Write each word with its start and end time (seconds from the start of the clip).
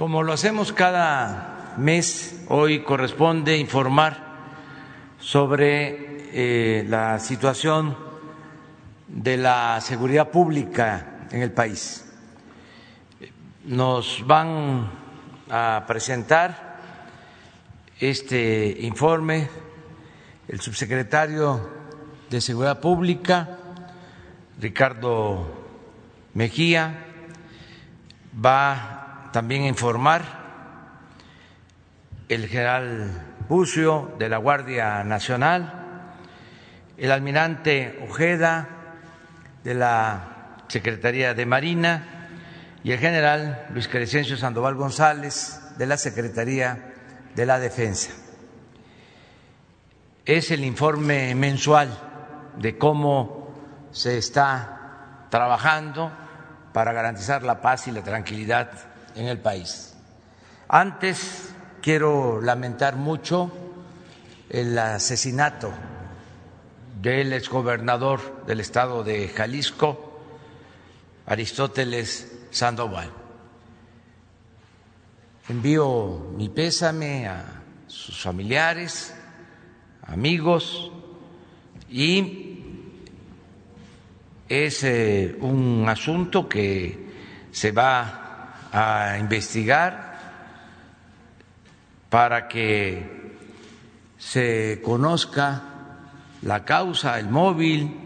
Como 0.00 0.22
lo 0.22 0.32
hacemos 0.32 0.72
cada 0.72 1.74
mes, 1.76 2.46
hoy 2.48 2.82
corresponde 2.84 3.58
informar 3.58 4.16
sobre 5.18 6.30
eh, 6.32 6.86
la 6.88 7.18
situación 7.18 7.98
de 9.08 9.36
la 9.36 9.78
seguridad 9.82 10.30
pública 10.30 11.26
en 11.30 11.42
el 11.42 11.52
país. 11.52 12.10
Nos 13.66 14.26
van 14.26 14.90
a 15.50 15.84
presentar 15.86 16.78
este 17.98 18.78
informe 18.80 19.50
el 20.48 20.62
subsecretario 20.62 21.68
de 22.30 22.40
Seguridad 22.40 22.80
Pública, 22.80 23.58
Ricardo 24.58 25.46
Mejía, 26.32 27.04
va 28.42 28.99
también 29.32 29.64
informar 29.64 30.22
el 32.28 32.46
general 32.48 33.26
Bucio 33.48 34.14
de 34.18 34.28
la 34.28 34.36
Guardia 34.38 35.02
Nacional, 35.04 36.14
el 36.96 37.10
almirante 37.10 37.98
Ojeda 38.08 38.68
de 39.64 39.74
la 39.74 40.64
Secretaría 40.68 41.34
de 41.34 41.46
Marina 41.46 42.28
y 42.84 42.92
el 42.92 42.98
general 42.98 43.66
Luis 43.72 43.88
Crescencio 43.88 44.36
Sandoval 44.36 44.74
González 44.76 45.60
de 45.76 45.86
la 45.86 45.96
Secretaría 45.96 46.94
de 47.34 47.46
la 47.46 47.58
Defensa. 47.58 48.12
Es 50.24 50.50
el 50.50 50.64
informe 50.64 51.34
mensual 51.34 51.90
de 52.56 52.78
cómo 52.78 53.88
se 53.90 54.18
está 54.18 55.26
trabajando 55.30 56.12
para 56.72 56.92
garantizar 56.92 57.42
la 57.42 57.60
paz 57.60 57.88
y 57.88 57.90
la 57.90 58.02
tranquilidad 58.02 58.89
en 59.14 59.26
el 59.26 59.38
país. 59.38 59.94
Antes 60.68 61.52
quiero 61.82 62.40
lamentar 62.40 62.96
mucho 62.96 63.50
el 64.48 64.78
asesinato 64.78 65.72
del 67.00 67.32
exgobernador 67.32 68.44
del 68.46 68.60
estado 68.60 69.02
de 69.02 69.28
Jalisco, 69.28 70.20
Aristóteles 71.26 72.38
Sandoval. 72.50 73.10
Envío 75.48 76.30
mi 76.36 76.48
pésame 76.48 77.26
a 77.26 77.44
sus 77.86 78.20
familiares, 78.20 79.14
amigos 80.02 80.92
y 81.88 82.60
es 84.48 84.84
eh, 84.84 85.36
un 85.40 85.88
asunto 85.88 86.48
que 86.48 87.08
se 87.52 87.72
va 87.72 88.19
a 88.72 89.16
investigar 89.18 90.18
para 92.08 92.48
que 92.48 93.36
se 94.18 94.80
conozca 94.84 95.62
la 96.42 96.64
causa, 96.64 97.18
el 97.18 97.28
móvil 97.28 97.96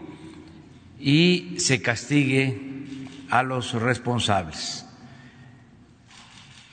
y 0.99 1.55
se 1.59 1.81
castigue 1.81 3.07
a 3.29 3.43
los 3.43 3.73
responsables. 3.73 4.85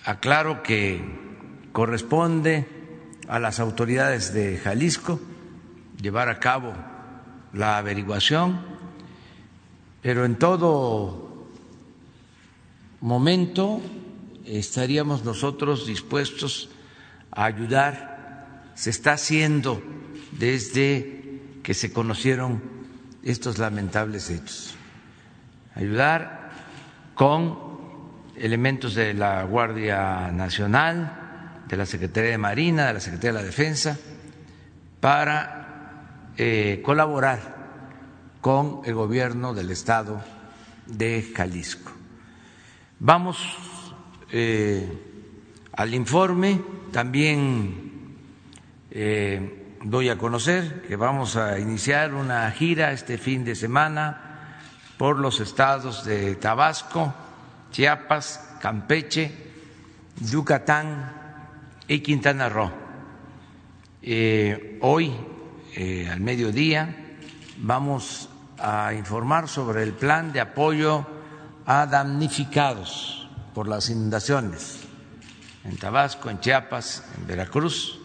Aclaro 0.05 0.63
que 0.63 1.01
corresponde 1.73 2.67
a 3.29 3.39
las 3.39 3.61
autoridades 3.61 4.35
de 4.35 4.59
Jalisco 4.59 5.21
llevar 6.01 6.29
a 6.29 6.39
cabo 6.39 6.75
la 7.53 7.79
averiguación 7.79 8.73
pero 10.03 10.25
en 10.25 10.35
todo 10.37 11.22
momento 13.03 13.83
estaríamos 14.47 15.25
nosotros 15.25 15.87
dispuestos 15.87 16.71
a 17.31 17.45
ayudar. 17.45 18.73
Se 18.75 18.91
está 18.91 19.13
haciendo 19.13 19.83
desde 20.39 21.59
que 21.63 21.75
se 21.75 21.93
conocieron 21.93 22.63
estos 23.23 23.59
lamentables 23.59 24.31
hechos. 24.31 24.75
Ayudar 25.75 26.51
con 27.15 27.59
elementos 28.37 28.95
de 28.95 29.15
la 29.15 29.45
Guardia 29.45 30.31
Nacional, 30.33 31.63
de 31.69 31.77
la 31.77 31.87
Secretaría 31.87 32.31
de 32.31 32.39
Marina, 32.39 32.87
de 32.87 32.95
la 32.95 33.01
Secretaría 33.01 33.33
de 33.33 33.39
la 33.41 33.47
Defensa, 33.47 33.99
para 35.01 36.31
eh, 36.37 36.81
colaborar 36.85 37.63
con 38.41 38.81
el 38.85 38.95
gobierno 38.95 39.55
del 39.55 39.71
estado 39.71 40.21
de 40.87 41.33
Jalisco. 41.35 42.02
Vamos 43.05 43.37
eh, 44.31 44.87
al 45.73 45.93
informe, 45.93 46.61
también 46.93 48.15
eh, 48.93 49.75
doy 49.83 50.09
a 50.09 50.17
conocer 50.17 50.83
que 50.83 50.95
vamos 50.95 51.35
a 51.35 51.59
iniciar 51.59 52.15
una 52.15 52.49
gira 52.53 52.93
este 52.93 53.19
fin 53.19 53.45
de 53.45 53.57
semana 53.57 54.61
por 54.99 55.19
los 55.19 55.41
estados 55.41 56.05
de 56.05 56.37
Tabasco, 56.37 57.13
Chiapas, 57.73 58.59
Campeche, 58.61 59.33
Yucatán 60.21 61.13
y 61.89 61.99
Quintana 61.99 62.49
Roo. 62.49 62.71
Eh, 64.01 64.79
hoy, 64.81 65.13
al 66.09 66.21
mediodía, 66.21 67.17
vamos 67.59 68.29
a 68.61 68.95
informar 68.95 69.49
sobre 69.49 69.83
el 69.83 69.93
plan 69.93 70.33
de 70.33 70.39
apoyo 70.39 71.05
a 71.67 71.87
damnificados 71.87 73.29
por 73.55 73.69
las 73.69 73.91
inundaciones 73.91 74.81
en 75.65 75.77
Tabasco, 75.77 76.31
en 76.31 76.41
Chiapas, 76.41 77.05
en 77.19 77.27
Veracruz. 77.27 77.99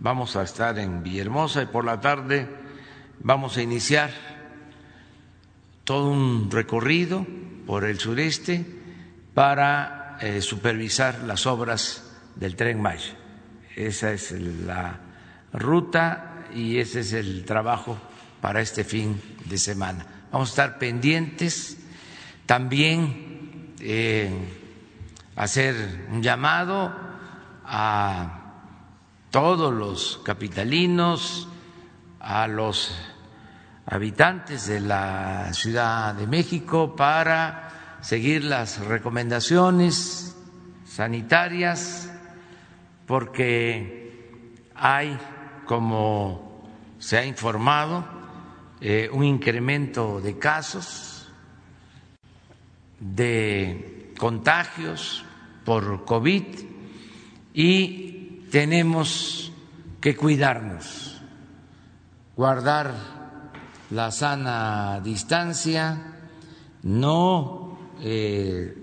Vamos 0.00 0.36
a 0.36 0.42
estar 0.42 0.78
en 0.78 1.02
Villahermosa 1.02 1.62
y 1.62 1.66
por 1.66 1.84
la 1.84 2.00
tarde 2.00 2.48
vamos 3.20 3.56
a 3.56 3.62
iniciar 3.62 4.10
todo 5.84 6.10
un 6.10 6.50
recorrido 6.50 7.26
por 7.66 7.84
el 7.84 7.98
sureste 7.98 8.64
para 9.34 10.18
eh, 10.20 10.40
supervisar 10.40 11.20
las 11.24 11.46
obras 11.46 12.12
del 12.36 12.56
tren 12.56 12.80
Maya. 12.80 13.16
Esa 13.74 14.12
es 14.12 14.32
la 14.32 15.00
ruta 15.52 16.46
y 16.54 16.78
ese 16.78 17.00
es 17.00 17.12
el 17.12 17.44
trabajo 17.44 17.98
para 18.40 18.60
este 18.60 18.84
fin 18.84 19.20
de 19.46 19.58
semana. 19.58 20.06
Vamos 20.30 20.50
a 20.50 20.52
estar 20.52 20.78
pendientes 20.78 21.77
también 22.48 23.74
eh, 23.78 24.32
hacer 25.36 26.06
un 26.10 26.22
llamado 26.22 26.90
a 27.62 28.54
todos 29.30 29.70
los 29.74 30.22
capitalinos, 30.24 31.46
a 32.18 32.48
los 32.48 32.96
habitantes 33.84 34.66
de 34.66 34.80
la 34.80 35.52
Ciudad 35.52 36.14
de 36.14 36.26
México 36.26 36.96
para 36.96 37.98
seguir 38.00 38.44
las 38.44 38.78
recomendaciones 38.78 40.34
sanitarias 40.86 42.10
porque 43.04 44.64
hay, 44.74 45.18
como 45.66 46.66
se 46.98 47.18
ha 47.18 47.26
informado, 47.26 48.06
eh, 48.80 49.10
un 49.12 49.24
incremento 49.24 50.22
de 50.22 50.38
casos, 50.38 51.17
de 53.00 54.12
contagios 54.18 55.24
por 55.64 56.04
COVID 56.04 56.44
y 57.54 58.46
tenemos 58.50 59.52
que 60.00 60.16
cuidarnos, 60.16 61.20
guardar 62.36 62.94
la 63.90 64.10
sana 64.10 65.00
distancia, 65.00 66.16
no 66.82 67.78
eh, 68.00 68.74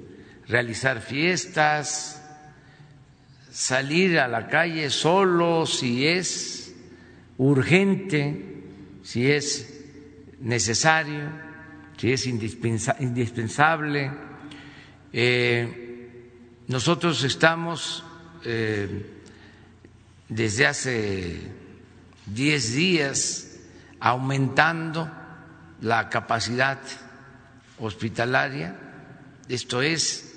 realizar 0.48 1.02
fiestas, 1.02 2.22
salir 3.52 4.20
a 4.20 4.28
la 4.28 4.48
calle 4.48 4.90
solo 4.90 5.66
si 5.66 6.06
es 6.08 6.76
urgente, 7.38 8.64
si 9.04 9.32
es 9.32 9.84
necesario, 10.40 11.45
si 11.98 12.12
es 12.12 12.28
indispensable. 12.28 14.12
Eh, 15.14 16.20
nosotros 16.68 17.24
estamos 17.24 18.04
eh, 18.44 19.22
desde 20.28 20.68
hace 20.68 21.40
diez 22.26 22.74
días 22.74 23.60
aumentando 24.00 25.10
la 25.82 26.10
capacidad 26.10 26.80
hospitalaria, 27.80 28.76
esto 29.48 29.82
es 29.82 30.34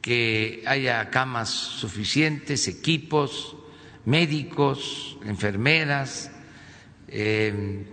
que 0.00 0.62
haya 0.66 1.10
camas 1.10 1.50
suficientes, 1.50 2.68
equipos, 2.68 3.56
médicos, 4.04 5.18
enfermeras, 5.24 6.30
eh, 7.08 7.84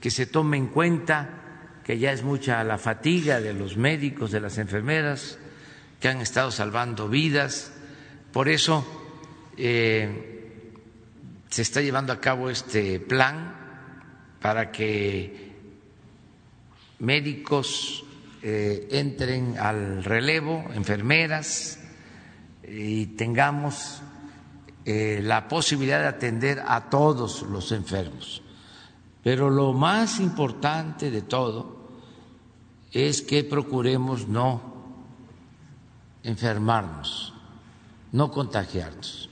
que 0.00 0.10
se 0.10 0.26
tome 0.26 0.56
en 0.56 0.68
cuenta 0.68 1.41
que 1.84 1.98
ya 1.98 2.12
es 2.12 2.22
mucha 2.22 2.62
la 2.64 2.78
fatiga 2.78 3.40
de 3.40 3.54
los 3.54 3.76
médicos, 3.76 4.30
de 4.30 4.40
las 4.40 4.58
enfermeras, 4.58 5.38
que 6.00 6.08
han 6.08 6.20
estado 6.20 6.50
salvando 6.50 7.08
vidas, 7.08 7.72
por 8.32 8.48
eso 8.48 8.84
eh, 9.56 10.72
se 11.48 11.62
está 11.62 11.80
llevando 11.80 12.12
a 12.12 12.20
cabo 12.20 12.50
este 12.50 12.98
plan 12.98 13.54
para 14.40 14.72
que 14.72 15.52
médicos 16.98 18.04
eh, 18.42 18.88
entren 18.90 19.56
al 19.58 20.02
relevo, 20.02 20.64
enfermeras, 20.74 21.78
y 22.66 23.06
tengamos 23.06 24.02
eh, 24.84 25.20
la 25.22 25.46
posibilidad 25.46 26.00
de 26.00 26.08
atender 26.08 26.62
a 26.66 26.88
todos 26.88 27.42
los 27.42 27.70
enfermos. 27.70 28.42
Pero 29.22 29.50
lo 29.50 29.72
más 29.72 30.18
importante 30.18 31.10
de 31.10 31.22
todo 31.22 31.71
es 32.92 33.22
que 33.22 33.42
procuremos 33.44 34.28
no 34.28 34.60
enfermarnos, 36.22 37.32
no 38.12 38.30
contagiarnos. 38.30 39.30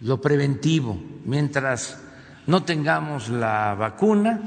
Lo 0.00 0.20
preventivo, 0.20 0.98
mientras 1.24 2.00
no 2.46 2.62
tengamos 2.62 3.28
la 3.28 3.74
vacuna, 3.74 4.40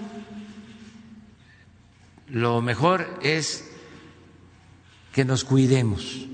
lo 2.30 2.62
mejor 2.62 3.20
es 3.22 3.70
que 5.12 5.26
nos 5.26 5.44
cuidemos, 5.44 6.26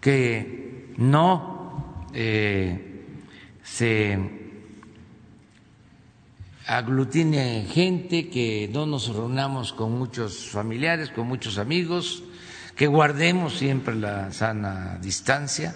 que 0.00 0.94
no 0.98 2.04
eh, 2.12 3.06
se 3.62 4.39
aglutine 6.66 7.66
gente, 7.70 8.28
que 8.28 8.68
no 8.72 8.86
nos 8.86 9.08
reunamos 9.08 9.72
con 9.72 9.98
muchos 9.98 10.48
familiares, 10.48 11.10
con 11.10 11.26
muchos 11.26 11.58
amigos, 11.58 12.22
que 12.76 12.86
guardemos 12.86 13.58
siempre 13.58 13.94
la 13.94 14.32
sana 14.32 14.98
distancia. 15.00 15.74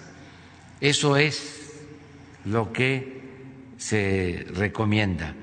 Eso 0.81 1.17
es 1.17 1.73
lo 2.45 2.71
que 2.71 3.21
se 3.77 4.45
recomienda. 4.53 5.33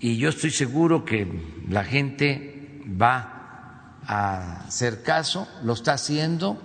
Y 0.00 0.16
yo 0.16 0.30
estoy 0.30 0.50
seguro 0.50 1.04
que 1.04 1.26
la 1.68 1.84
gente 1.84 2.80
va 3.00 3.98
a 4.04 4.64
hacer 4.66 5.02
caso, 5.02 5.48
lo 5.62 5.74
está 5.74 5.92
haciendo, 5.92 6.60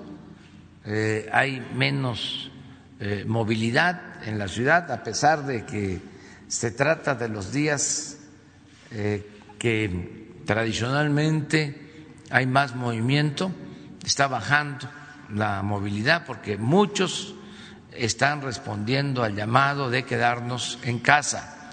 eh, 0.86 1.30
hay 1.32 1.66
menos 1.76 2.52
eh, 3.00 3.26
movilidad 3.28 4.26
en 4.28 4.40
la 4.40 4.48
ciudad, 4.48 4.92
a 4.92 5.04
pesar 5.04 5.46
de 5.46 5.66
que 5.66 6.02
se 6.48 6.72
trata 6.72 7.16
de 7.16 7.30
los 7.30 7.52
días 7.52 8.18
eh, 8.92 9.30
que 9.60 10.42
tradicionalmente 10.46 12.06
hay 12.30 12.46
más 12.46 12.76
movimiento, 12.76 13.52
está 14.06 14.28
bajando 14.28 14.90
la 15.34 15.62
movilidad 15.62 16.26
porque 16.26 16.58
muchos 16.58 17.36
están 17.92 18.42
respondiendo 18.42 19.24
al 19.24 19.36
llamado 19.36 19.90
de 19.90 20.04
quedarnos 20.04 20.80
en 20.84 21.00
casa, 21.00 21.72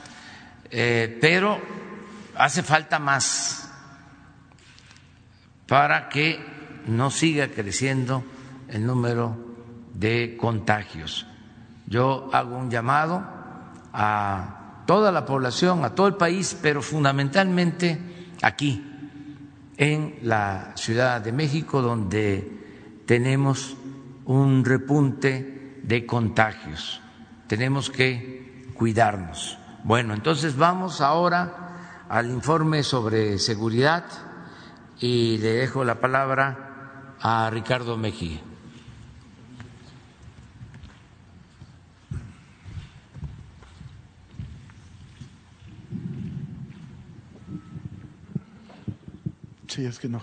eh, 0.71 1.19
pero 1.21 1.61
hace 2.35 2.63
falta 2.63 2.99
más 2.99 3.71
para 5.69 6.09
que 6.09 6.45
no 6.87 7.11
siga 7.11 7.49
creciendo 7.49 8.25
el 8.69 8.85
número 8.85 9.37
de 9.93 10.37
contagios. 10.37 11.27
Yo 11.87 12.29
hago 12.33 12.57
un 12.57 12.71
llamado 12.71 13.25
a 13.93 14.64
toda 14.87 15.13
la 15.13 15.25
población, 15.25 15.85
a 15.85 15.95
todo 15.95 16.07
el 16.07 16.15
país, 16.15 16.57
pero 16.61 16.83
fundamentalmente 16.83 18.01
aquí, 18.43 18.91
en 19.77 20.19
la 20.23 20.73
Ciudad 20.77 21.21
de 21.21 21.33
México, 21.33 21.83
donde 21.83 23.03
tenemos 23.07 23.77
un 24.25 24.65
repunte 24.65 25.81
de 25.83 26.07
contagios. 26.07 27.01
Tenemos 27.47 27.91
que 27.91 28.71
cuidarnos. 28.75 29.59
Bueno, 29.83 30.15
entonces 30.15 30.57
vamos 30.57 31.01
ahora 31.01 32.05
al 32.09 32.31
informe 32.31 32.83
sobre 32.83 33.39
seguridad 33.39 34.05
y 35.01 35.39
le 35.39 35.53
dejo 35.53 35.85
la 35.85 36.01
palabra 36.01 37.17
a 37.21 37.51
Ricardo 37.51 37.97
Mejía. 37.97 38.41
Es 49.83 49.99
que 49.99 50.09
no 50.09 50.21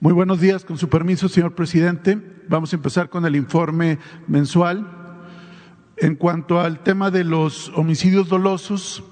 Muy 0.00 0.14
buenos 0.14 0.40
días, 0.40 0.64
con 0.64 0.78
su 0.78 0.88
permiso, 0.88 1.28
señor 1.28 1.54
presidente. 1.54 2.18
Vamos 2.48 2.72
a 2.72 2.76
empezar 2.76 3.10
con 3.10 3.26
el 3.26 3.36
informe 3.36 3.98
mensual. 4.28 4.88
En 5.98 6.14
cuanto 6.14 6.58
al 6.58 6.82
tema 6.82 7.10
de 7.10 7.24
los 7.24 7.70
homicidios 7.76 8.30
dolosos, 8.30 9.04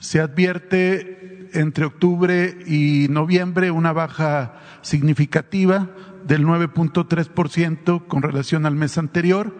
se 0.00 0.20
advierte 0.20 1.50
entre 1.52 1.84
octubre 1.84 2.58
y 2.66 3.06
noviembre 3.10 3.70
una 3.70 3.92
baja 3.92 4.60
significativa 4.82 5.90
del 6.26 6.44
9.3% 6.44 8.06
con 8.08 8.22
relación 8.22 8.66
al 8.66 8.74
mes 8.74 8.98
anterior. 8.98 9.56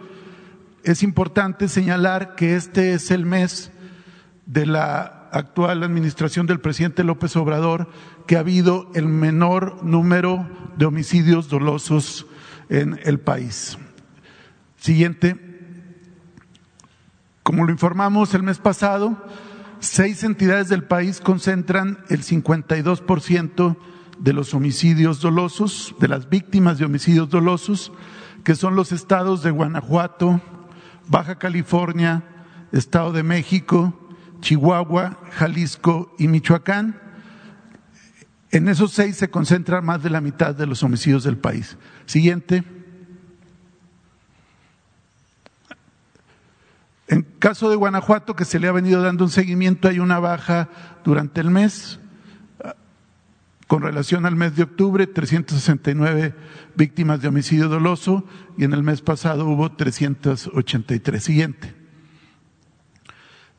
Es 0.83 1.03
importante 1.03 1.69
señalar 1.69 2.35
que 2.35 2.57
este 2.57 2.93
es 2.93 3.11
el 3.11 3.25
mes 3.25 3.71
de 4.45 4.65
la 4.65 5.29
actual 5.31 5.83
administración 5.83 6.47
del 6.47 6.59
presidente 6.59 7.03
López 7.03 7.35
Obrador 7.35 7.89
que 8.27 8.37
ha 8.37 8.39
habido 8.39 8.89
el 8.95 9.07
menor 9.07 9.83
número 9.83 10.47
de 10.77 10.85
homicidios 10.85 11.49
dolosos 11.49 12.25
en 12.69 12.99
el 13.03 13.19
país. 13.19 13.77
Siguiente. 14.77 15.39
Como 17.43 17.63
lo 17.63 17.71
informamos 17.71 18.33
el 18.33 18.41
mes 18.41 18.57
pasado, 18.57 19.23
seis 19.79 20.23
entidades 20.23 20.67
del 20.67 20.83
país 20.83 21.21
concentran 21.21 21.99
el 22.09 22.23
52% 22.23 23.77
de 24.17 24.33
los 24.33 24.53
homicidios 24.53 25.21
dolosos, 25.21 25.93
de 25.99 26.07
las 26.07 26.29
víctimas 26.29 26.79
de 26.79 26.85
homicidios 26.85 27.29
dolosos, 27.29 27.91
que 28.43 28.55
son 28.55 28.75
los 28.75 28.91
estados 28.91 29.43
de 29.43 29.51
Guanajuato, 29.51 30.41
Baja 31.07 31.37
California, 31.37 32.23
Estado 32.71 33.11
de 33.11 33.23
México, 33.23 33.93
Chihuahua, 34.41 35.17
Jalisco 35.31 36.15
y 36.17 36.27
Michoacán. 36.27 37.04
En 38.51 38.67
esos 38.69 38.91
seis 38.91 39.17
se 39.17 39.29
concentra 39.29 39.81
más 39.81 40.01
de 40.03 40.09
la 40.09 40.21
mitad 40.21 40.55
de 40.55 40.67
los 40.67 40.83
homicidios 40.83 41.23
del 41.23 41.37
país. 41.37 41.77
Siguiente. 42.05 42.63
En 47.07 47.23
caso 47.39 47.69
de 47.69 47.75
Guanajuato, 47.75 48.35
que 48.35 48.45
se 48.45 48.59
le 48.59 48.67
ha 48.67 48.71
venido 48.71 49.01
dando 49.01 49.25
un 49.25 49.29
seguimiento, 49.29 49.87
hay 49.87 49.99
una 49.99 50.19
baja 50.19 50.69
durante 51.03 51.41
el 51.41 51.51
mes 51.51 51.99
con 53.67 53.81
relación 53.81 54.25
al 54.25 54.35
mes 54.35 54.55
de 54.55 54.63
octubre, 54.63 55.07
369 55.07 56.35
víctimas 56.75 57.21
de 57.21 57.29
homicidio 57.29 57.67
doloso 57.67 58.23
y 58.57 58.63
en 58.63 58.73
el 58.73 58.83
mes 58.83 59.01
pasado 59.01 59.47
hubo 59.47 59.71
383. 59.71 61.23
Siguiente. 61.23 61.73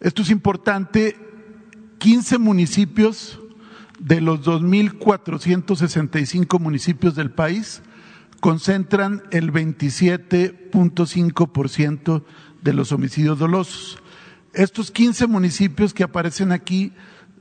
Esto 0.00 0.22
es 0.22 0.30
importante. 0.30 1.16
15 1.98 2.38
municipios 2.38 3.40
de 3.98 4.20
los 4.20 4.42
2.465 4.42 6.60
municipios 6.60 7.14
del 7.14 7.30
país 7.30 7.80
concentran 8.40 9.22
el 9.30 9.52
27.5% 9.52 12.22
de 12.62 12.72
los 12.72 12.90
homicidios 12.92 13.38
dolosos. 13.38 13.98
Estos 14.52 14.90
15 14.90 15.26
municipios 15.26 15.92
que 15.94 16.04
aparecen 16.04 16.52
aquí 16.52 16.92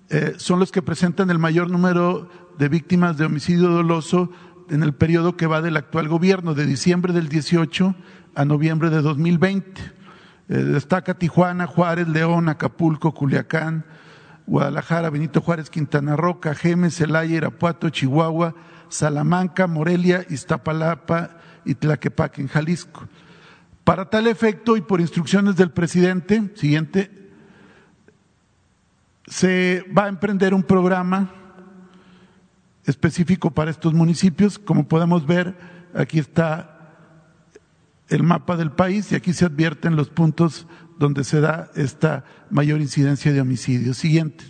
eh, 0.10 0.34
son 0.38 0.60
los 0.60 0.72
que 0.72 0.82
presentan 0.82 1.30
el 1.30 1.40
mayor 1.40 1.70
número 1.70 2.30
de 2.58 2.70
víctimas 2.70 3.18
de 3.18 3.26
homicidio 3.26 3.70
doloso 3.70 4.32
en 4.70 4.84
el 4.84 4.94
periodo 4.94 5.38
que 5.38 5.48
va 5.48 5.62
del 5.62 5.78
actual 5.78 6.08
gobierno, 6.08 6.54
de 6.54 6.66
diciembre 6.66 7.14
del 7.14 7.30
18 7.30 7.96
a 8.36 8.46
noviembre 8.46 8.90
de 8.90 9.02
2020. 9.02 9.82
Eh, 9.82 9.92
destaca 10.58 11.18
Tijuana, 11.18 11.68
Juárez, 11.68 12.08
León, 12.08 12.50
Acapulco, 12.50 13.14
Culiacán, 13.14 13.86
Guadalajara, 14.48 15.10
Benito 15.10 15.42
Juárez, 15.42 15.70
Quintana 15.70 16.16
Roo, 16.16 16.40
Cajeme, 16.40 16.92
Celaya, 16.92 17.36
Irapuato, 17.36 17.90
Chihuahua, 17.90 18.56
Salamanca, 18.90 19.68
Morelia, 19.68 20.26
Iztapalapa 20.30 21.38
y 21.66 21.76
Tlaquepaque, 21.76 22.42
en 22.42 22.48
Jalisco. 22.48 23.08
Para 23.84 24.10
tal 24.10 24.28
efecto 24.28 24.78
y 24.78 24.82
por 24.82 25.02
instrucciones 25.02 25.56
del 25.56 25.72
presidente, 25.72 26.52
siguiente, 26.56 27.12
se 29.28 29.84
va 29.96 30.06
a 30.06 30.10
emprender 30.10 30.54
un 30.54 30.64
programa 30.64 31.32
específico 32.86 33.52
para 33.52 33.72
estos 33.72 33.94
municipios. 33.94 34.60
Como 34.60 34.88
podemos 34.88 35.26
ver, 35.26 35.56
aquí 35.96 36.20
está 36.20 36.72
el 38.10 38.24
mapa 38.24 38.56
del 38.56 38.72
país 38.72 39.12
y 39.12 39.16
aquí 39.16 39.34
se 39.34 39.46
advierten 39.46 39.96
los 39.96 40.10
puntos 40.10 40.68
donde 40.98 41.24
se 41.24 41.42
da 41.42 41.70
esta 41.76 42.24
mayor 42.50 42.82
incidencia 42.82 43.34
de 43.34 43.42
homicidios. 43.42 43.98
Siguiente. 43.98 44.46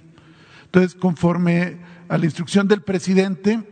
Entonces, 0.66 0.96
conforme 0.96 1.78
a 2.10 2.18
la 2.18 2.26
instrucción 2.26 2.68
del 2.68 2.82
presidente, 2.82 3.64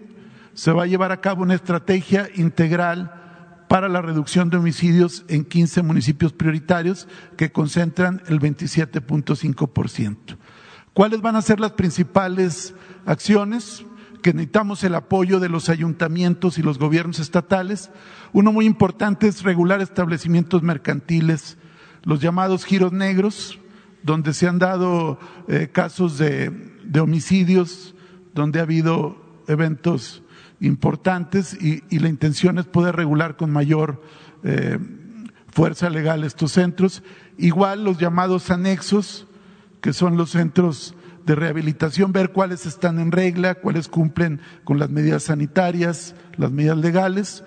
se 0.53 0.71
va 0.71 0.83
a 0.83 0.87
llevar 0.87 1.11
a 1.11 1.21
cabo 1.21 1.43
una 1.43 1.55
estrategia 1.55 2.29
integral 2.35 3.19
para 3.67 3.89
la 3.89 4.01
reducción 4.01 4.49
de 4.49 4.57
homicidios 4.57 5.25
en 5.27 5.45
15 5.45 5.81
municipios 5.81 6.31
prioritarios 6.31 7.07
que 7.37 7.51
concentran 7.51 8.21
el 8.27 8.39
27.5%. 8.39 10.37
¿Cuáles 10.93 11.21
van 11.21 11.35
a 11.35 11.41
ser 11.41 11.59
las 11.59 11.71
principales 11.71 12.75
acciones? 13.05 13.83
Que 14.21 14.31
necesitamos 14.31 14.83
el 14.83 14.93
apoyo 14.93 15.39
de 15.39 15.49
los 15.49 15.69
ayuntamientos 15.69 16.59
y 16.59 16.61
los 16.61 16.77
gobiernos 16.77 17.19
estatales. 17.19 17.89
Uno 18.31 18.51
muy 18.51 18.65
importante 18.65 19.27
es 19.27 19.41
regular 19.41 19.81
establecimientos 19.81 20.61
mercantiles, 20.61 21.57
los 22.03 22.19
llamados 22.19 22.65
giros 22.65 22.91
negros, 22.91 23.59
donde 24.03 24.33
se 24.33 24.47
han 24.47 24.59
dado 24.59 25.19
eh, 25.47 25.69
casos 25.71 26.17
de, 26.17 26.51
homicidios, 26.99 27.95
donde 28.33 28.59
ha 28.59 28.63
habido 28.63 29.17
eventos 29.47 30.21
importantes 30.59 31.53
y, 31.53 31.83
y, 31.89 31.99
la 31.99 32.09
intención 32.09 32.57
es 32.57 32.65
poder 32.65 32.95
regular 32.95 33.35
con 33.35 33.51
mayor 33.51 34.01
eh, 34.43 34.77
fuerza 35.51 35.89
legal 35.89 36.23
estos 36.23 36.51
centros. 36.51 37.03
Igual 37.37 37.83
los 37.83 37.97
llamados 37.97 38.51
anexos, 38.51 39.27
que 39.81 39.93
son 39.93 40.17
los 40.17 40.31
centros 40.31 40.95
de 41.25 41.35
rehabilitación, 41.35 42.11
ver 42.11 42.31
cuáles 42.31 42.65
están 42.65 42.99
en 42.99 43.11
regla, 43.11 43.55
cuáles 43.55 43.87
cumplen 43.87 44.41
con 44.63 44.79
las 44.79 44.89
medidas 44.89 45.23
sanitarias, 45.23 46.15
las 46.37 46.51
medidas 46.51 46.77
legales, 46.77 47.43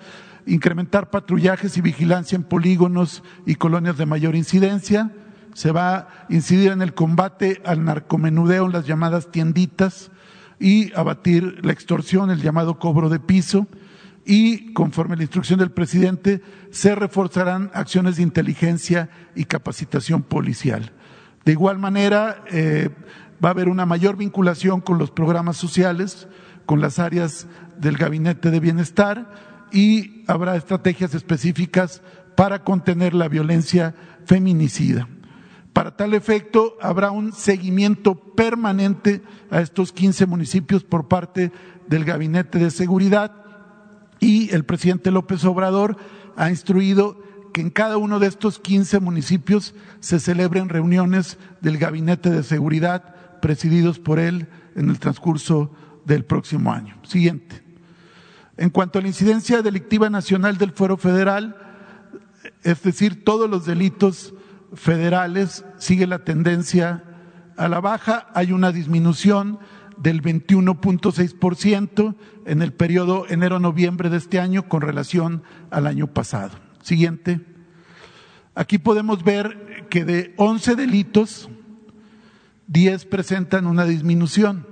incrementar 0.47 1.09
patrullajes 1.09 1.77
y 1.77 1.81
vigilancia 1.81 2.35
en 2.35 2.43
polígonos 2.43 3.21
y 3.45 3.55
colonias 3.55 3.97
de 3.97 4.05
mayor 4.05 4.35
incidencia, 4.35 5.11
se 5.53 5.71
va 5.71 5.95
a 5.95 6.07
incidir 6.29 6.71
en 6.71 6.81
el 6.81 6.93
combate 6.93 7.61
al 7.65 7.83
narcomenudeo 7.83 8.65
en 8.65 8.71
las 8.71 8.85
llamadas 8.85 9.31
tienditas 9.31 10.11
y 10.59 10.93
abatir 10.93 11.63
la 11.65 11.73
extorsión, 11.73 12.31
el 12.31 12.41
llamado 12.41 12.79
cobro 12.79 13.09
de 13.09 13.19
piso, 13.19 13.67
y 14.25 14.73
conforme 14.73 15.13
a 15.13 15.17
la 15.17 15.23
instrucción 15.23 15.59
del 15.59 15.71
presidente, 15.71 16.41
se 16.69 16.95
reforzarán 16.95 17.71
acciones 17.73 18.17
de 18.17 18.23
inteligencia 18.23 19.09
y 19.35 19.45
capacitación 19.45 20.21
policial. 20.21 20.91
De 21.45 21.53
igual 21.53 21.77
manera, 21.77 22.43
eh, 22.51 22.89
va 23.43 23.49
a 23.49 23.51
haber 23.51 23.69
una 23.69 23.85
mayor 23.85 24.17
vinculación 24.17 24.81
con 24.81 24.97
los 24.97 25.11
programas 25.11 25.55
sociales, 25.55 26.27
con 26.65 26.81
las 26.81 26.99
áreas 26.99 27.47
del 27.79 27.97
gabinete 27.97 28.51
de 28.51 28.59
bienestar 28.59 29.46
y 29.71 30.23
habrá 30.27 30.55
estrategias 30.55 31.13
específicas 31.13 32.01
para 32.35 32.63
contener 32.63 33.13
la 33.13 33.27
violencia 33.27 33.95
feminicida. 34.25 35.07
Para 35.73 35.95
tal 35.95 36.13
efecto, 36.13 36.75
habrá 36.81 37.11
un 37.11 37.33
seguimiento 37.33 38.15
permanente 38.15 39.21
a 39.51 39.61
estos 39.61 39.91
15 39.91 40.25
municipios 40.25 40.83
por 40.83 41.07
parte 41.07 41.51
del 41.87 42.03
Gabinete 42.03 42.57
de 42.57 42.71
Seguridad 42.71 43.31
y 44.19 44.53
el 44.53 44.65
presidente 44.65 45.11
López 45.11 45.45
Obrador 45.45 45.97
ha 46.35 46.49
instruido 46.49 47.21
que 47.53 47.61
en 47.61 47.69
cada 47.69 47.97
uno 47.97 48.19
de 48.19 48.27
estos 48.27 48.59
15 48.59 48.99
municipios 48.99 49.75
se 49.99 50.19
celebren 50.19 50.69
reuniones 50.69 51.37
del 51.61 51.77
Gabinete 51.77 52.29
de 52.29 52.43
Seguridad 52.43 53.39
presididos 53.39 53.99
por 53.99 54.19
él 54.19 54.47
en 54.75 54.89
el 54.89 54.99
transcurso 54.99 55.71
del 56.05 56.25
próximo 56.25 56.71
año. 56.71 56.97
Siguiente. 57.03 57.66
En 58.57 58.69
cuanto 58.71 58.99
a 58.99 59.01
la 59.01 59.07
incidencia 59.07 59.61
delictiva 59.61 60.09
nacional 60.09 60.57
del 60.57 60.71
Fuero 60.71 60.97
Federal, 60.97 61.55
es 62.63 62.81
decir, 62.81 63.23
todos 63.23 63.49
los 63.49 63.65
delitos 63.65 64.33
federales 64.73 65.63
sigue 65.77 66.07
la 66.07 66.19
tendencia 66.19 67.03
a 67.55 67.67
la 67.67 67.79
baja, 67.79 68.27
hay 68.33 68.51
una 68.51 68.71
disminución 68.71 69.59
del 69.97 70.21
21.6% 70.21 72.15
en 72.45 72.61
el 72.61 72.73
periodo 72.73 73.25
enero-noviembre 73.29 74.09
de 74.09 74.17
este 74.17 74.39
año 74.39 74.67
con 74.69 74.81
relación 74.81 75.43
al 75.71 75.87
año 75.87 76.07
pasado. 76.07 76.51
Siguiente. 76.81 77.41
Aquí 78.55 78.77
podemos 78.77 79.23
ver 79.23 79.87
que 79.89 80.05
de 80.05 80.33
11 80.37 80.75
delitos, 80.75 81.49
10 82.67 83.05
presentan 83.05 83.67
una 83.67 83.85
disminución, 83.85 84.67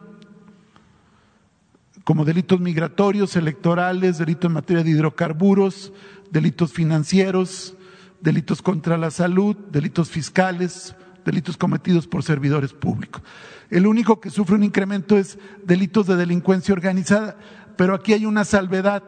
como 2.05 2.23
delitos 2.23 2.61
migratorios, 2.61 3.35
electorales, 3.35 4.19
delitos 4.19 4.47
en 4.47 4.53
materia 4.53 4.83
de 4.83 4.91
hidrocarburos, 4.91 5.91
delitos 6.31 6.71
financieros, 6.71 7.75
delitos 8.21 8.61
contra 8.61 8.95
la 8.95 9.09
salud, 9.09 9.55
delitos 9.71 10.09
fiscales, 10.11 10.95
delitos 11.25 11.57
cometidos 11.57 12.05
por 12.07 12.23
servidores 12.23 12.73
públicos. 12.73 13.23
El 13.71 13.87
único 13.87 14.19
que 14.19 14.29
sufre 14.29 14.55
un 14.55 14.63
incremento 14.63 15.17
es 15.17 15.39
delitos 15.63 16.05
de 16.05 16.15
delincuencia 16.15 16.73
organizada, 16.73 17.37
pero 17.75 17.95
aquí 17.95 18.13
hay 18.13 18.27
una 18.27 18.45
salvedad. 18.45 19.03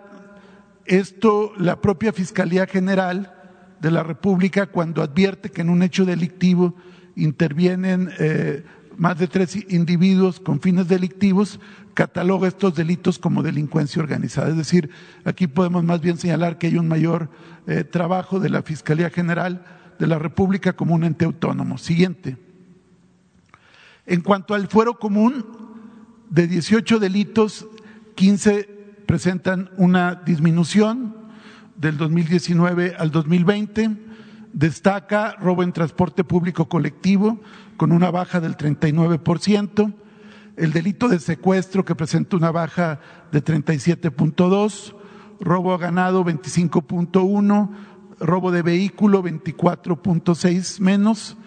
Esto 0.86 1.54
la 1.58 1.80
propia 1.80 2.12
Fiscalía 2.12 2.66
General 2.66 3.32
de 3.80 3.92
la 3.92 4.02
República, 4.02 4.66
cuando 4.66 5.04
advierte 5.04 5.52
que 5.52 5.62
en 5.62 5.70
un 5.70 5.84
hecho 5.84 6.04
delictivo 6.04 6.74
intervienen 7.16 8.10
eh, 8.18 8.66
más 8.98 9.18
de 9.18 9.28
tres 9.28 9.56
individuos 9.70 10.40
con 10.40 10.60
fines 10.60 10.88
delictivos, 10.88 11.60
cataloga 11.94 12.48
estos 12.48 12.76
delitos 12.76 13.20
como 13.20 13.44
delincuencia 13.44 14.02
organizada. 14.02 14.50
Es 14.50 14.58
decir, 14.58 14.90
aquí 15.24 15.48
podemos 15.48 15.84
más 15.84 16.02
bien 16.02 16.18
señalar 16.18 16.58
que 16.58 16.68
hay 16.68 16.78
un 16.78 16.88
mayor 16.88 17.30
eh, 17.68 17.84
trabajo 17.84 18.40
de 18.40 18.50
la 18.50 18.64
Fiscalía 18.64 19.10
General 19.10 19.64
de 20.00 20.08
la 20.08 20.20
República 20.20 20.74
como 20.74 20.96
un 20.96 21.04
ente 21.04 21.26
autónomo. 21.26 21.78
Siguiente. 21.78 22.38
En 24.06 24.22
cuanto 24.22 24.54
al 24.54 24.68
fuero 24.68 25.00
común, 25.00 25.46
de 26.30 26.48
18 26.48 27.00
delitos, 27.00 27.68
15 28.16 28.78
presentan 29.06 29.70
una 29.78 30.16
disminución 30.16 31.16
del 31.78 31.98
2019 31.98 32.96
al 32.98 33.12
2020. 33.12 34.07
Destaca 34.58 35.36
robo 35.40 35.62
en 35.62 35.72
transporte 35.72 36.24
público 36.24 36.68
colectivo 36.68 37.40
con 37.78 37.92
una 37.92 38.10
baja 38.10 38.40
del 38.40 38.58
39%, 38.58 39.94
el 40.56 40.74
delito 40.74 41.08
de 41.10 41.20
secuestro 41.20 41.86
que 41.86 41.94
presenta 41.94 42.38
una 42.38 42.50
baja 42.50 43.00
de 43.32 43.44
37.2, 43.44 44.96
robo 45.40 45.76
a 45.76 45.78
ganado 45.78 46.26
25.1, 46.26 47.70
robo 48.20 48.50
de 48.50 48.64
vehículo 48.64 49.22
24.6 49.22 50.80
menos, 50.80 51.38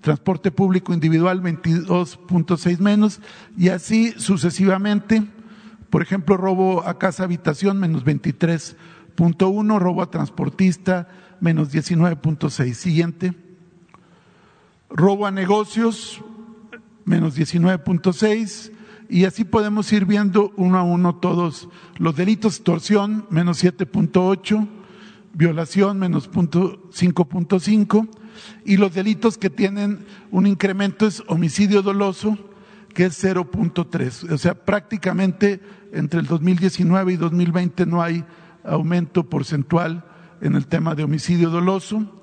transporte 0.00 0.50
público 0.50 0.92
individual 0.92 1.40
22.6 1.42 2.78
menos 2.80 3.20
y 3.56 3.68
así 3.68 4.10
sucesivamente. 4.16 5.22
Por 5.88 6.02
ejemplo, 6.02 6.36
robo 6.36 6.82
a 6.84 6.98
casa 6.98 7.22
habitación 7.22 7.78
menos 7.78 8.04
23.1, 8.04 9.78
robo 9.78 10.02
a 10.02 10.10
transportista 10.10 11.06
menos 11.40 11.72
19.6. 11.72 12.74
Siguiente. 12.74 13.34
Robo 14.88 15.26
a 15.26 15.30
negocios 15.30 16.22
menos 17.04 17.38
19.6 17.38 18.72
y 19.08 19.24
así 19.24 19.44
podemos 19.44 19.92
ir 19.92 20.04
viendo 20.04 20.52
uno 20.56 20.78
a 20.78 20.82
uno 20.82 21.16
todos 21.16 21.68
los 21.96 22.16
delitos, 22.16 22.56
extorsión 22.56 23.26
menos 23.30 23.62
7.8, 23.62 24.66
violación 25.32 25.98
menos 25.98 26.30
5.5 26.30 28.08
y 28.64 28.76
los 28.76 28.94
delitos 28.94 29.38
que 29.38 29.50
tienen 29.50 30.04
un 30.30 30.46
incremento 30.46 31.06
es 31.06 31.22
homicidio 31.28 31.82
doloso 31.82 32.36
que 32.92 33.06
es 33.06 33.22
0.3. 33.22 34.32
O 34.32 34.38
sea, 34.38 34.54
prácticamente 34.54 35.60
entre 35.92 36.20
el 36.20 36.26
2019 36.26 37.12
y 37.12 37.16
2020 37.16 37.86
no 37.86 38.02
hay 38.02 38.24
aumento 38.64 39.28
porcentual 39.28 40.04
en 40.40 40.54
el 40.54 40.66
tema 40.66 40.94
de 40.94 41.04
homicidio 41.04 41.50
doloso. 41.50 42.22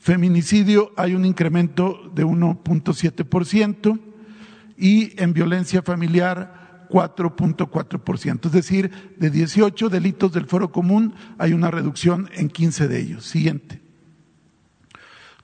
Feminicidio 0.00 0.92
hay 0.96 1.14
un 1.14 1.24
incremento 1.24 2.10
de 2.14 2.24
1.7% 2.24 3.98
y 4.76 5.20
en 5.20 5.32
violencia 5.32 5.82
familiar 5.82 6.86
4.4%. 6.90 8.46
Es 8.46 8.52
decir, 8.52 9.14
de 9.16 9.30
18 9.30 9.88
delitos 9.88 10.32
del 10.32 10.46
foro 10.46 10.70
común 10.70 11.14
hay 11.38 11.52
una 11.52 11.70
reducción 11.70 12.30
en 12.34 12.48
15 12.48 12.88
de 12.88 13.00
ellos. 13.00 13.24
Siguiente. 13.24 13.82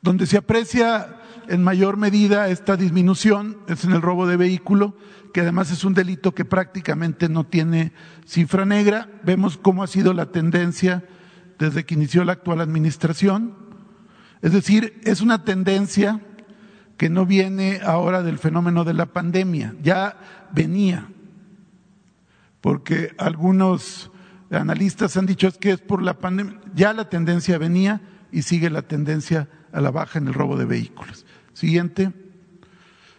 Donde 0.00 0.26
se 0.26 0.36
aprecia 0.36 1.18
en 1.48 1.62
mayor 1.62 1.96
medida 1.96 2.48
esta 2.48 2.76
disminución 2.76 3.58
es 3.68 3.84
en 3.84 3.92
el 3.92 4.02
robo 4.02 4.26
de 4.26 4.36
vehículo, 4.36 4.96
que 5.32 5.40
además 5.40 5.70
es 5.70 5.84
un 5.84 5.94
delito 5.94 6.34
que 6.34 6.44
prácticamente 6.44 7.28
no 7.28 7.44
tiene 7.44 7.92
cifra 8.26 8.64
negra. 8.64 9.08
Vemos 9.24 9.56
cómo 9.56 9.82
ha 9.82 9.86
sido 9.86 10.12
la 10.12 10.26
tendencia 10.26 11.04
desde 11.62 11.84
que 11.84 11.94
inició 11.94 12.24
la 12.24 12.32
actual 12.32 12.60
administración. 12.60 13.54
Es 14.40 14.52
decir, 14.52 15.00
es 15.04 15.20
una 15.20 15.44
tendencia 15.44 16.20
que 16.96 17.08
no 17.08 17.24
viene 17.24 17.80
ahora 17.84 18.24
del 18.24 18.38
fenómeno 18.38 18.82
de 18.84 18.94
la 18.94 19.06
pandemia, 19.06 19.74
ya 19.80 20.48
venía, 20.52 21.08
porque 22.60 23.14
algunos 23.16 24.10
analistas 24.50 25.16
han 25.16 25.26
dicho 25.26 25.46
es 25.46 25.56
que 25.56 25.70
es 25.70 25.80
por 25.80 26.02
la 26.02 26.18
pandemia, 26.18 26.60
ya 26.74 26.92
la 26.92 27.08
tendencia 27.08 27.58
venía 27.58 28.00
y 28.32 28.42
sigue 28.42 28.68
la 28.68 28.82
tendencia 28.82 29.48
a 29.72 29.80
la 29.80 29.90
baja 29.92 30.18
en 30.18 30.26
el 30.26 30.34
robo 30.34 30.56
de 30.56 30.64
vehículos. 30.64 31.24
Siguiente. 31.52 32.12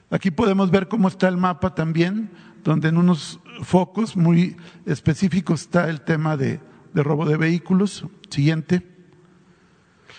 Aquí 0.10 0.32
podemos 0.32 0.70
ver 0.70 0.88
cómo 0.90 1.08
está 1.08 1.28
el 1.28 1.38
mapa 1.38 1.76
también, 1.76 2.30
donde 2.64 2.90
en 2.90 2.98
unos 2.98 3.40
focos 3.64 4.16
muy 4.16 4.58
específicos 4.86 5.62
está 5.62 5.90
el 5.90 6.02
tema 6.02 6.38
de, 6.38 6.60
de 6.94 7.04
robo 7.04 7.26
de 7.26 7.38
vehículos. 7.38 8.06
Siguiente. 8.34 8.82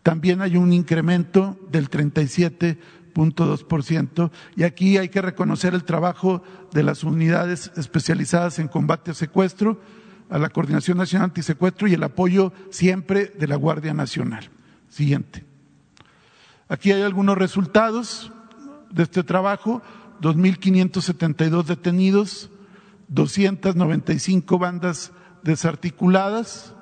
también 0.04 0.40
hay 0.40 0.56
un 0.56 0.72
incremento 0.72 1.58
del 1.68 1.90
37.2%. 1.90 4.30
Y 4.54 4.62
aquí 4.62 4.96
hay 4.96 5.08
que 5.08 5.20
reconocer 5.20 5.74
el 5.74 5.82
trabajo 5.82 6.44
de 6.72 6.84
las 6.84 7.02
unidades 7.02 7.72
especializadas 7.76 8.60
en 8.60 8.68
combate 8.68 9.10
a 9.10 9.14
secuestro, 9.14 9.80
a 10.30 10.38
la 10.38 10.50
Coordinación 10.50 10.96
Nacional 10.96 11.24
Antisecuestro 11.24 11.88
y 11.88 11.94
el 11.94 12.04
apoyo 12.04 12.52
siempre 12.70 13.32
de 13.36 13.48
la 13.48 13.56
Guardia 13.56 13.94
Nacional. 13.94 14.48
Siguiente. 14.90 15.44
Aquí 16.68 16.92
hay 16.92 17.02
algunos 17.02 17.36
resultados 17.36 18.32
de 18.90 19.02
este 19.02 19.24
trabajo. 19.24 19.82
2.572 20.22 21.64
detenidos, 21.64 22.48
295 23.08 24.58
bandas 24.58 25.12
desarticuladas 25.42 26.74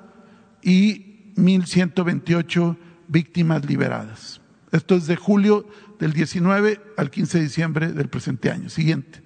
y 0.61 1.33
1.128 1.35 2.77
víctimas 3.07 3.65
liberadas. 3.65 4.41
Esto 4.71 4.95
es 4.95 5.07
de 5.07 5.15
julio 5.15 5.67
del 5.99 6.13
19 6.13 6.81
al 6.97 7.11
15 7.11 7.37
de 7.37 7.43
diciembre 7.43 7.93
del 7.93 8.09
presente 8.09 8.49
año. 8.49 8.69
Siguiente. 8.69 9.21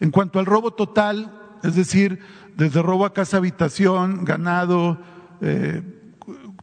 En 0.00 0.10
cuanto 0.10 0.38
al 0.38 0.46
robo 0.46 0.72
total, 0.72 1.32
es 1.62 1.76
decir, 1.76 2.20
desde 2.56 2.82
robo 2.82 3.04
a 3.04 3.12
casa 3.12 3.36
habitación, 3.36 4.24
ganado, 4.24 4.98
eh, 5.40 5.82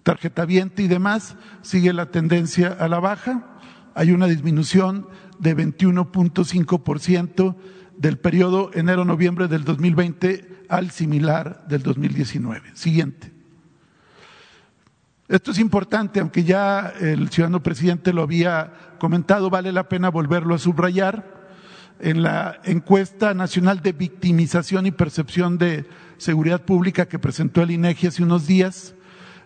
tarjeta 0.03 0.45
viente 0.45 0.83
y 0.83 0.87
demás, 0.87 1.35
sigue 1.61 1.93
la 1.93 2.07
tendencia 2.07 2.69
a 2.69 2.87
la 2.87 2.99
baja. 2.99 3.59
Hay 3.93 4.11
una 4.11 4.27
disminución 4.27 5.07
de 5.39 5.55
21.5% 5.55 7.55
del 7.97 8.17
periodo 8.17 8.71
enero-noviembre 8.73 9.47
del 9.47 9.63
2020 9.63 10.65
al 10.69 10.91
similar 10.91 11.67
del 11.67 11.83
2019. 11.83 12.71
Siguiente. 12.73 13.31
Esto 15.27 15.51
es 15.51 15.59
importante, 15.59 16.21
aunque 16.21 16.43
ya 16.43 16.93
el 17.01 17.29
ciudadano 17.29 17.61
presidente 17.61 18.13
lo 18.13 18.21
había 18.21 18.71
comentado, 18.97 19.49
vale 19.49 19.73
la 19.73 19.89
pena 19.89 20.09
volverlo 20.09 20.55
a 20.55 20.59
subrayar 20.59 21.35
en 21.99 22.21
la 22.21 22.61
encuesta 22.63 23.33
nacional 23.33 23.81
de 23.81 23.91
victimización 23.91 24.85
y 24.85 24.91
percepción 24.91 25.57
de 25.57 25.85
seguridad 26.17 26.61
pública 26.61 27.07
que 27.07 27.19
presentó 27.19 27.61
el 27.61 27.71
INEGI 27.71 28.07
hace 28.07 28.23
unos 28.23 28.47
días, 28.47 28.95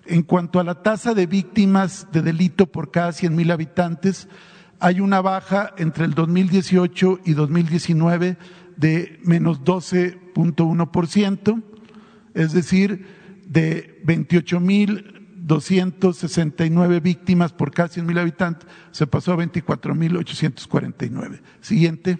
en 0.06 0.24
cuanto 0.24 0.60
a 0.60 0.64
la 0.64 0.84
tasa 0.84 1.14
de 1.14 1.26
víctimas 1.26 2.08
de 2.12 2.22
delito 2.22 2.68
por 2.68 2.92
cada 2.92 3.12
100 3.12 3.36
mil 3.36 3.50
habitantes, 3.50 4.28
hay 4.82 5.00
una 5.00 5.22
baja 5.22 5.74
entre 5.78 6.06
el 6.06 6.16
2018 6.16 7.20
y 7.24 7.34
2019 7.34 8.38
de 8.76 9.20
menos 9.24 9.62
12.1%, 9.62 11.64
es 12.34 12.52
decir, 12.52 13.06
de 13.46 14.02
28 14.04 14.60
mil 14.60 15.28
269 15.44 17.00
víctimas 17.00 17.54
por 17.54 17.72
cada 17.72 17.90
100 17.90 18.08
mil 18.08 18.18
habitantes, 18.18 18.68
se 18.90 19.06
pasó 19.06 19.34
a 19.34 19.36
24 19.36 19.94
mil 19.94 20.18
849. 20.18 21.44
Siguiente. 21.62 22.18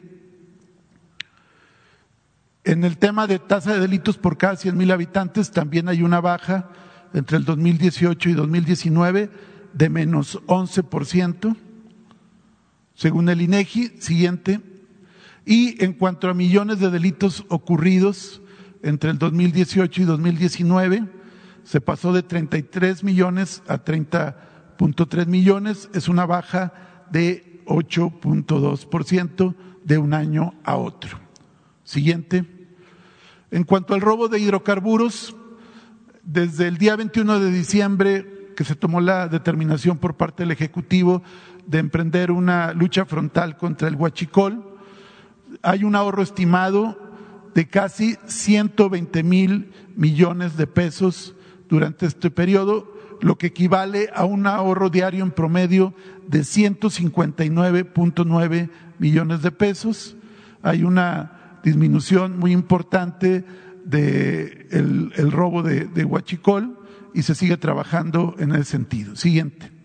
En 2.64 2.84
el 2.84 3.00
tema 3.00 3.26
de 3.26 3.40
tasa 3.40 3.74
de 3.74 3.80
delitos 3.80 4.20
por 4.20 4.38
cada 4.38 4.56
100 4.56 4.78
mil 4.78 4.92
habitantes 4.92 5.50
también 5.50 5.90
hay 5.90 6.04
una 6.04 6.22
baja 6.22 6.70
entre 7.16 7.38
el 7.38 7.46
2018 7.46 8.30
y 8.30 8.34
2019 8.34 9.32
de 9.74 9.90
menos 9.90 10.40
11%, 10.46 11.58
según 13.02 13.30
el 13.30 13.42
INEGI. 13.42 13.94
Siguiente. 13.98 14.62
Y 15.44 15.84
en 15.84 15.94
cuanto 15.94 16.30
a 16.30 16.36
millones 16.36 16.80
de 16.80 16.92
delitos 16.92 17.46
ocurridos 17.50 18.44
entre 18.84 19.10
el 19.10 19.18
2018 19.18 20.04
y 20.04 20.06
2019, 20.06 21.06
se 21.64 21.82
pasó 21.82 22.14
de 22.14 22.22
33 22.22 23.04
millones 23.04 23.64
a 23.68 23.84
30.3 23.84 25.26
millones, 25.26 25.90
es 25.96 26.10
una 26.10 26.28
baja 26.28 26.74
de 27.10 27.64
8.2% 27.66 29.56
de 29.84 29.98
un 29.98 30.14
año 30.14 30.54
a 30.64 30.76
otro. 30.76 31.20
Siguiente. 31.84 32.46
En 33.50 33.64
cuanto 33.64 33.96
al 33.96 34.02
robo 34.02 34.28
de 34.28 34.38
hidrocarburos, 34.38 35.36
desde 36.22 36.68
el 36.68 36.78
día 36.78 36.96
21 36.96 37.40
de 37.40 37.52
diciembre 37.52 38.42
que 38.56 38.64
se 38.64 38.76
tomó 38.76 39.02
la 39.02 39.28
determinación 39.28 39.98
por 39.98 40.18
parte 40.18 40.44
del 40.44 40.52
Ejecutivo 40.52 41.24
de 41.68 41.80
emprender 41.80 42.32
una 42.32 42.74
lucha 42.74 43.06
frontal 43.06 43.58
contra 43.58 43.88
el 43.88 43.96
huachicol, 43.96 44.64
hay 45.62 45.84
un 45.84 45.96
ahorro 45.96 46.24
estimado 46.24 46.98
de 47.54 47.68
casi 47.68 48.18
120 48.26 49.22
mil 49.24 49.72
millones 49.96 50.58
de 50.58 50.68
pesos 50.68 51.36
durante 51.70 52.06
este 52.06 52.30
periodo, 52.32 52.94
lo 53.22 53.38
que 53.38 53.48
equivale 53.48 54.10
a 54.14 54.26
un 54.26 54.46
ahorro 54.48 54.90
diario 54.90 55.24
en 55.24 55.32
promedio 55.32 55.94
de 56.28 56.42
159.9 56.42 58.70
millones 59.00 59.42
de 59.42 59.52
pesos. 59.52 60.18
Hay 60.64 60.84
una 60.84 61.60
disminución 61.64 62.38
muy 62.40 62.52
importante 62.52 63.46
del 63.86 65.10
de 65.10 65.16
el 65.18 65.32
robo 65.32 65.64
de, 65.64 65.86
de 65.86 66.06
huachicol 66.06 66.78
y 67.14 67.24
se 67.24 67.36
sigue 67.36 67.58
trabajando 67.58 68.36
en 68.40 68.54
ese 68.54 68.64
sentido. 68.66 69.16
Siguiente. 69.16 69.81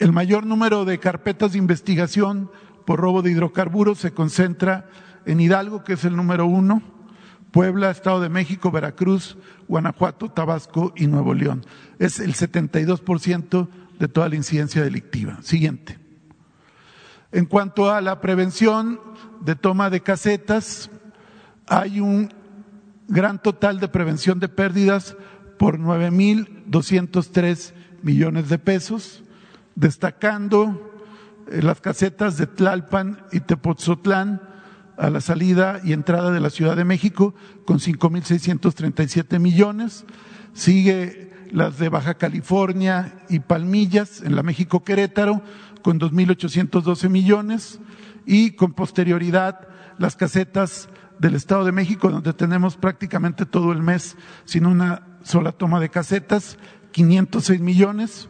El 0.00 0.12
mayor 0.12 0.46
número 0.46 0.86
de 0.86 0.98
carpetas 0.98 1.52
de 1.52 1.58
investigación 1.58 2.50
por 2.86 3.00
robo 3.00 3.20
de 3.20 3.32
hidrocarburos 3.32 3.98
se 3.98 4.12
concentra 4.12 4.88
en 5.26 5.40
Hidalgo, 5.40 5.84
que 5.84 5.92
es 5.92 6.06
el 6.06 6.16
número 6.16 6.46
uno, 6.46 6.82
Puebla, 7.50 7.90
Estado 7.90 8.22
de 8.22 8.30
México, 8.30 8.70
Veracruz, 8.70 9.36
Guanajuato, 9.68 10.30
Tabasco 10.30 10.94
y 10.96 11.06
Nuevo 11.06 11.34
León. 11.34 11.66
Es 11.98 12.18
el 12.18 12.34
72% 12.34 13.68
de 13.98 14.08
toda 14.08 14.30
la 14.30 14.36
incidencia 14.36 14.82
delictiva. 14.82 15.36
Siguiente. 15.42 15.98
En 17.30 17.44
cuanto 17.44 17.92
a 17.92 18.00
la 18.00 18.22
prevención 18.22 18.98
de 19.42 19.54
toma 19.54 19.90
de 19.90 20.00
casetas, 20.00 20.88
hay 21.66 22.00
un 22.00 22.32
gran 23.06 23.42
total 23.42 23.80
de 23.80 23.88
prevención 23.88 24.40
de 24.40 24.48
pérdidas 24.48 25.14
por 25.58 25.78
9.203 25.78 27.74
millones 28.02 28.48
de 28.48 28.58
pesos, 28.58 29.24
destacando 29.74 30.92
eh, 31.50 31.62
las 31.62 31.80
casetas 31.80 32.36
de 32.36 32.46
Tlalpan 32.46 33.24
y 33.32 33.40
Tepoztlán 33.40 34.42
a 34.96 35.10
la 35.10 35.20
salida 35.20 35.80
y 35.82 35.92
entrada 35.92 36.30
de 36.30 36.40
la 36.40 36.50
Ciudad 36.50 36.76
de 36.76 36.84
México 36.84 37.34
con 37.64 37.78
5.637 37.78 39.38
millones. 39.38 40.04
Sigue 40.52 41.30
las 41.52 41.78
de 41.78 41.88
Baja 41.88 42.14
California 42.14 43.24
y 43.28 43.40
Palmillas 43.40 44.22
en 44.22 44.36
la 44.36 44.42
México 44.42 44.84
Querétaro 44.84 45.42
con 45.82 45.98
2.812 45.98 47.08
millones 47.08 47.80
y 48.26 48.52
con 48.52 48.72
posterioridad 48.72 49.68
las 49.98 50.16
casetas 50.16 50.88
del 51.18 51.34
Estado 51.34 51.64
de 51.64 51.72
México, 51.72 52.10
donde 52.10 52.32
tenemos 52.32 52.76
prácticamente 52.76 53.44
todo 53.44 53.72
el 53.72 53.82
mes 53.82 54.16
sin 54.46 54.64
una 54.64 55.02
sola 55.22 55.52
toma 55.52 55.78
de 55.78 55.90
casetas, 55.90 56.58
506 56.92 57.60
millones. 57.60 58.29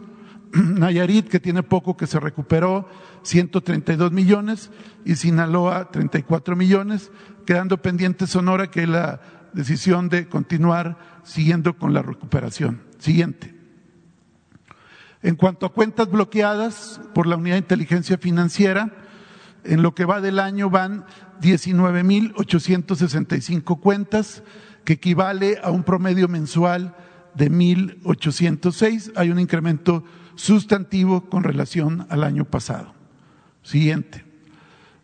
Nayarit, 0.52 1.28
que 1.28 1.40
tiene 1.40 1.62
poco 1.62 1.96
que 1.96 2.06
se 2.06 2.20
recuperó, 2.20 2.86
132 3.22 4.12
millones, 4.12 4.70
y 5.04 5.16
Sinaloa, 5.16 5.90
34 5.90 6.56
millones, 6.56 7.10
quedando 7.46 7.82
pendiente 7.82 8.26
Sonora, 8.26 8.70
que 8.70 8.82
es 8.82 8.88
la 8.88 9.20
decisión 9.52 10.08
de 10.08 10.28
continuar 10.28 11.20
siguiendo 11.24 11.76
con 11.76 11.92
la 11.92 12.00
recuperación. 12.02 12.82
Siguiente. 12.98 13.54
En 15.22 15.36
cuanto 15.36 15.66
a 15.66 15.72
cuentas 15.72 16.10
bloqueadas 16.10 17.00
por 17.14 17.26
la 17.26 17.36
Unidad 17.36 17.56
de 17.56 17.60
Inteligencia 17.60 18.16
Financiera, 18.18 18.94
en 19.64 19.82
lo 19.82 19.94
que 19.94 20.06
va 20.06 20.22
del 20.22 20.38
año 20.38 20.70
van 20.70 21.04
19.865 21.42 23.80
cuentas, 23.80 24.42
que 24.84 24.94
equivale 24.94 25.58
a 25.62 25.70
un 25.70 25.84
promedio 25.84 26.26
mensual 26.28 26.96
de 27.34 27.50
1.806. 27.50 29.12
Hay 29.16 29.30
un 29.30 29.38
incremento 29.38 30.02
sustantivo 30.40 31.28
con 31.28 31.44
relación 31.44 32.06
al 32.08 32.24
año 32.24 32.44
pasado. 32.46 32.94
Siguiente. 33.62 34.24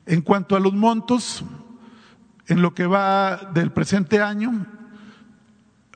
En 0.06 0.22
cuanto 0.22 0.56
a 0.56 0.60
los 0.60 0.72
montos, 0.72 1.44
en 2.46 2.62
lo 2.62 2.74
que 2.74 2.86
va 2.86 3.50
del 3.52 3.70
presente 3.70 4.22
año, 4.22 4.66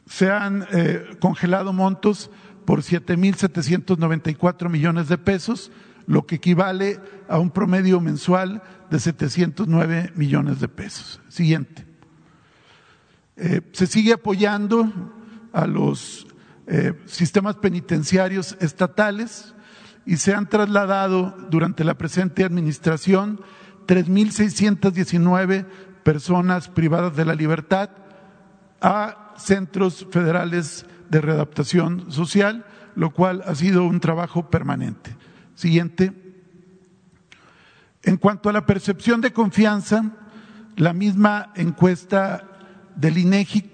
se 0.07 0.31
han 0.31 0.67
eh, 0.73 1.17
congelado 1.21 1.73
montos 1.73 2.31
por 2.67 2.83
7.794 2.83 4.69
millones 4.69 5.09
de 5.09 5.17
pesos, 5.17 5.73
lo 6.07 6.27
que 6.27 6.35
equivale 6.37 7.01
a 7.29 7.39
un 7.39 7.51
promedio 7.51 8.01
mensual 8.01 8.63
de 8.91 8.99
709 8.99 10.13
millones 10.17 10.61
de 10.61 10.69
pesos. 10.69 11.21
Siguiente. 11.29 11.87
Eh, 13.37 13.63
se 13.73 13.87
sigue 13.87 14.13
apoyando 14.13 14.93
a 15.53 15.67
los 15.67 16.27
eh, 16.73 16.93
sistemas 17.07 17.57
penitenciarios 17.57 18.57
estatales 18.61 19.57
y 20.07 20.19
se 20.19 20.35
han 20.35 20.49
trasladado 20.49 21.35
durante 21.51 21.83
la 21.83 21.95
presente 21.95 22.45
administración 22.45 23.41
3.619 23.89 25.67
personas 26.05 26.69
privadas 26.69 27.17
de 27.17 27.25
la 27.25 27.35
libertad 27.35 27.91
a 28.81 29.35
centros 29.37 30.07
federales 30.13 30.87
de 31.09 31.21
readaptación 31.21 32.13
social, 32.13 32.65
lo 32.95 33.11
cual 33.11 33.43
ha 33.47 33.57
sido 33.57 33.85
un 33.85 33.99
trabajo 33.99 34.49
permanente. 34.49 35.17
Siguiente. 35.57 36.13
En 38.05 38.17
cuanto 38.17 38.49
a 38.49 38.53
la 38.53 38.65
percepción 38.65 39.21
de 39.21 39.33
confianza, 39.33 40.05
la 40.77 40.93
misma 40.93 41.53
encuesta 41.57 42.45
del 42.95 43.19
INEGI 43.19 43.73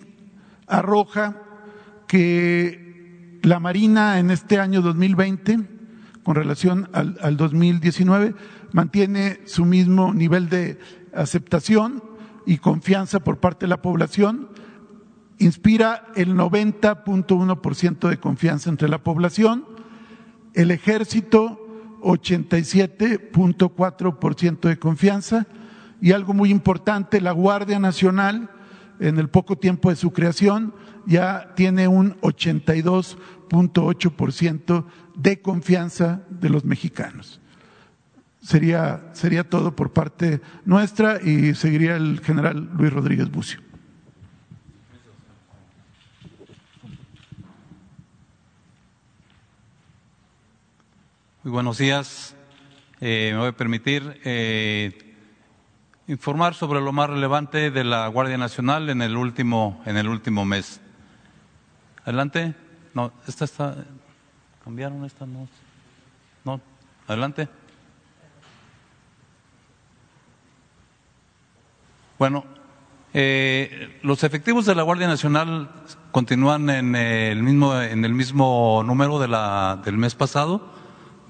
arroja 0.67 1.43
que 2.07 2.86
la 3.47 3.59
Marina 3.61 4.19
en 4.19 4.33
este 4.33 4.59
año 4.59 4.83
2020, 4.83 5.61
con 6.25 6.35
relación 6.35 6.91
al, 6.93 7.17
al 7.23 7.37
2019, 7.37 8.35
mantiene 8.73 9.39
su 9.45 9.65
mismo 9.65 10.13
nivel 10.13 10.49
de 10.49 10.81
aceptación 11.15 12.03
y 12.45 12.59
confianza 12.59 13.21
por 13.21 13.39
parte 13.39 13.67
de 13.67 13.71
la 13.71 13.83
población, 13.83 14.49
inspira 15.39 16.09
el 16.17 16.35
90.1% 16.35 18.09
de 18.09 18.19
confianza 18.19 18.69
entre 18.69 18.89
la 18.89 19.05
población, 19.05 19.65
el 20.55 20.73
ejército 20.73 21.61
87.4% 22.03 24.69
de 24.69 24.79
confianza. 24.81 25.47
Y 26.01 26.11
algo 26.11 26.35
muy 26.35 26.51
importante, 26.51 27.21
la 27.21 27.31
Guardia 27.31 27.79
Nacional 27.79 28.51
en 28.99 29.19
el 29.19 29.29
poco 29.29 29.57
tiempo 29.57 29.91
de 29.91 29.97
su 29.97 30.13
creación 30.13 30.75
ya 31.07 31.53
tiene 31.55 31.89
un 31.89 32.17
82.8% 33.51 34.85
de 35.17 35.41
confianza 35.41 36.23
de 36.31 36.51
los 36.51 36.65
mexicanos. 36.65 37.41
Sería, 38.41 39.11
sería 39.13 39.49
todo 39.49 39.75
por 39.75 39.93
parte 39.93 40.41
nuestra 40.65 41.21
y 41.21 41.55
seguiría 41.55 41.97
el 41.97 42.21
general 42.21 42.71
Luis 42.77 42.93
Rodríguez 42.93 43.31
Bucio. 43.31 43.61
Muy 51.43 51.53
buenos 51.53 51.79
días. 51.79 52.35
Eh, 53.01 53.31
me 53.33 53.39
voy 53.39 53.49
a 53.49 53.53
permitir 53.53 54.21
eh, 54.25 55.15
informar 56.09 56.55
sobre 56.55 56.81
lo 56.81 56.93
más 56.93 57.11
relevante 57.11 57.71
de 57.71 57.85
la 57.85 58.09
Guardia 58.09 58.39
Nacional 58.39 58.91
en 58.91 59.03
el 59.03 59.17
último, 59.17 59.81
en 59.87 59.97
el 59.97 60.09
último 60.09 60.45
mes. 60.45 60.81
Adelante. 62.05 62.66
No, 62.97 63.13
esta 63.29 63.45
está. 63.45 63.77
¿Cambiaron 64.65 65.05
esta? 65.05 65.27
No. 65.27 65.47
No. 66.47 66.63
Adelante. 67.07 67.47
Bueno, 72.19 72.47
eh, 73.13 73.99
los 74.01 74.25
efectivos 74.25 74.65
de 74.65 74.75
la 74.75 74.83
Guardia 74.83 75.09
Nacional 75.09 75.69
continúan 76.11 76.71
en 76.71 76.97
el 76.97 77.43
mismo, 77.43 77.79
en 77.79 78.03
el 78.07 78.15
mismo 78.15 78.83
número 78.87 79.19
de 79.19 79.29
la, 79.29 79.83
del 79.85 79.99
mes 79.99 80.15
pasado, 80.15 80.67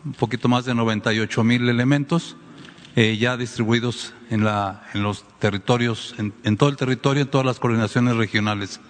un 0.05 0.13
poquito 0.13 0.49
más 0.49 0.67
de 0.67 0.75
98 0.77 1.43
mil 1.43 1.69
elementos, 1.69 2.37
eh, 2.95 3.17
ya 3.17 3.37
distribuidos 3.37 4.15
en, 4.31 4.45
la, 4.45 4.85
en 4.95 5.03
los 5.03 5.25
territorios, 5.41 6.15
en, 6.17 6.33
en, 6.45 6.59
todo 6.59 6.69
el 6.69 6.77
territorio, 6.77 7.25
en 7.25 7.29
todas 7.29 7.45
las 7.45 7.59
coordinaciones 7.59 8.15
regionales. 8.15 8.81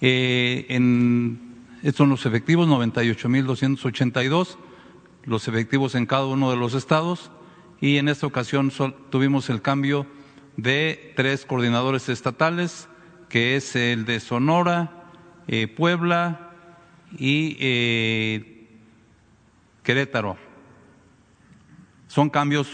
Eh, 0.00 0.66
en, 0.68 1.47
estos 1.82 1.96
son 1.96 2.10
los 2.10 2.26
efectivos, 2.26 2.66
98 2.66 3.28
mil 3.28 3.46
282, 3.46 4.58
los 5.24 5.48
efectivos 5.48 5.94
en 5.94 6.06
cada 6.06 6.26
uno 6.26 6.50
de 6.50 6.56
los 6.56 6.74
estados, 6.74 7.30
y 7.80 7.98
en 7.98 8.08
esta 8.08 8.26
ocasión 8.26 8.72
tuvimos 9.10 9.50
el 9.50 9.62
cambio 9.62 10.06
de 10.56 11.12
tres 11.14 11.44
coordinadores 11.46 12.08
estatales, 12.08 12.88
que 13.28 13.56
es 13.56 13.76
el 13.76 14.04
de 14.04 14.20
Sonora, 14.20 15.04
eh, 15.46 15.68
Puebla 15.68 16.50
y 17.16 17.56
eh, 17.60 18.68
Querétaro. 19.84 20.36
Son 22.08 22.30
cambios 22.30 22.68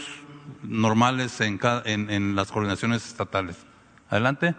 normales 0.63 1.39
en, 1.41 1.59
en, 1.85 2.35
las 2.35 2.51
coordinaciones 2.51 3.05
estatales. 3.05 3.57
Adelante. 4.09 4.55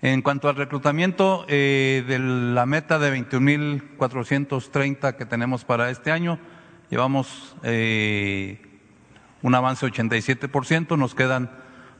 En 0.00 0.22
cuanto 0.22 0.48
al 0.48 0.54
reclutamiento 0.54 1.44
eh, 1.48 2.04
de 2.06 2.20
la 2.20 2.66
meta 2.66 3.00
de 3.00 3.12
21.430 3.18 5.16
que 5.16 5.26
tenemos 5.26 5.64
para 5.64 5.90
este 5.90 6.12
año, 6.12 6.38
llevamos 6.88 7.56
eh, 7.64 8.62
un 9.42 9.56
avance 9.56 9.84
de 9.84 9.92
87%, 9.92 10.96
nos 10.96 11.16
quedan 11.16 11.50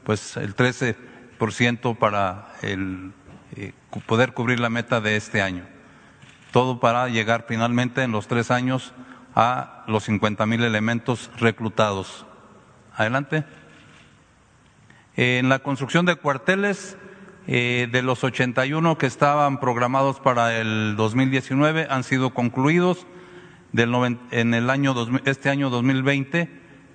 pues 0.05 0.37
el 0.37 0.55
13% 0.55 1.97
para 1.97 2.53
el, 2.61 3.11
eh, 3.57 3.73
poder 4.05 4.31
cubrir 4.33 4.61
la 4.61 4.69
meta 4.69 5.01
de 5.01 5.17
este 5.17 5.41
año. 5.41 5.67
Todo 6.51 6.79
para 6.79 7.09
llegar 7.09 7.43
finalmente 7.49 8.03
en 8.03 8.13
los 8.13 8.29
tres 8.29 8.49
años 8.49 8.93
a 9.35 9.83
los 9.87 10.05
50 10.05 10.45
mil 10.45 10.63
elementos 10.63 11.29
reclutados. 11.37 12.25
Adelante. 12.95 13.43
En 15.17 15.49
la 15.49 15.59
construcción 15.59 16.05
de 16.05 16.15
cuarteles, 16.15 16.97
eh, 17.51 17.87
de 17.91 18.03
los 18.03 18.23
81 18.23 18.99
que 18.99 19.07
estaban 19.07 19.59
programados 19.59 20.19
para 20.19 20.59
el 20.59 20.95
2019 20.95 21.87
han 21.89 22.03
sido 22.03 22.29
concluidos. 22.29 23.07
En 23.73 24.53
el 24.53 24.69
año, 24.69 24.93
este 25.25 25.49
año 25.49 25.71
2020 25.71 26.47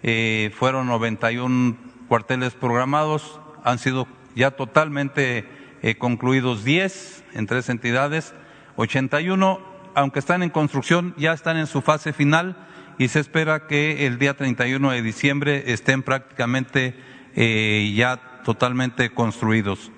eh, 0.05 0.53
fueron 0.57 0.87
91 0.87 1.77
cuarteles 2.07 2.55
programados, 2.55 3.41
han 3.65 3.81
sido 3.81 4.07
ya 4.37 4.53
totalmente 4.53 5.45
eh, 5.83 5.97
concluidos 5.97 6.63
10 6.63 7.25
en 7.35 7.47
tres 7.49 7.69
entidades, 7.69 8.33
81, 8.77 9.59
aunque 9.97 10.21
están 10.21 10.45
en 10.45 10.51
construcción, 10.51 11.15
ya 11.17 11.33
están 11.33 11.57
en 11.57 11.67
su 11.67 11.83
fase 11.83 12.13
final 12.13 12.57
y 12.97 13.09
se 13.09 13.19
espera 13.19 13.67
que 13.67 14.07
el 14.07 14.21
día 14.21 14.37
31 14.37 14.93
de 14.93 15.03
diciembre 15.03 15.65
estén 15.73 16.05
prácticamente 16.05 16.95
eh, 17.35 17.93
ya 17.97 18.41
totalmente 18.45 19.11
construidos. 19.11 19.91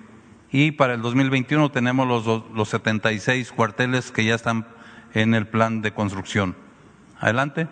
Y 0.58 0.70
para 0.70 0.94
el 0.94 1.02
2021 1.02 1.70
tenemos 1.70 2.08
los, 2.08 2.50
los 2.54 2.68
76 2.70 3.52
cuarteles 3.52 4.10
que 4.10 4.24
ya 4.24 4.34
están 4.34 4.66
en 5.12 5.34
el 5.34 5.46
plan 5.46 5.82
de 5.82 5.92
construcción. 5.92 6.56
Adelante. 7.20 7.68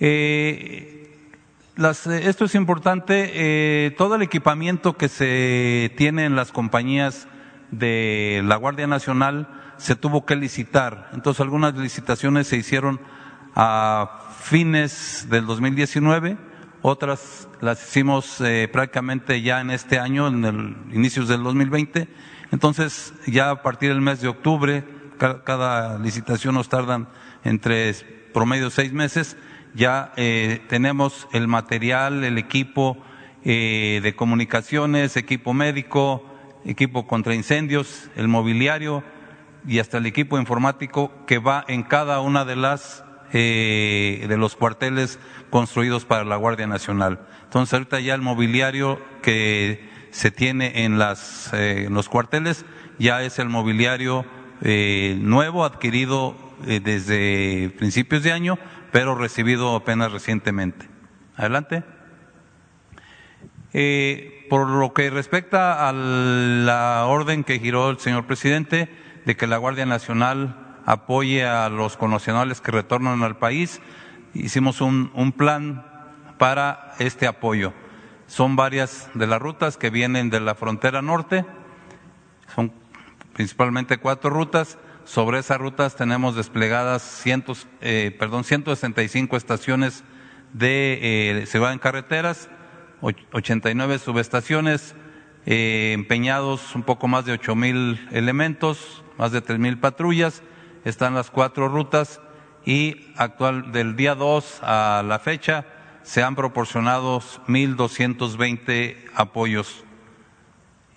Eh, 0.00 1.30
las, 1.76 2.06
esto 2.06 2.44
es 2.44 2.54
importante, 2.54 3.30
eh, 3.32 3.90
todo 3.92 4.16
el 4.16 4.22
equipamiento 4.22 4.98
que 4.98 5.08
se 5.08 5.94
tiene 5.96 6.26
en 6.26 6.36
las 6.36 6.52
compañías 6.52 7.26
de 7.70 8.42
la 8.44 8.56
Guardia 8.56 8.86
Nacional 8.86 9.48
se 9.78 9.96
tuvo 9.96 10.26
que 10.26 10.36
licitar. 10.36 11.08
Entonces 11.14 11.40
algunas 11.40 11.74
licitaciones 11.74 12.48
se 12.48 12.58
hicieron 12.58 13.00
a 13.54 14.26
fines 14.42 15.26
del 15.30 15.46
2019, 15.46 16.36
otras 16.88 17.48
las 17.60 17.82
hicimos 17.82 18.40
eh, 18.40 18.68
prácticamente 18.72 19.40
ya 19.42 19.60
en 19.60 19.70
este 19.70 19.98
año, 19.98 20.26
en 20.28 20.44
el 20.44 20.76
inicios 20.92 21.28
del 21.28 21.42
2020. 21.42 22.08
Entonces 22.50 23.12
ya 23.26 23.50
a 23.50 23.62
partir 23.62 23.90
del 23.90 24.00
mes 24.00 24.20
de 24.20 24.28
octubre, 24.28 24.84
cada, 25.18 25.98
licitación 25.98 26.54
nos 26.54 26.68
tardan 26.68 27.08
entre 27.44 27.92
promedio 28.32 28.70
seis 28.70 28.92
meses 28.92 29.36
ya 29.74 30.12
eh, 30.16 30.60
tenemos 30.68 31.28
el 31.32 31.46
material, 31.46 32.24
el 32.24 32.38
equipo 32.38 32.96
eh, 33.44 34.00
de 34.02 34.16
comunicaciones, 34.16 35.16
equipo 35.16 35.52
médico, 35.54 36.24
equipo 36.64 37.06
contra 37.06 37.34
incendios, 37.34 38.10
el 38.16 38.28
mobiliario, 38.28 39.04
y 39.66 39.78
hasta 39.80 39.98
el 39.98 40.06
equipo 40.06 40.38
informático 40.38 41.12
que 41.26 41.38
va 41.38 41.64
en 41.68 41.82
cada 41.82 42.20
una 42.20 42.44
de 42.44 42.56
las 42.56 43.04
eh, 43.32 44.24
de 44.26 44.36
los 44.38 44.56
cuarteles 44.56 45.18
construidos 45.50 46.04
para 46.04 46.24
la 46.24 46.36
Guardia 46.36 46.66
Nacional. 46.66 47.20
Entonces 47.44 47.72
ahorita 47.72 48.00
ya 48.00 48.14
el 48.14 48.22
mobiliario 48.22 49.00
que 49.22 49.88
se 50.10 50.30
tiene 50.30 50.84
en, 50.84 50.98
las, 50.98 51.50
eh, 51.52 51.88
los 51.90 52.08
cuarteles 52.08 52.64
ya 52.98 53.22
es 53.22 53.38
el 53.38 53.48
mobiliario 53.48 54.24
eh, 54.62 55.16
nuevo 55.20 55.64
adquirido 55.64 56.36
desde 56.58 57.70
principios 57.78 58.24
de 58.24 58.32
año, 58.32 58.58
pero 58.90 59.14
recibido 59.14 59.76
apenas 59.76 60.10
recientemente. 60.10 60.88
Adelante. 61.36 61.84
por 64.50 64.68
lo 64.68 64.92
que 64.92 65.08
respecta 65.10 65.88
a 65.88 65.92
la 65.92 67.04
orden 67.06 67.44
que 67.44 67.60
giró 67.60 67.90
el 67.90 68.00
señor 68.00 68.26
presidente 68.26 68.88
de 69.24 69.36
que 69.36 69.46
la 69.46 69.58
Guardia 69.58 69.86
Nacional 69.86 70.68
apoye 70.88 71.44
a 71.44 71.68
los 71.68 71.98
connacionales 71.98 72.62
que 72.62 72.72
retornan 72.72 73.22
al 73.22 73.36
país. 73.36 73.82
Hicimos 74.38 74.80
un, 74.80 75.10
un 75.14 75.32
plan 75.32 75.84
para 76.38 76.94
este 76.98 77.26
apoyo. 77.26 77.72
Son 78.26 78.56
varias 78.56 79.10
de 79.14 79.26
las 79.26 79.40
rutas 79.40 79.76
que 79.76 79.90
vienen 79.90 80.30
de 80.30 80.40
la 80.40 80.54
frontera 80.54 81.02
norte, 81.02 81.44
son 82.54 82.72
principalmente 83.32 83.98
cuatro 83.98 84.30
rutas. 84.30 84.78
Sobre 85.04 85.38
esas 85.38 85.58
rutas 85.58 85.96
tenemos 85.96 86.36
desplegadas 86.36 87.02
cientos, 87.02 87.66
eh, 87.80 88.14
perdón, 88.18 88.44
165 88.44 89.36
estaciones 89.36 90.04
de 90.52 90.98
eh, 91.40 91.46
seguridad 91.46 91.72
en 91.72 91.78
carreteras, 91.78 92.48
89 93.00 93.98
subestaciones, 93.98 94.94
eh, 95.46 95.92
empeñados 95.94 96.74
un 96.74 96.82
poco 96.82 97.08
más 97.08 97.24
de 97.24 97.32
ocho 97.32 97.56
mil 97.56 98.06
elementos, 98.12 99.02
más 99.16 99.32
de 99.32 99.40
tres 99.40 99.58
mil 99.58 99.78
patrullas 99.78 100.42
están 100.84 101.14
las 101.14 101.30
cuatro 101.30 101.68
rutas 101.68 102.20
y 102.68 103.06
actual 103.16 103.72
del 103.72 103.96
día 103.96 104.14
2 104.14 104.60
a 104.60 105.02
la 105.02 105.18
fecha 105.20 105.64
se 106.02 106.22
han 106.22 106.36
proporcionado 106.36 107.18
1.220 107.18 108.94
apoyos. 109.14 109.84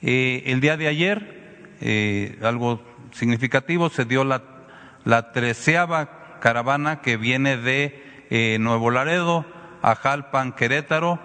Eh, 0.01 0.43
el 0.47 0.59
día 0.59 0.75
de 0.75 0.89
ayer, 0.89 1.77
eh, 1.79 2.37
algo 2.43 2.81
significativo, 3.13 3.89
se 3.89 4.03
dio 4.03 4.25
la, 4.25 4.43
la 5.05 5.31
treceava 5.31 6.39
caravana 6.41 6.99
que 6.99 7.15
viene 7.15 7.55
de 7.55 8.25
eh, 8.29 8.57
Nuevo 8.59 8.91
Laredo 8.91 9.45
a 9.81 9.95
Jalpan, 9.95 10.51
Querétaro, 10.51 11.21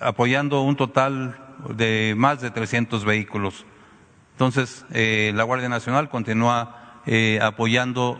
apoyando 0.00 0.62
un 0.62 0.74
total 0.74 1.38
de 1.68 2.14
más 2.16 2.40
de 2.40 2.50
300 2.50 3.04
vehículos. 3.04 3.66
Entonces, 4.32 4.84
la 4.90 5.44
Guardia 5.44 5.68
Nacional 5.68 6.08
continúa 6.08 7.02
apoyando 7.40 8.18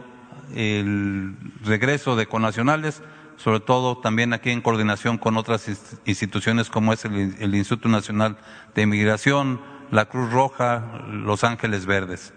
el 0.55 1.37
regreso 1.65 2.17
de 2.17 2.27
conacionales, 2.27 3.03
sobre 3.37 3.61
todo 3.61 3.99
también 3.99 4.33
aquí 4.33 4.51
en 4.51 4.61
coordinación 4.61 5.19
con 5.19 5.37
otras 5.37 5.69
instituciones 6.05 6.71
como 6.71 6.93
es 6.93 7.05
el, 7.05 7.55
Instituto 7.55 7.89
Nacional 7.89 8.37
de 8.75 8.83
Inmigración, 8.83 9.61
la 9.91 10.07
Cruz 10.07 10.33
Roja, 10.33 11.03
Los 11.09 11.45
Ángeles 11.45 11.87
Verdes. 11.87 12.33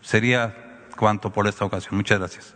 Sería 0.00 0.86
cuanto 0.96 1.32
por 1.32 1.46
esta 1.46 1.64
ocasión. 1.64 1.96
Muchas 1.96 2.18
gracias. 2.18 2.54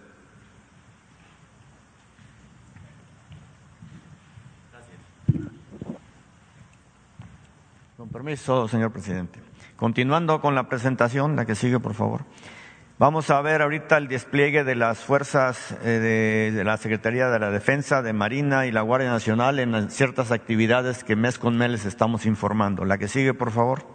Con 7.96 8.08
permiso, 8.08 8.68
señor 8.68 8.92
presidente. 8.92 9.40
Continuando 9.76 10.40
con 10.40 10.54
la 10.54 10.68
presentación, 10.68 11.36
la 11.36 11.46
que 11.46 11.54
sigue, 11.54 11.80
por 11.80 11.94
favor. 11.94 12.24
Vamos 13.04 13.28
a 13.28 13.42
ver 13.42 13.60
ahorita 13.60 13.98
el 13.98 14.08
despliegue 14.08 14.64
de 14.64 14.76
las 14.76 15.00
fuerzas 15.00 15.76
eh, 15.84 16.50
de, 16.54 16.64
la 16.64 16.78
Secretaría 16.78 17.28
de 17.28 17.38
la 17.38 17.50
Defensa, 17.50 18.00
de 18.00 18.14
Marina 18.14 18.64
y 18.64 18.72
la 18.72 18.80
Guardia 18.80 19.10
Nacional 19.10 19.58
en 19.58 19.90
ciertas 19.90 20.32
actividades 20.32 21.04
que 21.04 21.14
mes 21.14 21.38
con 21.38 21.58
mes 21.58 21.68
les 21.68 21.84
estamos 21.84 22.24
informando. 22.24 22.86
La 22.86 22.96
que 22.96 23.08
sigue, 23.08 23.34
por 23.34 23.50
favor. 23.50 23.86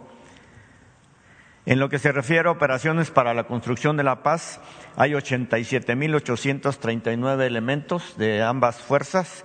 En 1.66 1.80
lo 1.80 1.88
que 1.88 1.98
se 1.98 2.12
refiere 2.12 2.48
a 2.48 2.52
operaciones 2.52 3.10
para 3.10 3.34
la 3.34 3.48
construcción 3.48 3.96
de 3.96 4.04
la 4.04 4.22
paz, 4.22 4.60
hay 4.94 5.10
87.839 5.10 7.42
elementos 7.42 8.16
de 8.16 8.44
ambas 8.44 8.80
fuerzas 8.80 9.44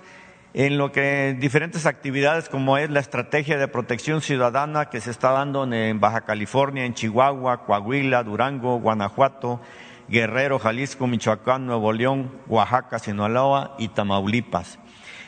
en 0.58 0.78
lo 0.78 0.90
que 0.90 1.36
diferentes 1.38 1.84
actividades 1.84 2.48
como 2.48 2.78
es 2.78 2.88
la 2.88 3.00
estrategia 3.00 3.58
de 3.58 3.68
protección 3.68 4.22
ciudadana 4.22 4.86
que 4.86 5.02
se 5.02 5.10
está 5.10 5.32
dando 5.32 5.70
en 5.70 6.00
Baja 6.00 6.22
California, 6.22 6.86
en 6.86 6.94
Chihuahua, 6.94 7.66
Coahuila, 7.66 8.22
Durango, 8.22 8.80
Guanajuato, 8.80 9.60
Guerrero, 10.08 10.58
Jalisco, 10.58 11.06
Michoacán, 11.06 11.66
Nuevo 11.66 11.92
León, 11.92 12.32
Oaxaca, 12.46 12.98
Sinaloa 12.98 13.74
y 13.78 13.88
Tamaulipas. 13.88 14.78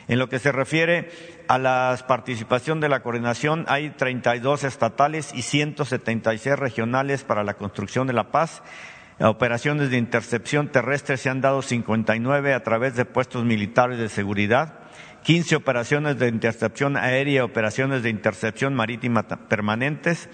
En 0.07 0.17
lo 0.17 0.29
que 0.29 0.39
se 0.39 0.51
refiere 0.51 1.11
a 1.47 1.59
la 1.59 1.95
participación 2.07 2.79
de 2.79 2.89
la 2.89 3.03
coordinación, 3.03 3.65
hay 3.67 3.91
32 3.91 4.63
estatales 4.63 5.31
y 5.35 5.43
176 5.43 6.57
regionales 6.57 7.23
para 7.23 7.43
la 7.43 7.53
construcción 7.53 8.07
de 8.07 8.13
la 8.13 8.31
paz. 8.31 8.63
Operaciones 9.19 9.91
de 9.91 9.97
intercepción 9.97 10.69
terrestre 10.69 11.17
se 11.17 11.29
han 11.29 11.41
dado 11.41 11.61
59 11.61 12.55
a 12.55 12.63
través 12.63 12.95
de 12.95 13.05
puestos 13.05 13.45
militares 13.45 13.99
de 13.99 14.09
seguridad. 14.09 14.78
15 15.23 15.55
operaciones 15.55 16.17
de 16.17 16.27
intercepción 16.27 16.97
aérea, 16.97 17.43
operaciones 17.43 18.03
de 18.03 18.09
intercepción 18.09 18.75
marítima 18.75 19.27
permanentes. 19.27 20.29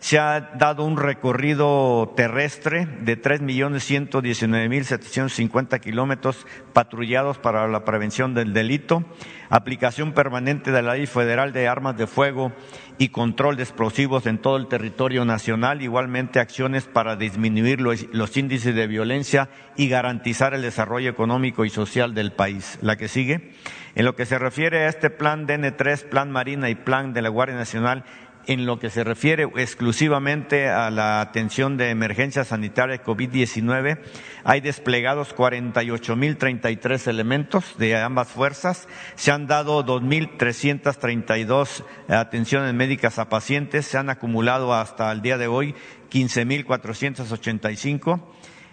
Se 0.00 0.18
ha 0.18 0.40
dado 0.54 0.84
un 0.84 0.96
recorrido 0.96 2.12
terrestre 2.16 2.88
de 3.02 3.20
3.119.750 3.20 5.78
kilómetros 5.78 6.46
patrullados 6.72 7.36
para 7.36 7.68
la 7.68 7.84
prevención 7.84 8.32
del 8.32 8.54
delito, 8.54 9.04
aplicación 9.50 10.12
permanente 10.12 10.72
de 10.72 10.80
la 10.80 10.94
Ley 10.94 11.04
Federal 11.06 11.52
de 11.52 11.68
Armas 11.68 11.98
de 11.98 12.06
Fuego 12.06 12.50
y 12.96 13.10
control 13.10 13.56
de 13.56 13.64
explosivos 13.64 14.26
en 14.26 14.38
todo 14.38 14.56
el 14.56 14.68
territorio 14.68 15.26
nacional, 15.26 15.82
igualmente 15.82 16.40
acciones 16.40 16.84
para 16.84 17.16
disminuir 17.16 17.82
los, 17.82 18.36
índices 18.38 18.74
de 18.74 18.86
violencia 18.86 19.50
y 19.76 19.90
garantizar 19.90 20.54
el 20.54 20.62
desarrollo 20.62 21.10
económico 21.10 21.66
y 21.66 21.70
social 21.70 22.14
del 22.14 22.32
país. 22.32 22.78
La 22.80 22.96
que 22.96 23.08
sigue. 23.08 23.52
En 23.96 24.04
lo 24.04 24.14
que 24.14 24.24
se 24.24 24.38
refiere 24.38 24.84
a 24.84 24.88
este 24.88 25.10
plan 25.10 25.46
DN3, 25.46 26.08
plan 26.08 26.30
Marina 26.30 26.70
y 26.70 26.74
plan 26.74 27.12
de 27.12 27.22
la 27.22 27.28
Guardia 27.28 27.56
Nacional, 27.56 28.04
en 28.46 28.66
lo 28.66 28.78
que 28.78 28.90
se 28.90 29.02
refiere 29.04 29.48
exclusivamente 29.56 30.68
a 30.68 30.90
la 30.90 31.20
atención 31.20 31.76
de 31.76 31.90
emergencia 31.90 32.44
sanitaria 32.44 33.02
COVID-19, 33.02 33.98
hay 34.44 34.60
desplegados 34.60 35.34
48.033 35.36 37.08
elementos 37.08 37.76
de 37.78 37.96
ambas 37.96 38.28
fuerzas. 38.28 38.86
Se 39.14 39.30
han 39.30 39.46
dado 39.46 39.84
2.332 39.84 41.84
atenciones 42.08 42.74
médicas 42.74 43.18
a 43.18 43.28
pacientes. 43.28 43.86
Se 43.86 43.98
han 43.98 44.10
acumulado 44.10 44.74
hasta 44.74 45.12
el 45.12 45.22
día 45.22 45.38
de 45.38 45.46
hoy 45.46 45.76
15.485. 46.10 48.20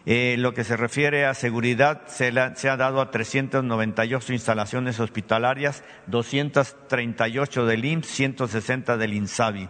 Eh, 0.10 0.38
lo 0.40 0.54
que 0.54 0.64
se 0.64 0.78
refiere 0.78 1.26
a 1.26 1.34
seguridad, 1.34 2.04
se, 2.08 2.30
ha 2.30 2.78
dado 2.78 3.02
a 3.02 3.12
398 3.12 4.32
instalaciones 4.32 5.02
hospitalarias, 5.02 5.84
238 6.06 7.66
del 7.66 7.84
IMSS, 7.84 8.08
160 8.08 8.96
del 8.96 9.14
INSABI, 9.14 9.68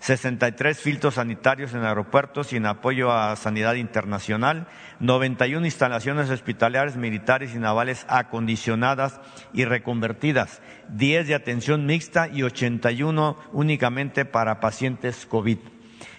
63 0.00 0.78
filtros 0.78 1.14
sanitarios 1.14 1.72
en 1.72 1.84
aeropuertos 1.84 2.52
y 2.52 2.56
en 2.56 2.66
apoyo 2.66 3.10
a 3.10 3.34
sanidad 3.36 3.76
internacional, 3.76 4.68
91 5.00 5.64
instalaciones 5.64 6.28
hospitalarias 6.28 6.96
militares 6.96 7.54
y 7.54 7.58
navales 7.58 8.04
acondicionadas 8.10 9.22
y 9.54 9.64
reconvertidas, 9.64 10.60
10 10.90 11.28
de 11.28 11.34
atención 11.34 11.86
mixta 11.86 12.28
y 12.28 12.42
81 12.42 13.38
únicamente 13.54 14.26
para 14.26 14.60
pacientes 14.60 15.24
COVID. 15.24 15.77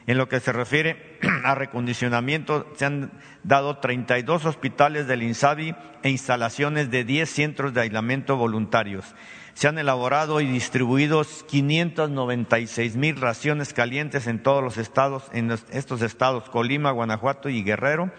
En 0.09 0.17
lo 0.17 0.27
que 0.27 0.39
se 0.39 0.51
refiere 0.51 1.19
a 1.43 1.53
recondicionamiento, 1.53 2.65
se 2.75 2.85
han 2.85 3.11
dado 3.43 3.77
32 3.77 4.43
hospitales 4.45 5.05
del 5.05 5.21
INSABI 5.21 5.75
e 6.01 6.09
instalaciones 6.09 6.89
de 6.89 7.03
10 7.03 7.29
centros 7.29 7.73
de 7.75 7.81
aislamiento 7.81 8.35
voluntarios. 8.35 9.05
Se 9.53 9.67
han 9.67 9.77
elaborado 9.77 10.41
y 10.41 10.47
distribuido 10.47 11.23
596 11.47 12.95
mil 12.95 13.17
raciones 13.17 13.71
calientes 13.71 14.25
en 14.25 14.41
todos 14.41 14.63
los 14.63 14.79
estados, 14.79 15.29
en 15.31 15.51
estos 15.69 16.01
estados, 16.01 16.49
Colima, 16.49 16.89
Guanajuato 16.89 17.47
y 17.47 17.61
Guerrero, 17.61 18.11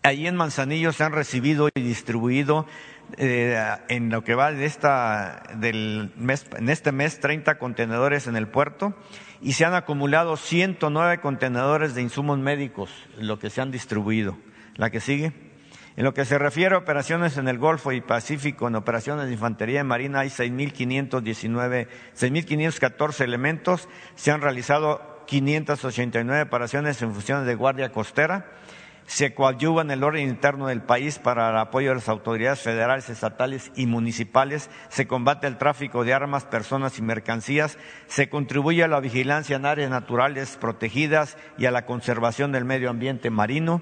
Allí 0.02 0.26
en 0.28 0.36
Manzanillo 0.36 0.92
se 0.92 1.02
han 1.02 1.12
recibido 1.12 1.68
y 1.74 1.80
distribuido 1.80 2.66
eh, 3.18 3.58
en 3.88 4.10
lo 4.10 4.22
que 4.22 4.34
va 4.34 4.52
de 4.52 4.64
esta, 4.64 5.42
del 5.56 6.12
mes, 6.16 6.46
en 6.56 6.68
este 6.68 6.92
mes 6.92 7.18
30 7.18 7.58
contenedores 7.58 8.28
en 8.28 8.36
el 8.36 8.46
puerto 8.46 8.94
y 9.40 9.54
se 9.54 9.64
han 9.64 9.74
acumulado 9.74 10.36
109 10.36 11.20
contenedores 11.20 11.94
de 11.94 12.02
insumos 12.02 12.38
médicos, 12.38 12.90
lo 13.18 13.38
que 13.38 13.50
se 13.50 13.60
han 13.60 13.70
distribuido. 13.70 14.36
La 14.76 14.90
que 14.90 15.00
sigue. 15.00 15.32
En 15.96 16.04
lo 16.04 16.12
que 16.12 16.26
se 16.26 16.38
refiere 16.38 16.74
a 16.74 16.78
operaciones 16.78 17.38
en 17.38 17.48
el 17.48 17.56
Golfo 17.56 17.90
y 17.90 18.02
Pacífico, 18.02 18.68
en 18.68 18.74
operaciones 18.74 19.26
de 19.26 19.32
infantería 19.32 19.80
y 19.80 19.84
marina 19.84 20.20
hay 20.20 20.28
6.519, 20.28 21.88
6.514 22.14 23.20
elementos. 23.22 23.88
Se 24.14 24.30
han 24.30 24.42
realizado 24.42 25.24
589 25.26 26.42
operaciones 26.42 27.00
en 27.00 27.14
funciones 27.14 27.46
de 27.46 27.54
guardia 27.54 27.92
costera. 27.92 28.44
Se 29.06 29.34
coadyuva 29.34 29.82
en 29.82 29.90
el 29.92 30.02
orden 30.02 30.28
interno 30.28 30.66
del 30.66 30.82
país 30.82 31.20
para 31.20 31.48
el 31.48 31.56
apoyo 31.56 31.90
de 31.90 31.94
las 31.94 32.08
autoridades 32.08 32.60
federales, 32.60 33.08
estatales 33.08 33.70
y 33.76 33.86
municipales. 33.86 34.68
Se 34.88 35.06
combate 35.06 35.46
el 35.46 35.58
tráfico 35.58 36.04
de 36.04 36.12
armas, 36.12 36.44
personas 36.44 36.98
y 36.98 37.02
mercancías. 37.02 37.78
Se 38.08 38.28
contribuye 38.28 38.82
a 38.82 38.88
la 38.88 38.98
vigilancia 38.98 39.56
en 39.56 39.64
áreas 39.64 39.90
naturales 39.90 40.58
protegidas 40.60 41.38
y 41.56 41.66
a 41.66 41.70
la 41.70 41.86
conservación 41.86 42.50
del 42.50 42.64
medio 42.64 42.90
ambiente 42.90 43.30
marino 43.30 43.80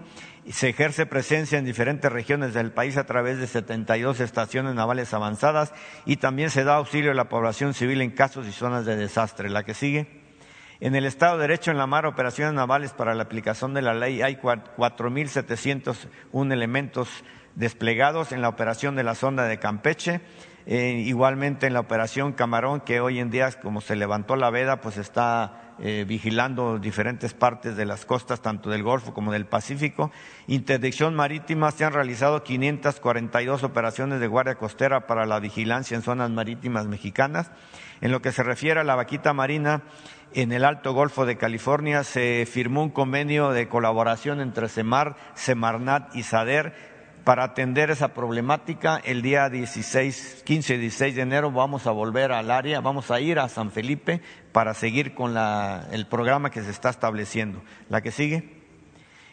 se 0.53 0.69
ejerce 0.69 1.07
presencia 1.07 1.59
en 1.59 1.65
diferentes 1.65 2.13
regiones 2.13 2.55
del 2.55 2.73
país 2.73 2.97
a 2.97 3.07
través 3.07 3.39
de 3.39 3.47
72 3.47 4.19
estaciones 4.21 4.75
navales 4.75 5.15
avanzadas 5.15 5.73
y 6.05 6.17
también 6.17 6.51
se 6.51 6.65
da 6.65 6.75
auxilio 6.77 7.13
a 7.13 7.15
la 7.15 7.29
población 7.29 7.73
civil 7.73 8.03
en 8.03 8.11
casos 8.11 8.47
y 8.47 8.53
zonas 8.53 8.85
de 8.85 8.97
desastre. 8.97 9.49
La 9.49 9.63
que 9.65 9.75
sigue. 9.75 10.23
En 10.81 10.95
el 10.95 11.07
Estado 11.07 11.37
de 11.37 11.43
Derecho 11.43 11.71
en 11.71 11.79
la 11.79 11.87
Mar, 11.87 12.05
operaciones 12.05 12.53
navales 12.53 12.93
para 12.93 13.15
la 13.15 13.23
aplicación 13.23 13.73
de 13.75 13.83
la 13.83 13.95
ley, 13.95 14.23
hay 14.23 14.37
4.701 14.37 16.53
elementos 16.53 17.09
desplegados 17.55 18.33
en 18.33 18.43
la 18.43 18.51
operación 18.51 18.97
de 18.97 19.05
la 19.05 19.15
sonda 19.15 19.45
de 19.45 19.59
Campeche. 19.59 20.21
Eh, 20.67 21.03
igualmente 21.07 21.67
en 21.67 21.75
la 21.75 21.81
operación 21.81 22.33
Camarón, 22.33 22.81
que 22.81 23.01
hoy 23.01 23.19
en 23.19 23.31
día, 23.31 23.51
como 23.53 23.81
se 23.81 23.97
levantó 23.97 24.37
la 24.37 24.51
veda, 24.51 24.81
pues 24.81 24.97
está 24.97 25.64
eh, 25.81 26.05
vigilando 26.07 26.79
diferentes 26.79 27.35
partes 27.35 27.77
de 27.77 27.85
las 27.85 28.05
costas, 28.05 28.41
tanto 28.41 28.71
del 28.71 28.83
Golfo 28.83 29.13
como 29.13 29.33
del 29.33 29.47
Pacífico. 29.47 30.13
Interdicción 30.47 31.15
marítima, 31.15 31.71
se 31.71 31.85
han 31.85 31.93
realizado 31.93 32.45
542 32.45 33.63
operaciones 33.65 34.21
de 34.21 34.27
guardia 34.27 34.55
costera 34.55 35.07
para 35.07 35.27
la 35.27 35.41
vigilancia 35.41 35.97
en 35.97 36.03
zonas 36.03 36.31
marítimas 36.31 36.87
mexicanas. 36.87 37.51
En 38.01 38.13
lo 38.13 38.23
que 38.23 38.33
se 38.33 38.43
refiere 38.43 38.81
a 38.81 38.85
la 38.85 38.95
vaquita 38.95 39.33
marina, 39.33 39.83
en 40.33 40.53
el 40.53 40.65
Alto 40.65 40.93
Golfo 40.93 41.27
de 41.27 41.37
California 41.37 42.05
se 42.05 42.47
firmó 42.51 42.83
un 42.83 42.91
convenio 42.91 43.51
de 43.51 43.69
colaboración 43.69 44.41
entre 44.41 44.69
CEMAR, 44.69 45.17
CEMARNAT 45.37 46.15
y 46.15 46.25
SADER 46.25 46.94
para 47.25 47.45
atender 47.45 47.91
esa 47.91 48.15
problemática. 48.15 49.01
El 49.03 49.23
día 49.23 49.49
16, 49.49 50.43
15 50.45 50.75
y 50.75 50.79
16 50.79 51.17
de 51.17 51.23
enero 51.23 51.51
vamos 51.51 51.87
a 51.87 51.91
volver 51.91 52.33
al 52.33 52.51
área, 52.51 52.81
vamos 52.81 53.11
a 53.11 53.21
ir 53.21 53.39
a 53.39 53.49
San 53.49 53.71
Felipe 53.71 54.21
para 54.53 54.75
seguir 54.75 55.15
con 55.15 55.35
el 55.37 56.07
programa 56.07 56.51
que 56.51 56.63
se 56.63 56.71
está 56.71 56.91
estableciendo. 56.91 57.63
La 57.89 58.03
que 58.03 58.13
sigue. 58.13 58.63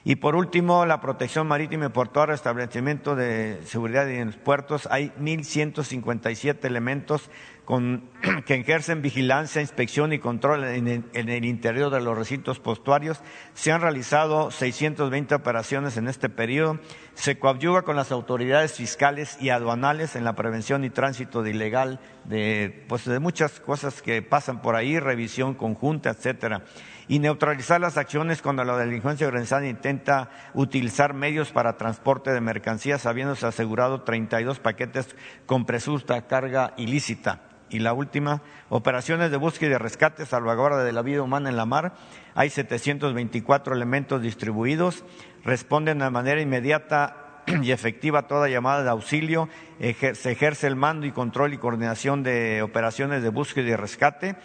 Y 0.03 0.15
por 0.15 0.35
último, 0.35 0.85
la 0.87 0.99
protección 0.99 1.47
marítima 1.47 1.85
y 1.85 1.89
portuaria, 1.89 2.33
establecimiento 2.33 3.15
de 3.15 3.61
seguridad 3.65 4.09
en 4.09 4.27
los 4.27 4.37
puertos. 4.37 4.87
Hay 4.89 5.11
1.157 5.19 6.65
elementos 6.65 7.29
que 8.45 8.55
ejercen 8.55 9.01
vigilancia, 9.01 9.61
inspección 9.61 10.11
y 10.11 10.19
control 10.19 10.63
en 10.65 11.05
el, 11.13 11.45
interior 11.45 11.89
de 11.89 12.01
los 12.01 12.17
recintos 12.17 12.59
postuarios. 12.59 13.21
Se 13.53 13.71
han 13.71 13.81
realizado 13.81 14.51
620 14.51 15.35
operaciones 15.35 15.95
en 15.95 16.07
este 16.07 16.27
periodo. 16.27 16.79
Se 17.13 17.39
coadyuva 17.39 17.83
con 17.83 17.95
las 17.95 18.11
autoridades 18.11 18.73
fiscales 18.73 19.37
y 19.39 19.49
aduanales 19.49 20.15
en 20.15 20.23
la 20.23 20.35
prevención 20.35 20.83
y 20.83 20.89
tránsito 20.89 21.43
de 21.43 21.51
ilegal 21.51 21.99
de, 22.25 22.85
pues, 22.89 23.05
de 23.05 23.19
muchas 23.19 23.59
cosas 23.59 24.01
que 24.01 24.21
pasan 24.21 24.61
por 24.61 24.75
ahí, 24.75 24.99
revisión 24.99 25.53
conjunta, 25.53 26.09
etcétera 26.09 26.63
y 27.07 27.19
neutralizar 27.19 27.81
las 27.81 27.97
acciones 27.97 28.41
cuando 28.41 28.63
la 28.63 28.77
delincuencia 28.77 29.27
organizada 29.27 29.67
intenta 29.67 30.29
utilizar 30.53 31.13
medios 31.13 31.51
para 31.51 31.75
transporte 31.75 32.31
de 32.31 32.39
mercancías, 32.39 33.05
habiéndose 33.05 33.45
asegurado 33.45 34.03
32 34.03 34.59
paquetes 34.59 35.13
con 35.45 35.65
presunta 35.65 36.25
carga 36.25 36.73
ilícita. 36.77 37.50
Y 37.71 37.79
la 37.79 37.93
última, 37.93 38.41
operaciones 38.69 39.31
de 39.31 39.37
búsqueda 39.37 39.69
y 39.69 39.71
de 39.71 39.79
rescate, 39.79 40.25
salvaguarda 40.25 40.83
de 40.83 40.91
la 40.91 41.01
vida 41.01 41.21
humana 41.21 41.49
en 41.49 41.55
la 41.55 41.65
mar. 41.65 41.93
Hay 42.35 42.49
724 42.49 43.73
elementos 43.73 44.21
distribuidos, 44.21 45.03
responden 45.43 45.99
de 45.99 46.09
manera 46.09 46.41
inmediata 46.41 47.43
y 47.63 47.71
efectiva 47.71 48.19
a 48.19 48.27
toda 48.27 48.49
llamada 48.49 48.83
de 48.83 48.89
auxilio, 48.89 49.49
se 49.79 50.31
ejerce 50.31 50.67
el 50.67 50.75
mando 50.75 51.05
y 51.05 51.11
control 51.11 51.53
y 51.53 51.57
coordinación 51.57 52.23
de 52.23 52.61
operaciones 52.61 53.23
de 53.23 53.29
búsqueda 53.29 53.69
y 53.69 53.75
rescate 53.75 54.35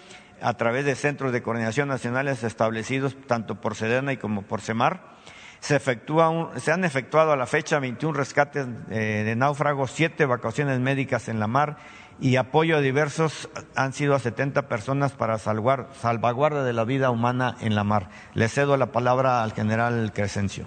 a 0.40 0.54
través 0.54 0.84
de 0.84 0.94
centros 0.94 1.32
de 1.32 1.42
coordinación 1.42 1.88
nacionales 1.88 2.42
establecidos 2.42 3.16
tanto 3.26 3.60
por 3.60 3.74
Sedena 3.74 4.16
como 4.16 4.42
por 4.42 4.60
CEMAR. 4.60 5.16
Se, 5.60 5.80
se 5.80 6.72
han 6.72 6.84
efectuado 6.84 7.32
a 7.32 7.36
la 7.36 7.46
fecha 7.46 7.78
21 7.78 8.16
rescates 8.16 8.66
eh, 8.90 9.22
de 9.24 9.36
náufragos, 9.36 9.90
siete 9.90 10.24
evacuaciones 10.24 10.78
médicas 10.80 11.28
en 11.28 11.40
la 11.40 11.46
mar 11.46 11.78
y 12.20 12.36
apoyo 12.36 12.76
a 12.76 12.80
diversos 12.80 13.48
han 13.74 13.92
sido 13.92 14.14
a 14.14 14.18
70 14.18 14.68
personas 14.68 15.12
para 15.12 15.38
salvar, 15.38 15.90
salvaguarda 16.00 16.64
de 16.64 16.72
la 16.72 16.84
vida 16.84 17.10
humana 17.10 17.56
en 17.60 17.74
la 17.74 17.84
mar. 17.84 18.10
Le 18.34 18.48
cedo 18.48 18.76
la 18.76 18.92
palabra 18.92 19.42
al 19.42 19.52
general 19.52 20.12
Crescencio. 20.14 20.66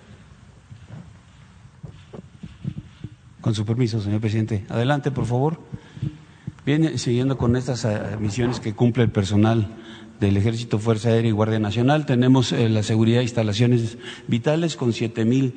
Con 3.42 3.56
su 3.56 3.66
permiso, 3.66 4.02
señor 4.02 4.22
presidente. 4.22 4.66
Adelante, 4.70 5.12
por 5.12 5.26
favor. 5.26 5.60
Bien, 6.66 7.00
siguiendo 7.00 7.38
con 7.38 7.56
estas 7.56 7.86
eh, 7.86 8.18
misiones 8.20 8.60
que 8.60 8.74
cumple 8.74 9.04
el 9.04 9.10
personal 9.10 9.76
del 10.20 10.36
Ejército, 10.36 10.78
Fuerza 10.78 11.10
Aérea 11.10 11.30
y 11.30 11.32
Guardia 11.32 11.60
Nacional, 11.60 12.06
tenemos 12.06 12.52
eh, 12.52 12.68
la 12.68 12.84
seguridad 12.84 13.20
de 13.20 13.24
instalaciones 13.24 13.98
vitales 14.28 14.76
con 14.76 14.92
siete 14.92 15.24
mil 15.24 15.56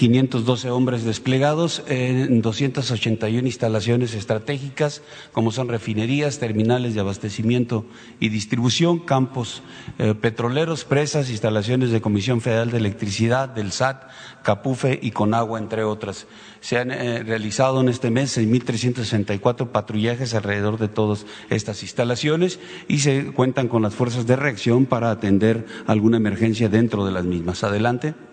512 0.00 0.70
hombres 0.70 1.04
desplegados 1.04 1.82
en 1.86 2.40
281 2.40 3.46
instalaciones 3.46 4.14
estratégicas, 4.14 5.02
como 5.30 5.52
son 5.52 5.68
refinerías, 5.68 6.38
terminales 6.38 6.94
de 6.94 7.00
abastecimiento 7.00 7.84
y 8.18 8.30
distribución, 8.30 9.00
campos 9.00 9.62
eh, 9.98 10.14
petroleros, 10.14 10.86
presas, 10.86 11.28
instalaciones 11.28 11.90
de 11.90 12.00
Comisión 12.00 12.40
Federal 12.40 12.70
de 12.70 12.78
Electricidad, 12.78 13.50
del 13.50 13.72
SAT, 13.72 14.04
Capufe 14.42 14.98
y 15.02 15.10
Conagua, 15.10 15.58
entre 15.58 15.84
otras. 15.84 16.26
Se 16.62 16.78
han 16.78 16.92
eh, 16.92 17.22
realizado 17.22 17.82
en 17.82 17.90
este 17.90 18.10
mes 18.10 18.38
6.364 18.38 19.68
patrullajes 19.68 20.32
alrededor 20.32 20.78
de 20.78 20.88
todas 20.88 21.26
estas 21.50 21.82
instalaciones 21.82 22.58
y 22.88 23.00
se 23.00 23.34
cuentan 23.34 23.68
con 23.68 23.82
las 23.82 23.94
fuerzas 23.94 24.26
de 24.26 24.36
reacción 24.36 24.86
para 24.86 25.10
atender 25.10 25.66
alguna 25.86 26.16
emergencia 26.16 26.70
dentro 26.70 27.04
de 27.04 27.12
las 27.12 27.26
mismas. 27.26 27.64
Adelante. 27.64 28.29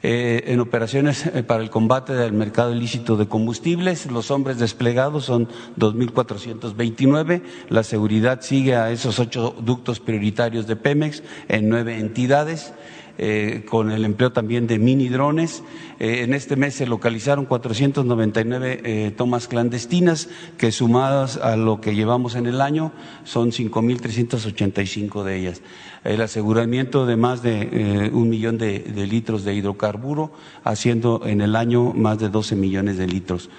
Eh, 0.00 0.44
en 0.46 0.60
operaciones 0.60 1.26
eh, 1.26 1.42
para 1.42 1.60
el 1.60 1.70
combate 1.70 2.12
del 2.12 2.32
mercado 2.32 2.72
ilícito 2.72 3.16
de 3.16 3.26
combustibles, 3.26 4.06
los 4.06 4.30
hombres 4.30 4.58
desplegados 4.58 5.24
son 5.24 5.48
2.429. 5.76 7.42
La 7.68 7.82
seguridad 7.82 8.40
sigue 8.40 8.76
a 8.76 8.92
esos 8.92 9.18
ocho 9.18 9.56
ductos 9.60 9.98
prioritarios 9.98 10.68
de 10.68 10.76
Pemex 10.76 11.24
en 11.48 11.68
nueve 11.68 11.98
entidades. 11.98 12.72
Eh, 13.20 13.64
con 13.68 13.90
el 13.90 14.04
empleo 14.04 14.30
también 14.30 14.68
de 14.68 14.78
mini 14.78 15.08
drones. 15.08 15.64
En 15.98 16.34
este 16.34 16.54
mes 16.54 16.76
se 16.76 16.86
localizaron 16.86 17.46
499 17.46 18.80
eh, 18.84 19.10
tomas 19.10 19.48
clandestinas 19.48 20.28
que 20.56 20.70
sumadas 20.70 21.36
a 21.36 21.56
lo 21.56 21.80
que 21.80 21.96
llevamos 21.96 22.36
en 22.36 22.46
el 22.46 22.60
año 22.60 22.92
son 23.24 23.50
5.385 23.50 25.24
de 25.24 25.36
ellas. 25.36 25.62
El 26.08 26.22
aseguramiento 26.22 27.04
de 27.04 27.16
más 27.16 27.42
de 27.42 28.10
un 28.14 28.30
millón 28.30 28.56
de, 28.56 28.78
de 28.78 29.06
litros 29.06 29.44
de 29.44 29.52
hidrocarburo, 29.52 30.32
haciendo 30.64 31.20
en 31.26 31.42
el 31.42 31.54
año 31.54 31.92
más 31.92 32.18
de 32.18 32.30
12 32.30 32.56
millones 32.56 32.96
de 32.96 33.06
litros. 33.06 33.50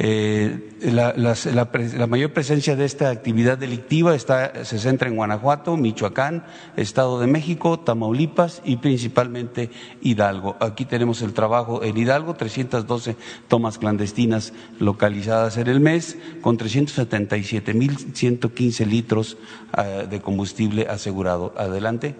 Eh, 0.00 0.76
la, 0.80 1.12
la, 1.16 2.06
mayor 2.06 2.32
presencia 2.32 2.76
de 2.76 2.84
esta 2.84 3.10
actividad 3.10 3.58
delictiva 3.58 4.14
está, 4.14 4.64
se 4.64 4.78
centra 4.78 5.08
en 5.08 5.16
Guanajuato, 5.16 5.76
Michoacán, 5.76 6.44
Estado 6.76 7.18
de 7.18 7.26
México, 7.26 7.80
Tamaulipas 7.80 8.62
y 8.64 8.76
principalmente 8.76 9.70
Hidalgo. 10.00 10.56
Aquí 10.60 10.84
tenemos 10.84 11.20
el 11.22 11.32
trabajo 11.32 11.82
en 11.82 11.98
Hidalgo, 11.98 12.34
312 12.34 13.16
tomas 13.48 13.78
clandestinas 13.78 14.52
localizadas 14.78 15.56
en 15.56 15.66
el 15.66 15.80
mes, 15.80 16.16
con 16.42 16.58
377.115 16.58 18.86
litros 18.86 19.36
uh, 19.76 20.06
de 20.06 20.20
combustible 20.20 20.86
asegurado. 20.88 21.52
Adelante. 21.56 22.14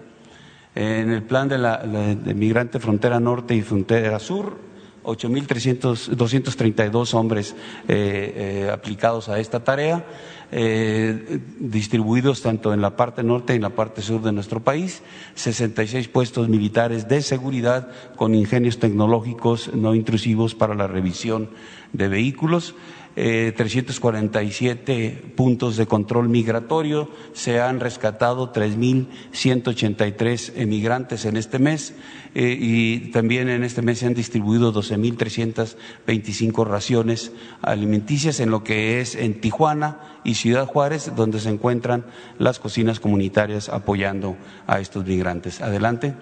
En 0.75 1.11
el 1.11 1.23
plan 1.23 1.47
de 1.47 1.57
la 1.57 1.77
de 1.77 2.33
migrante 2.33 2.81
frontera 2.81 3.21
norte 3.21 3.55
y 3.55 3.61
frontera 3.61 4.19
sur, 4.19 4.67
8.232 5.03 7.13
hombres 7.13 7.55
eh, 7.87 8.65
eh, 8.67 8.71
aplicados 8.71 9.29
a 9.29 9.39
esta 9.39 9.63
tarea, 9.63 10.05
eh, 10.51 11.39
distribuidos 11.59 12.41
tanto 12.41 12.73
en 12.73 12.81
la 12.81 12.95
parte 12.95 13.23
norte 13.23 13.53
y 13.53 13.57
en 13.57 13.61
la 13.61 13.69
parte 13.69 14.01
sur 14.01 14.21
de 14.21 14.31
nuestro 14.31 14.61
país, 14.61 15.01
66 15.35 16.07
puestos 16.07 16.49
militares 16.49 17.07
de 17.07 17.21
seguridad 17.21 17.89
con 18.15 18.33
ingenios 18.35 18.79
tecnológicos 18.79 19.73
no 19.73 19.95
intrusivos 19.95 20.55
para 20.55 20.75
la 20.75 20.87
revisión 20.87 21.49
de 21.93 22.07
vehículos 22.07 22.75
eh, 23.21 23.51
347 23.51 25.33
puntos 25.35 25.75
de 25.75 25.87
control 25.87 26.29
migratorio, 26.29 27.09
se 27.33 27.59
han 27.59 27.81
rescatado 27.81 28.53
3.183 28.53 30.53
emigrantes 30.55 31.25
en 31.25 31.35
este 31.35 31.59
mes 31.59 31.95
eh, 32.33 32.57
y 32.57 33.11
también 33.11 33.49
en 33.49 33.65
este 33.65 33.81
mes 33.81 33.99
se 33.99 34.05
han 34.05 34.13
distribuido 34.13 34.73
12.325 34.73 36.65
raciones 36.65 37.33
alimenticias 37.61 38.39
en 38.39 38.51
lo 38.51 38.63
que 38.63 39.01
es 39.01 39.15
en 39.15 39.41
Tijuana 39.41 40.21
y 40.23 40.35
Ciudad 40.35 40.65
Juárez, 40.65 41.11
donde 41.13 41.41
se 41.41 41.49
encuentran 41.49 42.05
las 42.37 42.59
cocinas 42.59 43.01
comunitarias 43.01 43.67
apoyando 43.67 44.37
a 44.65 44.79
estos 44.79 45.05
migrantes. 45.05 45.59
Adelante. 45.59 46.13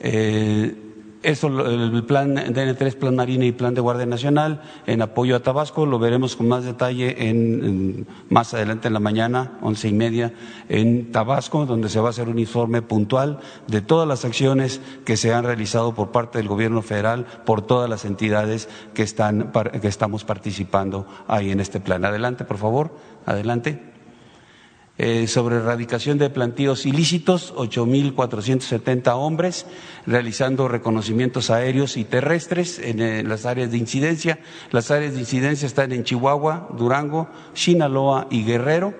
Eh, 0.00 0.91
eso, 1.22 1.48
el 1.68 2.04
plan 2.04 2.34
DN3, 2.36 2.96
plan 2.96 3.16
Marina 3.16 3.44
y 3.44 3.52
plan 3.52 3.74
de 3.74 3.80
Guardia 3.80 4.06
Nacional 4.06 4.62
en 4.86 5.02
apoyo 5.02 5.36
a 5.36 5.40
Tabasco, 5.40 5.86
lo 5.86 5.98
veremos 5.98 6.36
con 6.36 6.48
más 6.48 6.64
detalle 6.64 7.28
en, 7.28 8.06
más 8.28 8.54
adelante 8.54 8.88
en 8.88 8.94
la 8.94 9.00
mañana, 9.00 9.58
once 9.60 9.88
y 9.88 9.92
media, 9.92 10.32
en 10.68 11.12
Tabasco, 11.12 11.66
donde 11.66 11.88
se 11.88 12.00
va 12.00 12.08
a 12.08 12.10
hacer 12.10 12.28
un 12.28 12.38
informe 12.38 12.82
puntual 12.82 13.38
de 13.68 13.80
todas 13.80 14.08
las 14.08 14.24
acciones 14.24 14.80
que 15.04 15.16
se 15.16 15.32
han 15.32 15.44
realizado 15.44 15.94
por 15.94 16.10
parte 16.10 16.38
del 16.38 16.48
Gobierno 16.48 16.82
federal, 16.82 17.26
por 17.44 17.62
todas 17.62 17.88
las 17.88 18.04
entidades 18.04 18.68
que, 18.94 19.02
están, 19.02 19.52
que 19.80 19.88
estamos 19.88 20.24
participando 20.24 21.06
ahí 21.28 21.50
en 21.50 21.60
este 21.60 21.80
plan. 21.80 22.04
Adelante, 22.04 22.44
por 22.44 22.58
favor, 22.58 22.96
adelante. 23.26 23.91
Eh, 24.98 25.26
sobre 25.26 25.56
erradicación 25.56 26.18
de 26.18 26.28
plantíos 26.28 26.84
ilícitos, 26.84 27.54
8.470 27.54 29.14
hombres, 29.14 29.64
realizando 30.06 30.68
reconocimientos 30.68 31.48
aéreos 31.48 31.96
y 31.96 32.04
terrestres 32.04 32.78
en, 32.78 33.00
eh, 33.00 33.22
las 33.22 33.46
áreas 33.46 33.70
de 33.70 33.78
incidencia. 33.78 34.38
Las 34.70 34.90
áreas 34.90 35.14
de 35.14 35.20
incidencia 35.20 35.64
están 35.64 35.92
en 35.92 36.04
Chihuahua, 36.04 36.68
Durango, 36.76 37.30
Sinaloa 37.54 38.26
y 38.30 38.44
Guerrero. 38.44 38.92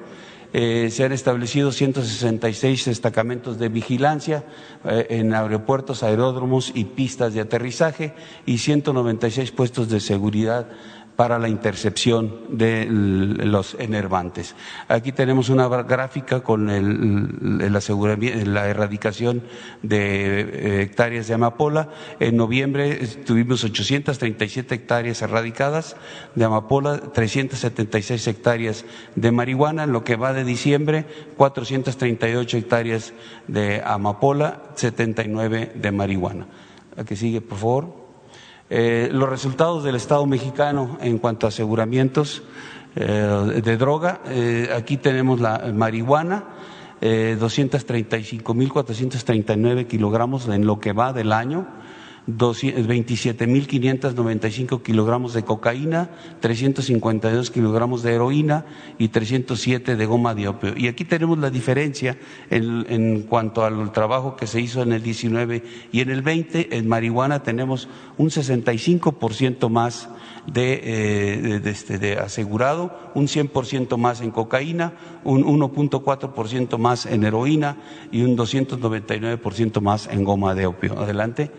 Eh, 0.55 0.89
se 0.91 1.05
han 1.05 1.13
establecido 1.13 1.73
166 1.73 2.87
destacamentos 2.87 3.59
de 3.59 3.69
vigilancia 3.69 4.45
en 4.85 5.35
aeropuertos, 5.35 6.03
aeródromos 6.03 6.73
y 6.75 6.85
pistas 6.85 7.35
de 7.35 7.41
aterrizaje 7.41 8.15
y 8.47 8.59
196 8.59 9.51
puestos 9.53 9.89
de 9.91 10.01
seguridad 10.01 10.69
para 11.17 11.39
la 11.39 11.49
intercepción 11.49 12.41
de 12.49 12.87
los 12.89 13.77
enervantes. 13.79 14.55
Aquí 14.89 15.13
tenemos 15.13 15.51
una 15.51 15.69
gráfica 15.69 16.41
con 16.41 16.71
el, 16.71 17.73
la 18.53 18.69
erradicación 18.69 19.43
de 19.83 20.41
eh, 20.41 20.83
hectáreas 20.83 21.29
de 21.29 21.35
amapola. 21.35 21.91
En 22.19 22.37
noviembre 22.37 22.97
tuvimos 23.27 23.63
837 23.65 24.75
hectáreas 24.75 25.23
erradicadas 25.23 25.97
de 26.35 26.45
amapola, 26.45 26.99
376 26.99 28.27
hectáreas 28.27 28.85
de 29.15 29.33
marihuana. 29.33 29.85
En 29.85 29.93
lo 29.93 30.05
que 30.05 30.17
va 30.17 30.33
de 30.33 30.45
diciembre, 30.45 31.07
438 31.37 32.57
hectáreas 32.57 33.13
de 33.49 33.83
amapola, 33.85 34.63
79 34.75 35.73
de 35.75 35.93
marihuana. 35.93 36.47
Aquí 36.97 37.17
sigue, 37.17 37.41
por 37.41 37.59
favor. 37.59 38.02
Eh, 38.75 39.11
los 39.13 39.29
resultados 39.29 39.85
del 39.85 39.97
Estado 39.97 40.25
mexicano 40.25 40.97
en 41.03 41.19
cuanto 41.19 41.45
a 41.45 41.51
aseguramientos 41.51 42.43
eh, 42.97 43.61
de 43.63 43.77
droga, 43.77 44.23
eh, 44.25 44.71
aquí 44.75 44.97
tenemos 44.97 45.41
la 45.41 45.71
marihuana, 45.75 46.45
235.439 47.03 49.87
kilogramos 49.87 50.49
en 50.49 50.65
lo 50.65 50.81
que 50.81 50.95
va 50.95 51.13
del 51.13 51.35
año, 51.35 51.67
27.595 52.29 54.83
kilogramos 54.83 55.35
de 55.35 55.43
cocaína, 55.43 56.09
352 56.41 57.51
kilogramos 57.51 58.03
de 58.03 58.15
heroína 58.15 58.65
y 58.99 59.09
307 59.09 59.97
de 59.97 60.07
goma 60.07 60.35
de 60.35 60.49
opio. 60.49 60.75
Y 60.77 60.89
aquí 60.89 61.05
tenemos 61.05 61.39
la 61.39 61.51
diferencia 61.51 62.17
en, 62.49 62.87
en, 62.89 63.23
cuanto 63.23 63.65
al 63.65 63.93
trabajo 63.93 64.37
que 64.37 64.47
se 64.47 64.61
hizo 64.61 64.83
en 64.83 64.93
el 64.93 65.03
19 65.03 65.65
y 65.91 66.01
en 66.01 66.11
el 66.11 66.23
20. 66.23 66.77
En 66.77 66.89
marihuana 66.89 67.43
tenemos 67.43 67.89
un 68.19 68.31
65% 68.31 69.69
más 69.69 70.09
de, 70.47 70.81
eh, 70.85 71.61
de, 71.61 71.71
este, 71.71 71.99
de, 71.99 72.19
asegurado, 72.19 72.97
un 73.15 73.27
100% 73.27 73.97
más 73.97 74.21
en 74.21 74.31
cocaína, 74.31 74.93
un 75.25 75.45
1.4% 75.45 76.79
más 76.79 77.07
en 77.07 77.25
heroína 77.25 77.77
y 78.11 78.23
un 78.23 78.37
299% 78.37 79.81
más 79.81 80.09
en 80.09 80.25
goma 80.25 80.55
de 80.55 80.67
opio. 80.67 81.01
Adelante. 81.01 81.51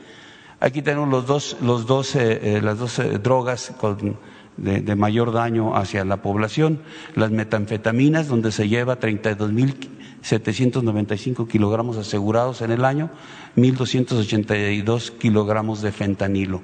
Aquí 0.63 0.81
tenemos 0.81 1.09
los 1.09 1.27
dos, 1.27 1.57
los 1.61 1.85
dos, 1.87 2.15
eh, 2.15 2.61
las 2.63 2.79
dos 2.79 3.01
drogas 3.21 3.73
con, 3.77 4.15
de, 4.55 4.79
de, 4.79 4.95
mayor 4.95 5.33
daño 5.33 5.75
hacia 5.75 6.05
la 6.05 6.21
población, 6.21 6.79
las 7.15 7.31
metanfetaminas, 7.31 8.29
donde 8.29 8.53
se 8.53 8.69
lleva 8.69 8.97
32.795 8.97 11.49
kilogramos 11.49 11.97
asegurados 11.97 12.61
en 12.61 12.71
el 12.71 12.85
año, 12.85 13.09
1.282 13.57 15.17
kilogramos 15.17 15.81
de 15.81 15.91
fentanilo. 15.91 16.61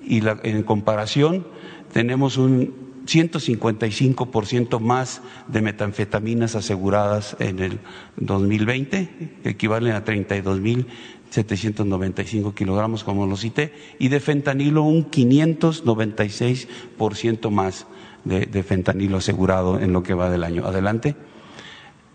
Y 0.00 0.20
la, 0.20 0.38
en 0.44 0.62
comparación, 0.62 1.44
tenemos 1.92 2.36
un 2.36 2.89
155% 3.10 4.78
más 4.78 5.20
de 5.48 5.62
metanfetaminas 5.62 6.54
aseguradas 6.54 7.36
en 7.40 7.58
el 7.58 7.80
2020, 8.16 9.38
que 9.42 9.48
equivalen 9.48 9.94
a 9.94 10.04
32.000 10.04 10.86
795 11.30 12.54
kilogramos, 12.54 13.02
como 13.04 13.26
lo 13.26 13.36
cité, 13.36 13.72
y 13.98 14.08
de 14.08 14.20
fentanilo 14.20 14.82
un 14.82 15.10
596% 15.10 17.50
más 17.50 17.86
de, 18.24 18.46
de 18.46 18.62
fentanilo 18.62 19.18
asegurado 19.18 19.78
en 19.80 19.92
lo 19.92 20.02
que 20.02 20.14
va 20.14 20.28
del 20.28 20.44
año. 20.44 20.66
Adelante. 20.66 21.14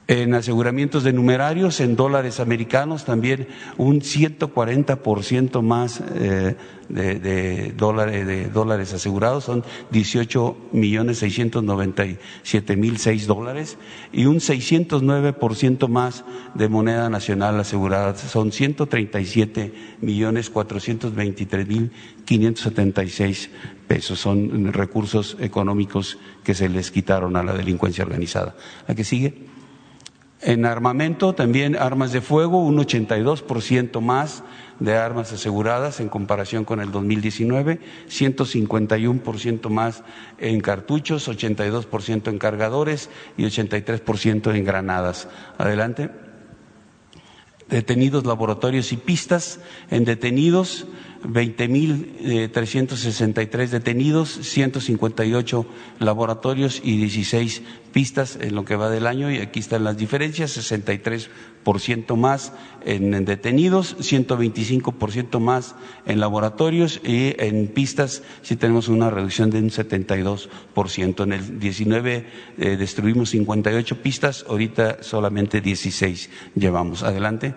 En 0.08 0.36
aseguramientos 0.36 1.04
de 1.04 1.14
numerarios, 1.14 1.80
en 1.80 1.96
dólares 1.96 2.40
americanos, 2.40 3.06
también 3.06 3.48
un 3.78 4.02
140% 4.02 5.64
más 5.64 6.00
eh, 6.14 6.56
de, 6.90 7.20
de, 7.20 7.74
dólares, 7.76 8.28
de 8.28 8.46
dólares 8.50 8.94
asegurados, 8.94 9.46
son 9.46 9.64
18 9.90 10.58
millones 10.74 11.18
697 11.18 12.76
mil 12.78 13.00
seis 13.00 13.26
dólares, 13.26 13.80
y 14.14 14.26
un 14.26 14.36
609% 14.36 15.88
más 15.88 16.24
de 16.54 16.70
moneda 16.70 17.10
nacional 17.10 17.60
asegurada, 17.60 18.16
son 18.16 18.52
137 18.52 19.74
millones 20.02 20.52
423 20.52 21.68
mil 21.68 21.92
576 22.26 23.50
pesos. 23.88 24.20
Son 24.20 24.72
recursos 24.72 25.36
económicos 25.40 26.20
que 26.44 26.54
se 26.54 26.70
les 26.70 26.92
quitaron 26.92 27.36
a 27.38 27.44
la 27.44 27.54
delincuencia 27.54 28.04
organizada. 28.04 28.56
¿A 28.88 28.94
qué 28.94 29.04
sigue? 29.04 29.55
En 30.48 30.64
armamento, 30.66 31.34
también 31.34 31.76
armas 31.76 32.12
de 32.12 32.22
fuego, 32.22 32.64
un 32.64 32.78
82% 32.78 34.00
más 34.00 34.44
de 34.80 34.96
armas 34.96 35.34
aseguradas 35.34 36.00
en 36.00 36.08
comparación 36.08 36.66
con 36.66 36.80
el 36.82 36.92
2019, 36.92 37.80
151% 38.08 39.70
más 39.70 40.04
en 40.38 40.62
cartuchos, 40.62 41.28
82% 41.28 42.28
en 42.28 42.38
cargadores 42.38 43.10
y 43.38 43.46
83% 43.46 44.56
en 44.56 44.64
granadas. 44.64 45.28
Adelante. 45.58 46.12
Detenidos, 47.68 48.28
laboratorios 48.28 48.92
y 48.92 48.98
pistas. 48.98 49.60
En 49.90 50.06
detenidos, 50.06 50.86
20.363 51.28 53.70
detenidos, 53.70 54.40
158 54.42 55.66
laboratorios 56.00 56.82
y 56.84 56.98
16 56.98 57.62
pistas 57.92 58.38
en 58.42 58.56
lo 58.56 58.66
que 58.66 58.76
va 58.76 58.90
del 58.90 59.06
año. 59.08 59.32
Y 59.32 59.38
aquí 59.38 59.60
están 59.60 59.84
las 59.84 59.98
diferencias, 59.98 60.58
63% 60.58 62.16
más 62.16 62.54
en 62.86 63.26
detenidos, 63.26 63.98
125% 63.98 65.40
más 65.40 65.76
en 66.06 66.20
laboratorios 66.20 67.02
y 67.04 67.36
en 67.40 67.68
pistas 67.68 68.24
sí 68.42 68.56
tenemos 68.56 68.88
una 68.88 69.10
reducción 69.10 69.50
de 69.50 69.60
un 69.60 69.70
72%. 69.70 71.24
En 71.24 71.34
el 71.34 71.60
19 71.60 72.26
eh, 72.58 72.78
destruimos 72.78 73.32
58 73.32 74.02
pistas, 74.02 74.46
ahorita 74.48 75.00
solamente 75.02 75.62
16 75.62 76.30
llevamos. 76.56 77.04
Adelante 77.04 77.56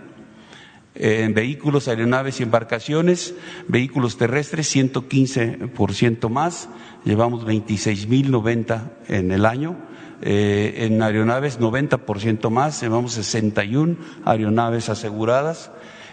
en 0.98 1.32
vehículos, 1.32 1.88
aeronaves 1.88 2.40
y 2.40 2.42
embarcaciones, 2.42 3.34
vehículos 3.68 4.16
terrestres 4.16 4.74
115% 4.74 6.28
más, 6.28 6.68
llevamos 7.04 7.46
26.090 7.46 8.90
en 9.08 9.30
el 9.30 9.46
año, 9.46 9.76
eh, 10.20 10.86
en 10.86 11.00
aeronaves 11.00 11.60
90% 11.60 12.50
más, 12.50 12.80
llevamos 12.82 13.12
61 13.12 13.96
aeronaves 14.24 14.88
aseguradas. 14.88 15.70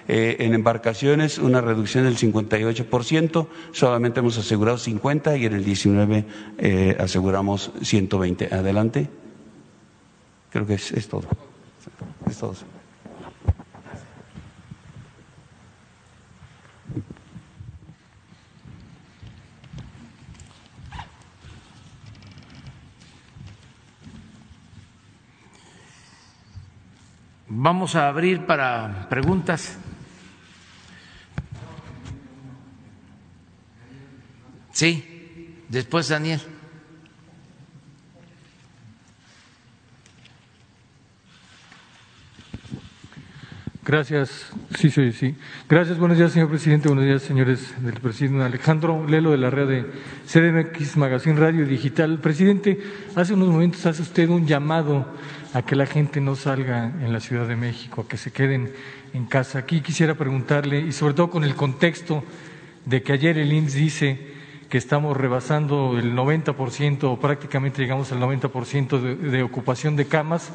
Eh, 0.08 0.38
en 0.46 0.54
embarcaciones 0.54 1.40
una 1.40 1.62
reducción 1.62 2.04
del 2.04 2.16
58%, 2.16 3.48
solamente 3.72 4.20
hemos 4.20 4.38
asegurado 4.38 4.78
50 4.78 5.36
y 5.36 5.48
en 5.48 5.54
el 5.54 5.66
19 5.66 6.26
eh, 6.60 6.96
aseguramos 7.00 7.72
120. 7.82 8.54
Adelante. 8.54 9.10
Creo 10.52 10.68
que 10.68 10.76
es, 10.76 10.92
es 10.92 11.08
todo. 11.08 11.28
Es 12.30 12.38
todo. 12.38 12.54
Vamos 27.48 27.96
a 27.96 28.08
abrir 28.08 28.46
para 28.46 29.08
preguntas. 29.08 29.78
Sí, 34.72 35.64
después 35.70 36.10
Daniel. 36.10 36.42
Gracias, 43.86 44.48
sí, 44.80 44.90
sí, 44.90 45.12
sí. 45.12 45.36
Gracias, 45.70 46.00
buenos 46.00 46.18
días, 46.18 46.32
señor 46.32 46.50
presidente, 46.50 46.88
buenos 46.88 47.06
días, 47.06 47.22
señores 47.22 47.76
del 47.84 47.94
presidente. 48.02 48.44
Alejandro 48.44 49.06
Lelo 49.08 49.30
de 49.30 49.38
la 49.38 49.52
red 49.52 49.68
de 49.68 49.86
CDMX 50.26 50.98
Magazine 50.98 51.40
Radio 51.40 51.68
Digital. 51.68 52.18
Presidente, 52.18 52.82
hace 53.16 53.36
unos 53.36 53.50
momentos 53.50 53.86
hace 53.86 54.02
usted 54.02 54.28
un 54.30 54.48
llamado 54.48 55.06
a 55.56 55.62
que 55.62 55.78
la 55.78 55.86
gente 55.86 56.20
no 56.20 56.36
salga 56.36 56.88
en 56.88 57.14
la 57.14 57.22
Ciudad 57.22 57.48
de 57.48 57.56
México, 57.56 58.02
a 58.02 58.08
que 58.10 58.18
se 58.18 58.34
queden 58.34 58.74
en 59.14 59.26
casa. 59.26 59.60
Aquí 59.60 59.80
quisiera 59.80 60.14
preguntarle, 60.14 60.82
y 60.82 60.92
sobre 60.92 61.14
todo 61.14 61.30
con 61.30 61.46
el 61.46 61.56
contexto 61.56 62.26
de 62.84 63.02
que 63.02 63.14
ayer 63.14 63.38
el 63.38 63.54
INSS 63.54 63.74
dice 63.74 64.20
que 64.68 64.78
estamos 64.78 65.16
rebasando 65.16 65.98
el 65.98 66.14
90% 66.14 67.06
o 67.06 67.18
prácticamente 67.22 67.82
llegamos 67.82 68.12
al 68.12 68.20
90% 68.20 69.00
de, 69.00 69.16
de 69.16 69.44
ocupación 69.44 69.96
de 69.96 70.08
camas, 70.08 70.52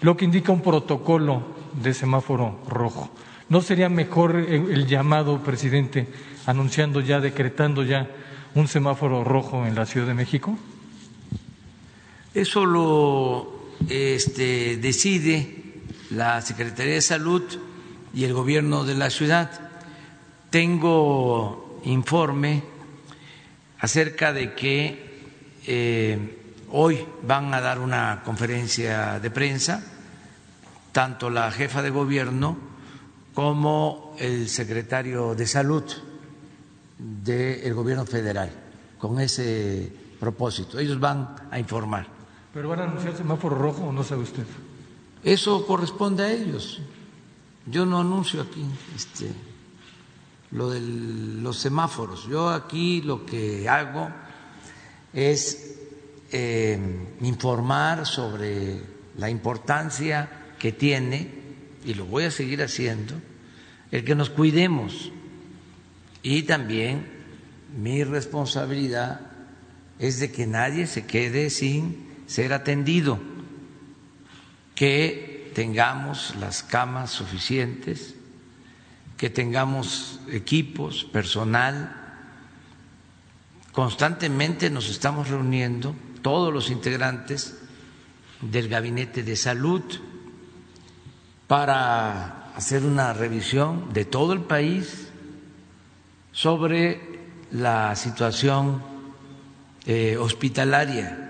lo 0.00 0.16
que 0.16 0.24
indica 0.26 0.52
un 0.52 0.62
protocolo 0.62 1.42
de 1.82 1.92
semáforo 1.92 2.60
rojo. 2.68 3.10
¿No 3.48 3.62
sería 3.62 3.88
mejor 3.88 4.36
el 4.36 4.86
llamado, 4.86 5.42
presidente, 5.42 6.06
anunciando 6.46 7.00
ya, 7.00 7.18
decretando 7.18 7.82
ya 7.82 8.08
un 8.54 8.68
semáforo 8.68 9.24
rojo 9.24 9.66
en 9.66 9.74
la 9.74 9.86
Ciudad 9.86 10.06
de 10.06 10.14
México? 10.14 10.56
Eso 12.32 12.64
lo 12.64 13.55
este, 13.88 14.76
decide 14.76 15.64
la 16.10 16.40
Secretaría 16.42 16.94
de 16.94 17.02
Salud 17.02 17.42
y 18.14 18.24
el 18.24 18.32
gobierno 18.32 18.84
de 18.84 18.94
la 18.94 19.10
ciudad. 19.10 19.50
Tengo 20.50 21.80
informe 21.84 22.62
acerca 23.78 24.32
de 24.32 24.54
que 24.54 25.06
eh, 25.66 26.38
hoy 26.70 27.04
van 27.22 27.52
a 27.52 27.60
dar 27.60 27.78
una 27.78 28.22
conferencia 28.24 29.20
de 29.20 29.30
prensa, 29.30 29.82
tanto 30.92 31.30
la 31.30 31.50
jefa 31.50 31.82
de 31.82 31.90
gobierno 31.90 32.56
como 33.34 34.16
el 34.18 34.48
secretario 34.48 35.34
de 35.34 35.46
salud 35.46 35.84
del 36.98 37.74
gobierno 37.74 38.06
federal, 38.06 38.50
con 38.98 39.20
ese 39.20 39.92
propósito. 40.18 40.78
Ellos 40.78 40.98
van 40.98 41.36
a 41.50 41.58
informar. 41.58 42.15
¿Pero 42.56 42.70
van 42.70 42.80
a 42.80 42.84
anunciar 42.84 43.14
semáforo 43.14 43.54
rojo 43.54 43.84
o 43.84 43.92
no 43.92 44.02
sabe 44.02 44.22
usted? 44.22 44.46
Eso 45.22 45.66
corresponde 45.66 46.24
a 46.24 46.32
ellos. 46.32 46.80
Yo 47.66 47.84
no 47.84 48.00
anuncio 48.00 48.40
aquí 48.40 48.64
este, 48.94 49.30
lo 50.52 50.70
de 50.70 50.80
los 50.80 51.58
semáforos. 51.58 52.26
Yo 52.26 52.48
aquí 52.48 53.02
lo 53.02 53.26
que 53.26 53.68
hago 53.68 54.08
es 55.12 55.76
eh, 56.32 56.80
informar 57.20 58.06
sobre 58.06 58.80
la 59.18 59.28
importancia 59.28 60.54
que 60.58 60.72
tiene, 60.72 61.30
y 61.84 61.92
lo 61.92 62.06
voy 62.06 62.24
a 62.24 62.30
seguir 62.30 62.62
haciendo, 62.62 63.12
el 63.90 64.02
que 64.02 64.14
nos 64.14 64.30
cuidemos. 64.30 65.12
Y 66.22 66.44
también 66.44 67.06
mi 67.76 68.02
responsabilidad 68.02 69.20
es 69.98 70.20
de 70.20 70.32
que 70.32 70.46
nadie 70.46 70.86
se 70.86 71.04
quede 71.04 71.50
sin 71.50 72.05
ser 72.26 72.52
atendido, 72.52 73.18
que 74.74 75.50
tengamos 75.54 76.34
las 76.38 76.62
camas 76.62 77.10
suficientes, 77.10 78.14
que 79.16 79.30
tengamos 79.30 80.20
equipos, 80.30 81.04
personal. 81.04 81.96
Constantemente 83.72 84.68
nos 84.68 84.90
estamos 84.90 85.28
reuniendo 85.28 85.94
todos 86.20 86.52
los 86.52 86.70
integrantes 86.70 87.56
del 88.42 88.68
Gabinete 88.68 89.22
de 89.22 89.36
Salud 89.36 89.82
para 91.46 92.52
hacer 92.54 92.84
una 92.84 93.12
revisión 93.12 93.92
de 93.92 94.04
todo 94.04 94.32
el 94.32 94.40
país 94.40 95.08
sobre 96.32 97.00
la 97.52 97.94
situación 97.96 98.82
eh, 99.86 100.16
hospitalaria. 100.18 101.25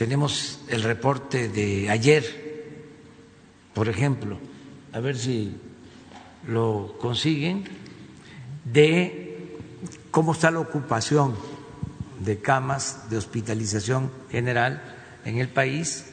Tenemos 0.00 0.60
el 0.68 0.82
reporte 0.82 1.50
de 1.50 1.90
ayer, 1.90 2.24
por 3.74 3.86
ejemplo, 3.86 4.38
a 4.94 4.98
ver 4.98 5.14
si 5.18 5.54
lo 6.48 6.96
consiguen, 6.98 7.64
de 8.64 9.58
cómo 10.10 10.32
está 10.32 10.50
la 10.50 10.60
ocupación 10.60 11.36
de 12.18 12.38
camas 12.40 13.10
de 13.10 13.18
hospitalización 13.18 14.10
general 14.30 14.80
en 15.26 15.36
el 15.36 15.50
país 15.50 16.06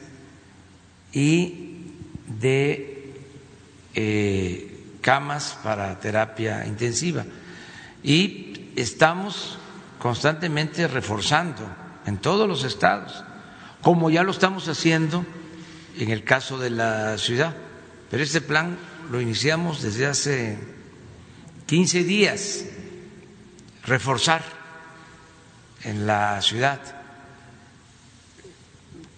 y 1.10 1.86
de 2.26 3.14
eh, 3.94 4.84
camas 5.00 5.58
para 5.64 5.98
terapia 5.98 6.66
intensiva. 6.66 7.24
Y 8.02 8.68
estamos 8.76 9.56
constantemente 9.98 10.86
reforzando 10.88 11.66
en 12.04 12.18
todos 12.18 12.46
los 12.46 12.64
estados, 12.64 13.24
como 13.82 14.10
ya 14.10 14.22
lo 14.22 14.32
estamos 14.32 14.68
haciendo 14.68 15.24
en 15.98 16.10
el 16.10 16.24
caso 16.24 16.58
de 16.58 16.70
la 16.70 17.18
ciudad. 17.18 17.54
Pero 18.10 18.22
este 18.22 18.40
plan 18.40 18.78
lo 19.10 19.20
iniciamos 19.20 19.82
desde 19.82 20.06
hace 20.06 20.58
15 21.66 22.04
días, 22.04 22.64
reforzar 23.84 24.42
en 25.84 26.06
la 26.06 26.40
ciudad 26.42 26.80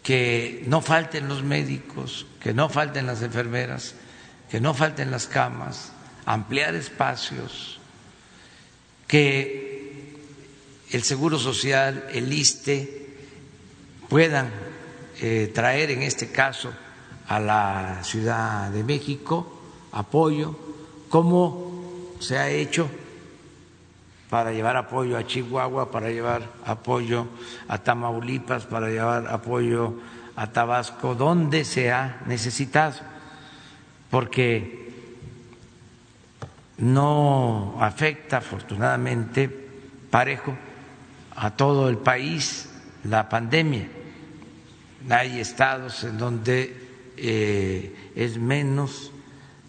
que 0.02 0.64
no 0.66 0.80
falten 0.80 1.28
los 1.28 1.42
médicos, 1.42 2.26
que 2.40 2.52
no 2.52 2.68
falten 2.68 3.06
las 3.06 3.22
enfermeras, 3.22 3.94
que 4.50 4.60
no 4.60 4.74
falten 4.74 5.10
las 5.10 5.26
camas, 5.26 5.92
ampliar 6.26 6.74
espacios, 6.74 7.78
que 9.06 10.16
el 10.90 11.02
Seguro 11.04 11.38
Social, 11.38 12.08
el 12.12 12.32
ISTE, 12.32 12.99
puedan 14.10 14.50
eh, 15.20 15.52
traer 15.54 15.92
en 15.92 16.02
este 16.02 16.32
caso 16.32 16.72
a 17.28 17.38
la 17.38 18.02
Ciudad 18.02 18.68
de 18.70 18.82
México, 18.82 19.46
apoyo, 19.92 20.58
como 21.08 22.16
se 22.18 22.36
ha 22.36 22.50
hecho 22.50 22.90
para 24.28 24.50
llevar 24.52 24.76
apoyo 24.76 25.16
a 25.16 25.24
Chihuahua, 25.24 25.92
para 25.92 26.10
llevar 26.10 26.42
apoyo 26.66 27.28
a 27.68 27.78
Tamaulipas, 27.78 28.66
para 28.66 28.88
llevar 28.88 29.28
apoyo 29.28 29.94
a 30.34 30.48
Tabasco, 30.48 31.14
donde 31.14 31.64
se 31.64 31.92
ha 31.92 32.20
necesitado, 32.26 32.96
porque 34.10 34.90
no 36.78 37.76
afecta 37.80 38.38
afortunadamente 38.38 39.48
parejo 40.10 40.56
a 41.36 41.52
todo 41.52 41.88
el 41.88 41.98
país 41.98 42.68
la 43.04 43.28
pandemia. 43.28 43.99
Hay 45.08 45.40
estados 45.40 46.04
en 46.04 46.18
donde 46.18 47.12
eh, 47.16 48.12
es 48.14 48.38
menos 48.38 49.10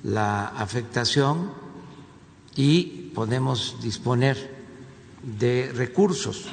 la 0.03 0.47
afectación 0.47 1.51
y 2.55 3.11
podemos 3.13 3.77
disponer 3.81 4.51
de 5.23 5.71
recursos. 5.73 6.47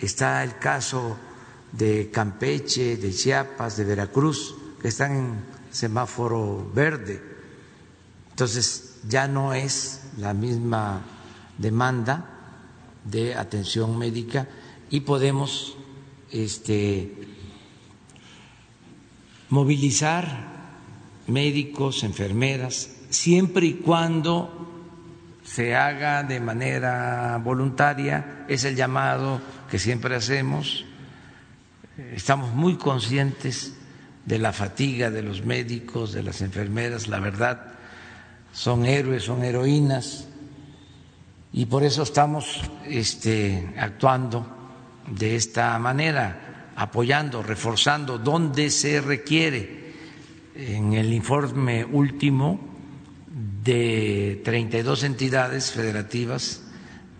Está 0.00 0.42
el 0.44 0.58
caso 0.58 1.16
de 1.72 2.10
Campeche, 2.10 2.96
de 2.96 3.12
Chiapas, 3.12 3.76
de 3.76 3.84
Veracruz, 3.84 4.54
que 4.80 4.88
están 4.88 5.12
en 5.12 5.44
semáforo 5.70 6.70
verde. 6.74 7.22
Entonces 8.30 8.98
ya 9.08 9.28
no 9.28 9.52
es 9.52 10.02
la 10.18 10.32
misma 10.32 11.02
demanda 11.58 12.24
de 13.04 13.34
atención 13.34 13.98
médica 13.98 14.46
y 14.90 15.00
podemos 15.00 15.76
este, 16.30 17.27
movilizar 19.50 20.26
médicos, 21.26 22.04
enfermeras, 22.04 22.90
siempre 23.10 23.66
y 23.66 23.74
cuando 23.74 24.54
se 25.44 25.74
haga 25.74 26.22
de 26.22 26.40
manera 26.40 27.40
voluntaria, 27.42 28.44
es 28.48 28.64
el 28.64 28.76
llamado 28.76 29.40
que 29.70 29.78
siempre 29.78 30.14
hacemos. 30.14 30.84
Estamos 32.12 32.54
muy 32.54 32.76
conscientes 32.76 33.74
de 34.24 34.38
la 34.38 34.52
fatiga 34.52 35.10
de 35.10 35.22
los 35.22 35.44
médicos, 35.44 36.12
de 36.12 36.22
las 36.22 36.42
enfermeras, 36.42 37.08
la 37.08 37.18
verdad, 37.18 37.72
son 38.52 38.84
héroes, 38.84 39.24
son 39.24 39.42
heroínas, 39.42 40.28
y 41.52 41.66
por 41.66 41.82
eso 41.82 42.02
estamos 42.02 42.60
este, 42.84 43.74
actuando 43.78 44.46
de 45.10 45.36
esta 45.36 45.78
manera, 45.78 46.57
apoyando, 46.78 47.42
reforzando 47.42 48.18
donde 48.18 48.70
se 48.70 49.00
requiere. 49.00 49.88
En 50.54 50.92
el 50.92 51.12
informe 51.12 51.84
último 51.84 52.60
de 53.64 54.40
32 54.44 55.02
entidades 55.02 55.72
federativas 55.72 56.62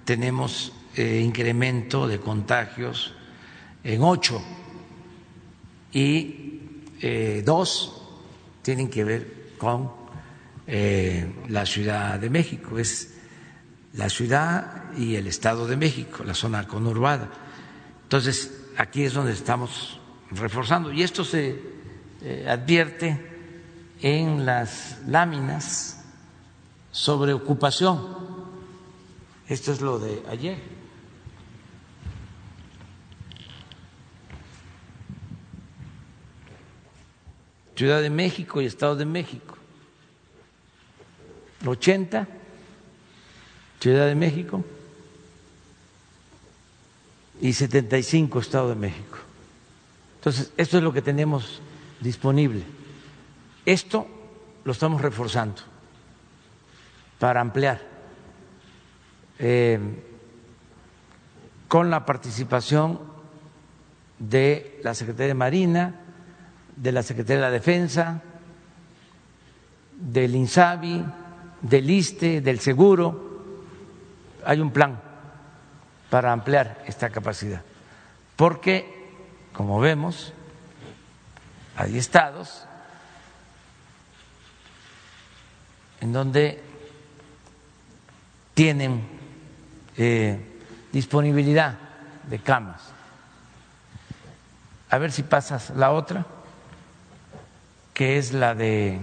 tenemos 0.04 0.72
eh, 0.96 1.20
incremento 1.24 2.06
de 2.06 2.20
contagios 2.20 3.14
en 3.82 4.02
ocho 4.02 4.42
y 5.92 6.60
eh, 7.00 7.42
dos 7.44 8.02
tienen 8.62 8.88
que 8.88 9.04
ver 9.04 9.54
con 9.58 9.90
eh, 10.66 11.32
la 11.48 11.66
Ciudad 11.66 12.18
de 12.20 12.30
México. 12.30 12.78
Es 12.78 13.14
la 13.94 14.08
ciudad 14.08 14.92
y 14.96 15.16
el 15.16 15.26
Estado 15.26 15.66
de 15.66 15.76
México, 15.76 16.22
la 16.22 16.34
zona 16.34 16.68
conurbada. 16.68 17.28
Entonces, 18.04 18.57
aquí 18.78 19.02
es 19.02 19.12
donde 19.12 19.32
estamos 19.32 19.98
reforzando. 20.30 20.92
Y 20.92 21.02
esto 21.02 21.24
se 21.24 21.60
eh, 22.22 22.46
advierte 22.48 23.20
en 24.00 24.46
las 24.46 24.98
láminas 25.06 26.04
sobre 26.92 27.32
ocupación. 27.32 28.16
Esto 29.48 29.72
es 29.72 29.80
lo 29.80 29.98
de 29.98 30.22
ayer. 30.30 30.58
Ciudad 37.74 38.00
de 38.00 38.10
México 38.10 38.60
y 38.60 38.66
Estado 38.66 38.96
de 38.96 39.04
México. 39.04 39.56
80 41.66 42.28
Ciudad 43.80 44.06
de 44.06 44.14
México 44.14 44.64
y 47.40 47.52
75 47.52 48.40
Estado 48.40 48.70
de 48.70 48.74
México. 48.74 49.18
Entonces, 50.16 50.52
esto 50.56 50.78
es 50.78 50.82
lo 50.82 50.92
que 50.92 51.02
tenemos 51.02 51.60
disponible. 52.00 52.62
Esto 53.64 54.06
lo 54.64 54.72
estamos 54.72 55.00
reforzando 55.00 55.62
para 57.18 57.40
ampliar 57.40 57.80
eh, 59.38 59.78
con 61.68 61.90
la 61.90 62.04
participación 62.04 63.00
de 64.18 64.80
la 64.82 64.94
Secretaría 64.94 65.28
de 65.28 65.34
Marina, 65.34 65.94
de 66.76 66.92
la 66.92 67.02
Secretaría 67.02 67.36
de 67.36 67.42
la 67.42 67.50
Defensa, 67.50 68.22
del 69.92 70.34
INSABI, 70.34 71.04
del 71.62 71.90
ISTE, 71.90 72.40
del 72.40 72.60
Seguro 72.60 73.28
hay 74.44 74.60
un 74.60 74.70
plan 74.70 75.00
para 76.10 76.32
ampliar 76.32 76.82
esta 76.86 77.10
capacidad, 77.10 77.62
porque, 78.36 79.10
como 79.52 79.80
vemos, 79.80 80.32
hay 81.76 81.98
estados 81.98 82.64
en 86.00 86.12
donde 86.12 86.62
tienen 88.54 89.06
eh, 89.96 90.40
disponibilidad 90.92 91.78
de 92.28 92.38
camas. 92.38 92.82
A 94.90 94.98
ver 94.98 95.12
si 95.12 95.22
pasas 95.22 95.70
la 95.70 95.92
otra, 95.92 96.26
que 97.94 98.18
es 98.18 98.32
la 98.32 98.54
de 98.54 99.00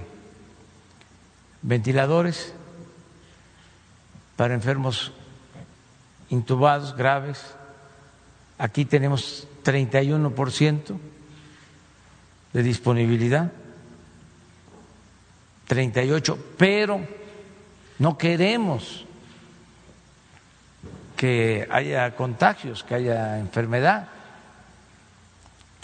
ventiladores 1.62 2.54
para 4.36 4.54
enfermos 4.54 5.14
intubados 6.36 6.96
graves, 6.96 7.56
aquí 8.58 8.86
tenemos 8.86 9.48
31% 9.64 10.98
de 12.54 12.64
disponibilidad, 12.64 13.52
38, 15.68 16.38
pero 16.58 17.02
no 18.00 18.18
queremos 18.18 19.06
que 21.16 21.68
haya 21.72 22.16
contagios, 22.16 22.84
que 22.84 22.96
haya 22.96 23.40
enfermedad. 23.40 24.10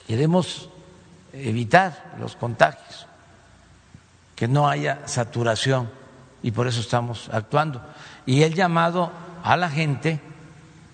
Queremos 0.06 0.70
evitar 1.34 2.16
los 2.20 2.36
contagios, 2.36 3.08
que 4.36 4.48
no 4.48 4.68
haya 4.68 5.08
saturación 5.08 5.90
y 6.44 6.52
por 6.52 6.68
eso 6.68 6.82
estamos 6.82 7.30
actuando. 7.32 7.82
Y 8.26 8.44
el 8.44 8.54
llamado 8.54 9.12
a 9.44 9.56
la 9.56 9.70
gente 9.70 10.20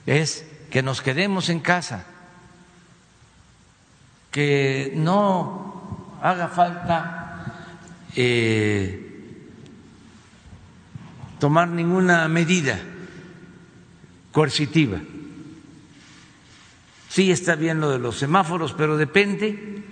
es 0.07 0.45
que 0.71 0.81
nos 0.81 1.01
quedemos 1.01 1.49
en 1.49 1.59
casa, 1.59 2.05
que 4.31 4.93
no 4.95 6.17
haga 6.21 6.47
falta 6.47 7.75
eh, 8.15 9.35
tomar 11.39 11.67
ninguna 11.67 12.27
medida 12.29 12.79
coercitiva. 14.31 14.99
Sí 17.09 17.29
está 17.31 17.55
bien 17.55 17.81
lo 17.81 17.89
de 17.89 17.99
los 17.99 18.17
semáforos, 18.17 18.73
pero 18.73 18.95
depende 18.95 19.83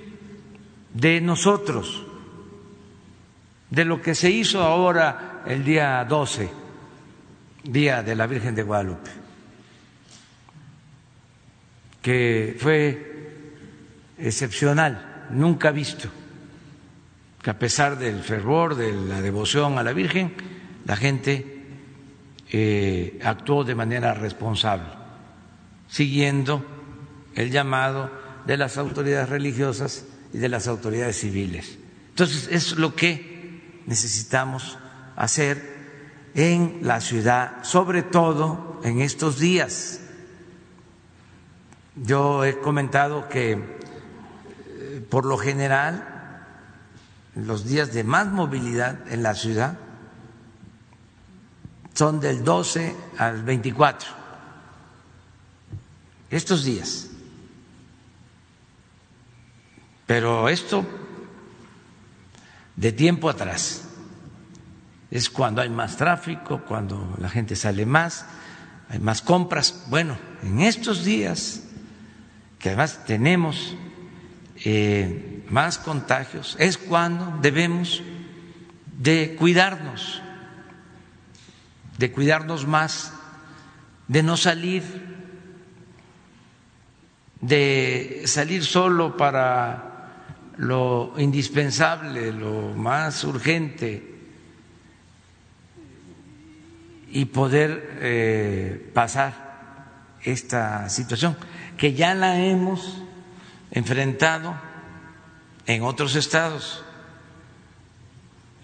de 0.94 1.20
nosotros, 1.20 2.06
de 3.70 3.84
lo 3.84 4.02
que 4.02 4.16
se 4.16 4.32
hizo 4.32 4.64
ahora 4.64 5.44
el 5.46 5.66
día 5.66 6.06
12, 6.06 6.50
Día 7.64 8.02
de 8.04 8.16
la 8.16 8.28
Virgen 8.28 8.56
de 8.56 8.64
Guadalupe 8.64 9.25
que 12.06 12.56
fue 12.60 13.34
excepcional, 14.20 15.26
nunca 15.32 15.72
visto, 15.72 16.08
que 17.42 17.50
a 17.50 17.58
pesar 17.58 17.98
del 17.98 18.22
fervor, 18.22 18.76
de 18.76 18.94
la 18.94 19.22
devoción 19.22 19.80
a 19.80 19.84
la 19.84 19.92
Virgen, 19.92 20.36
la 20.86 20.98
gente 20.98 21.66
eh, 22.52 23.20
actuó 23.24 23.64
de 23.64 23.74
manera 23.74 24.14
responsable, 24.14 24.86
siguiendo 25.90 26.64
el 27.34 27.50
llamado 27.50 28.12
de 28.46 28.58
las 28.58 28.78
autoridades 28.78 29.30
religiosas 29.30 30.06
y 30.32 30.38
de 30.38 30.50
las 30.50 30.68
autoridades 30.68 31.20
civiles. 31.20 31.80
Entonces, 32.10 32.50
es 32.52 32.74
lo 32.74 32.94
que 32.94 33.82
necesitamos 33.88 34.78
hacer 35.16 35.74
en 36.36 36.82
la 36.84 37.02
ciudad, 37.02 37.64
sobre 37.64 38.04
todo 38.04 38.80
en 38.84 39.02
estos 39.02 39.40
días 39.40 40.02
yo 41.96 42.44
he 42.44 42.60
comentado 42.60 43.30
que 43.30 43.52
eh, 43.54 45.06
por 45.10 45.26
lo 45.26 45.38
general 45.38 46.16
los 47.36 47.66
días 47.66 47.94
de 47.94 48.04
más 48.04 48.28
movilidad 48.28 49.12
en 49.12 49.24
la 49.24 49.34
ciudad 49.34 49.78
son 51.94 52.20
del 52.20 52.44
12 52.44 52.96
al 53.18 53.44
24. 53.44 54.10
Estos 56.30 56.64
días. 56.64 57.10
Pero 60.06 60.50
esto 60.50 60.86
de 62.76 62.92
tiempo 62.92 63.30
atrás 63.30 63.84
es 65.10 65.30
cuando 65.30 65.62
hay 65.62 65.70
más 65.70 65.96
tráfico, 65.96 66.62
cuando 66.68 67.16
la 67.20 67.30
gente 67.30 67.56
sale 67.56 67.86
más, 67.86 68.26
hay 68.90 69.00
más 69.00 69.22
compras. 69.22 69.86
Bueno, 69.88 70.18
en 70.44 70.62
estos 70.62 71.06
días, 71.06 71.65
que 72.66 72.70
además 72.70 73.06
tenemos 73.06 73.76
eh, 74.64 75.44
más 75.52 75.78
contagios, 75.78 76.58
es 76.58 76.80
cuando 76.80 77.38
debemos 77.40 78.02
de 78.98 79.36
cuidarnos, 79.38 80.20
de 82.00 82.12
cuidarnos 82.12 82.66
más, 82.66 83.14
de 84.08 84.24
no 84.24 84.36
salir, 84.36 84.82
de 87.40 88.24
salir 88.26 88.66
solo 88.66 89.16
para 89.16 90.24
lo 90.58 91.14
indispensable, 91.20 92.32
lo 92.32 92.74
más 92.74 93.24
urgente 93.26 94.16
y 97.12 97.26
poder 97.26 98.00
eh, 98.00 98.92
pasar 98.92 100.18
esta 100.24 100.90
situación, 100.90 101.38
que 101.78 101.94
ya 101.94 102.14
la 102.16 102.40
hemos 102.40 103.02
enfrentado 103.72 104.56
en 105.66 105.84
otros 105.84 106.16
estados. 106.16 106.84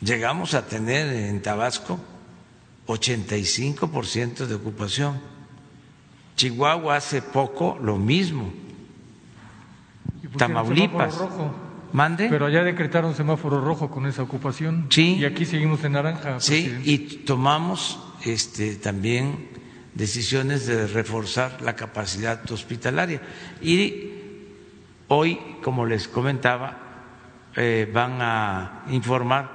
Llegamos 0.02 0.54
a 0.54 0.66
tener 0.66 1.08
en 1.14 1.42
Tabasco 1.42 2.00
85% 2.88 4.48
de 4.48 4.56
ocupación. 4.56 5.20
Chihuahua 6.36 6.96
hace 6.96 7.22
poco 7.22 7.78
lo 7.82 7.98
mismo. 7.98 8.52
Tamaulipas. 10.38 11.20
Mande. 11.94 12.30
Pero 12.30 12.46
allá 12.46 12.64
decretaron 12.64 13.14
semáforo 13.16 13.60
rojo 13.60 13.92
con 13.92 14.08
esa 14.08 14.24
ocupación. 14.24 14.88
Sí. 14.90 15.18
Y 15.18 15.26
aquí 15.26 15.46
seguimos 15.46 15.84
en 15.84 15.92
naranja. 15.92 16.40
Sí, 16.40 16.82
y 16.86 16.98
tomamos 17.26 18.00
este, 18.24 18.76
también 18.76 19.50
decisiones 19.94 20.66
de 20.66 20.88
reforzar 20.88 21.62
la 21.62 21.76
capacidad 21.76 22.50
hospitalaria. 22.52 23.22
Y 23.62 24.12
hoy, 25.08 25.40
como 25.64 25.86
les 25.86 26.08
comentaba, 26.08 26.78
eh, 27.56 27.90
van 27.92 28.22
a 28.22 28.84
informar 28.90 29.52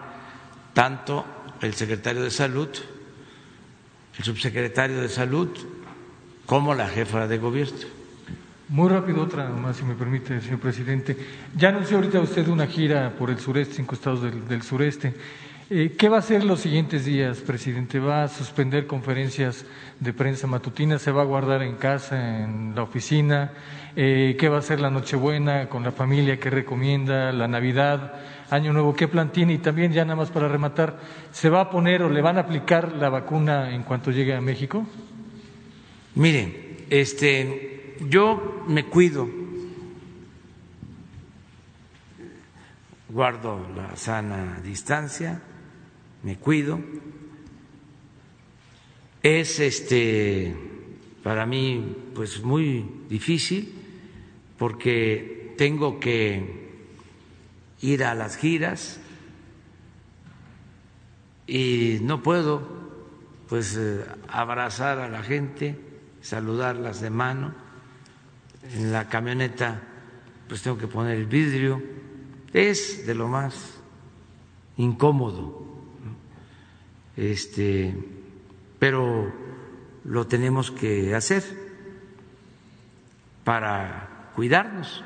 tanto 0.75 1.25
el 1.63 1.75
secretario 1.75 2.23
de 2.23 2.31
Salud, 2.31 2.69
el 4.19 4.25
subsecretario 4.25 5.01
de 5.01 5.09
Salud, 5.09 5.49
como 6.45 6.75
la 6.75 6.89
jefa 6.89 7.27
de 7.27 7.39
gobierno. 7.39 7.97
Muy 8.69 8.89
rápido, 8.89 9.23
otra 9.23 9.49
más, 9.49 9.77
si 9.77 9.85
me 9.85 9.95
permite, 9.95 10.41
señor 10.41 10.59
presidente. 10.59 11.17
Ya 11.57 11.69
anunció 11.69 11.99
ahorita 11.99 12.21
usted 12.21 12.49
una 12.49 12.67
gira 12.67 13.15
por 13.17 13.31
el 13.31 13.39
sureste, 13.39 13.75
cinco 13.75 13.95
estados 13.95 14.23
del, 14.23 14.63
sureste. 14.63 15.15
Eh, 15.69 15.97
¿Qué 15.99 16.09
va 16.09 16.19
a 16.19 16.21
hacer 16.21 16.45
los 16.45 16.61
siguientes 16.61 17.05
días, 17.05 17.39
presidente? 17.39 17.99
¿Va 17.99 18.23
a 18.23 18.29
suspender 18.29 18.87
conferencias 18.87 19.65
de 19.99 20.13
prensa 20.13 20.47
matutinas? 20.47 21.03
¿Se 21.03 21.11
va 21.11 21.23
a 21.23 21.25
guardar 21.25 21.63
en 21.63 21.75
casa, 21.75 22.45
en 22.45 22.73
la 22.77 22.85
oficina? 22.85 23.51
Eh, 23.97 24.37
¿Qué 24.39 24.49
va 24.49 24.57
a 24.57 24.59
hacer 24.61 24.79
la 24.79 24.91
Nochebuena 24.91 25.69
con 25.69 25.83
la 25.83 25.91
familia? 25.91 26.39
¿Qué 26.39 26.51
recomienda? 26.51 27.33
¿La 27.33 27.49
Navidad? 27.49 28.15
Año 28.49 28.73
Nuevo, 28.73 28.95
¿qué 28.95 29.09
plan 29.09 29.33
tiene? 29.33 29.55
Y 29.55 29.59
también, 29.59 29.93
ya 29.93 30.05
nada 30.05 30.15
más 30.15 30.31
para 30.31 30.47
rematar, 30.47 31.01
¿se 31.33 31.51
va 31.51 31.63
a 31.63 31.71
poner 31.71 32.05
o 32.05 32.11
le 32.11 32.23
van 32.23 32.37
a 32.37 32.43
aplicar 32.43 32.93
la 32.93 33.09
vacuna 33.09 33.75
en 33.75 33.83
cuanto 33.83 34.13
llegue 34.13 34.37
a 34.37 34.41
México? 34.41 34.87
Miren, 36.15 36.85
este, 36.91 37.97
yo 38.09 38.63
me 38.69 38.85
cuido, 38.85 39.29
guardo 43.09 43.67
la 43.75 43.97
sana 43.97 44.61
distancia, 44.63 45.41
me 46.23 46.37
cuido. 46.37 46.81
Es 49.23 49.61
este 49.61 50.55
para 51.23 51.47
mí 51.47 51.97
pues 52.15 52.43
muy 52.43 52.89
difícil 53.09 53.75
porque 54.59 55.55
tengo 55.59 55.99
que 55.99 56.71
ir 57.81 58.05
a 58.05 58.15
las 58.15 58.37
giras 58.37 59.01
y 61.47 61.99
no 62.03 62.23
puedo 62.23 62.63
pues 63.49 63.77
eh, 63.77 64.05
abrazar 64.29 64.99
a 64.99 65.09
la 65.09 65.23
gente, 65.23 65.79
saludarlas 66.21 67.01
de 67.01 67.11
mano. 67.11 67.55
En 68.73 68.93
la 68.93 69.09
camioneta 69.09 69.83
pues 70.49 70.63
tengo 70.63 70.79
que 70.79 70.87
poner 70.87 71.17
el 71.17 71.27
vidrio, 71.27 71.83
es 72.53 73.07
de 73.07 73.15
lo 73.15 73.29
más 73.29 73.79
incómodo, 74.77 75.66
este, 77.17 77.97
pero 78.79 79.33
lo 80.05 80.27
tenemos 80.27 80.71
que 80.71 81.15
hacer 81.15 81.45
para 83.45 84.31
cuidarnos. 84.35 85.05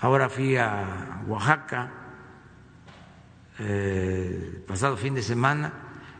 Ahora 0.00 0.28
fui 0.28 0.56
a 0.56 1.22
Oaxaca 1.26 1.92
eh, 3.58 4.64
pasado 4.66 4.96
fin 4.96 5.14
de 5.14 5.22
semana 5.22 5.72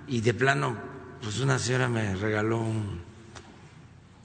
y 0.09 0.21
de 0.21 0.35
plano, 0.35 0.77
pues 1.23 1.41
una 1.41 1.59
señora 1.59 1.89
me 1.89 2.17
regaló 2.17 2.59
un 2.59 3.01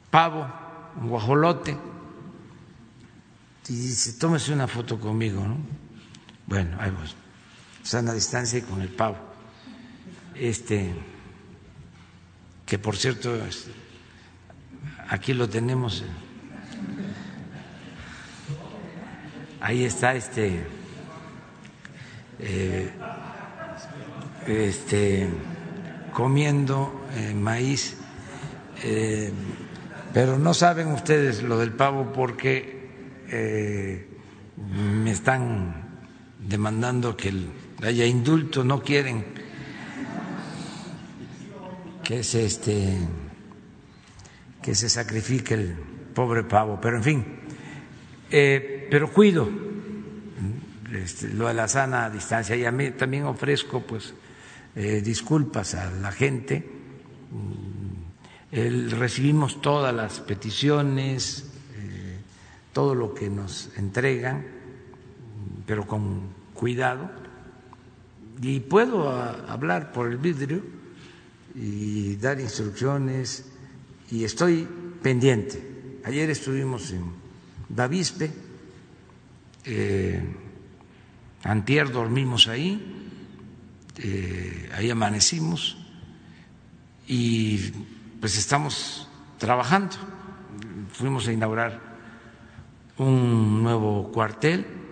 pavo 0.09 0.63
un 0.95 1.09
guajolote, 1.09 1.77
y 3.67 3.73
dice, 3.73 4.13
tómese 4.19 4.53
una 4.53 4.67
foto 4.67 4.99
conmigo, 4.99 5.41
¿no? 5.41 5.57
Bueno, 6.45 6.77
ahí 6.79 6.91
vamos, 6.91 7.15
sana 7.83 8.13
distancia 8.13 8.59
y 8.59 8.61
con 8.63 8.81
el 8.81 8.89
pavo. 8.89 9.17
Este, 10.35 10.93
que 12.65 12.79
por 12.79 12.97
cierto, 12.97 13.37
aquí 15.09 15.33
lo 15.33 15.47
tenemos. 15.47 16.01
Eh. 16.01 16.05
Ahí 19.61 19.85
está 19.85 20.15
este, 20.15 20.65
eh, 22.39 22.89
este 24.47 25.29
comiendo 26.13 27.05
eh, 27.15 27.33
maíz. 27.33 27.97
Pero 30.13 30.37
no 30.37 30.53
saben 30.53 30.89
ustedes 30.91 31.41
lo 31.41 31.57
del 31.57 31.71
pavo 31.71 32.13
porque 32.13 32.73
eh, 33.29 34.07
me 35.01 35.09
están 35.11 35.73
demandando 36.37 37.17
que 37.17 37.33
haya 37.87 38.05
indulto, 38.05 38.63
no 38.63 38.81
quieren. 38.81 39.25
Que 42.03 42.23
se 42.23 42.45
este 42.45 42.97
que 44.61 44.75
se 44.75 44.89
sacrifique 44.89 45.55
el 45.55 45.75
pobre 46.13 46.43
pavo, 46.43 46.79
pero 46.81 46.97
en 46.97 47.03
fin, 47.03 47.25
eh, 48.31 48.87
pero 48.89 49.11
cuido 49.11 49.49
este, 50.93 51.29
lo 51.29 51.47
de 51.47 51.53
la 51.53 51.67
sana 51.67 52.09
distancia. 52.09 52.55
Y 52.55 52.91
también 52.91 53.25
ofrezco 53.25 53.81
pues 53.81 54.13
eh, 54.75 55.01
disculpas 55.03 55.75
a 55.75 55.91
la 55.91 56.11
gente. 56.11 56.69
Recibimos 58.51 59.61
todas 59.61 59.93
las 59.93 60.19
peticiones, 60.19 61.51
eh, 61.75 62.19
todo 62.71 62.93
lo 62.93 63.13
que 63.13 63.29
nos 63.29 63.71
entregan, 63.77 64.45
pero 65.65 65.87
con 65.87 66.21
cuidado. 66.53 67.09
Y 68.41 68.59
puedo 68.61 69.09
hablar 69.09 69.91
por 69.91 70.09
el 70.11 70.17
vidrio 70.17 70.61
y 71.55 72.15
dar 72.15 72.39
instrucciones 72.39 73.45
y 74.11 74.23
estoy 74.23 74.67
pendiente. 75.01 75.99
Ayer 76.03 76.29
estuvimos 76.29 76.91
en 76.91 77.05
Davispe, 77.69 78.31
eh, 79.65 80.21
antier 81.43 81.91
dormimos 81.91 82.47
ahí, 82.47 83.11
eh, 83.97 84.69
ahí 84.73 84.89
amanecimos 84.89 85.77
y 87.07 87.71
pues 88.19 88.37
estamos 88.37 89.07
trabajando. 89.37 89.95
Fuimos 90.91 91.27
a 91.27 91.33
inaugurar 91.33 91.79
un 92.97 93.63
nuevo 93.63 94.11
cuartel 94.11 94.82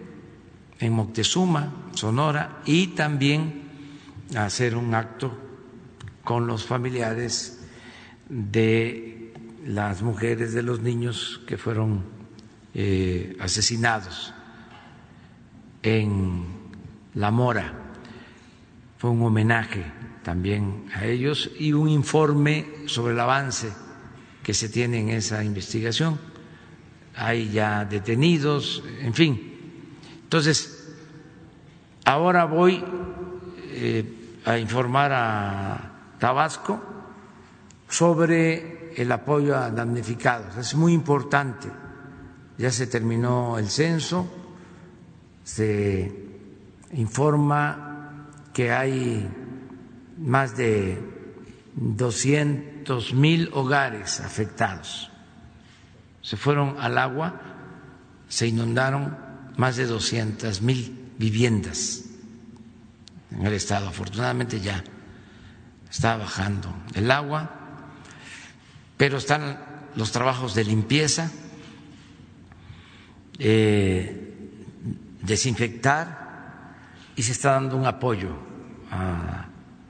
en 0.81 0.93
Moctezuma, 0.93 1.71
Sonora, 1.93 2.61
y 2.65 2.87
también 2.87 3.61
hacer 4.35 4.75
un 4.75 4.93
acto 4.95 5.37
con 6.23 6.47
los 6.47 6.65
familiares 6.65 7.59
de 8.27 9.33
las 9.65 10.01
mujeres, 10.01 10.53
de 10.53 10.63
los 10.63 10.81
niños 10.81 11.41
que 11.45 11.57
fueron 11.57 12.03
eh, 12.73 13.37
asesinados 13.39 14.33
en 15.83 16.45
La 17.13 17.31
Mora. 17.31 17.73
Fue 18.97 19.09
un 19.09 19.21
homenaje 19.23 19.85
también 20.23 20.85
a 20.95 21.05
ellos 21.05 21.51
y 21.59 21.73
un 21.73 21.89
informe 21.89 22.65
sobre 22.87 23.13
el 23.13 23.19
avance 23.19 23.71
que 24.41 24.53
se 24.53 24.69
tiene 24.69 24.99
en 24.99 25.09
esa 25.09 25.43
investigación. 25.43 26.19
Hay 27.15 27.49
ya 27.49 27.85
detenidos, 27.85 28.83
en 29.01 29.13
fin. 29.13 29.50
Entonces, 30.31 30.87
ahora 32.05 32.45
voy 32.45 32.81
eh, 33.73 34.39
a 34.45 34.57
informar 34.57 35.11
a 35.11 35.91
Tabasco 36.19 36.81
sobre 37.89 38.93
el 38.95 39.11
apoyo 39.11 39.57
a 39.57 39.69
damnificados. 39.71 40.55
Es 40.55 40.73
muy 40.73 40.93
importante. 40.93 41.67
Ya 42.57 42.71
se 42.71 42.87
terminó 42.87 43.57
el 43.57 43.67
censo, 43.67 44.25
se 45.43 46.09
informa 46.93 48.29
que 48.53 48.71
hay 48.71 49.29
más 50.17 50.55
de 50.55 50.97
200 51.75 53.13
mil 53.15 53.49
hogares 53.51 54.21
afectados. 54.21 55.11
Se 56.21 56.37
fueron 56.37 56.77
al 56.79 56.97
agua, 56.97 57.33
se 58.29 58.47
inundaron 58.47 59.29
más 59.61 59.75
de 59.75 59.85
200 59.85 60.63
mil 60.63 61.11
viviendas 61.19 62.05
en 63.29 63.45
el 63.45 63.53
estado. 63.53 63.89
Afortunadamente 63.89 64.59
ya 64.59 64.83
está 65.87 66.17
bajando 66.17 66.73
el 66.95 67.11
agua, 67.11 67.47
pero 68.97 69.19
están 69.19 69.59
los 69.95 70.11
trabajos 70.11 70.55
de 70.55 70.63
limpieza, 70.63 71.29
eh, 73.37 74.49
desinfectar 75.21 76.73
y 77.15 77.21
se 77.21 77.33
está 77.33 77.51
dando 77.51 77.77
un 77.77 77.85
apoyo 77.85 78.31
a 78.89 79.45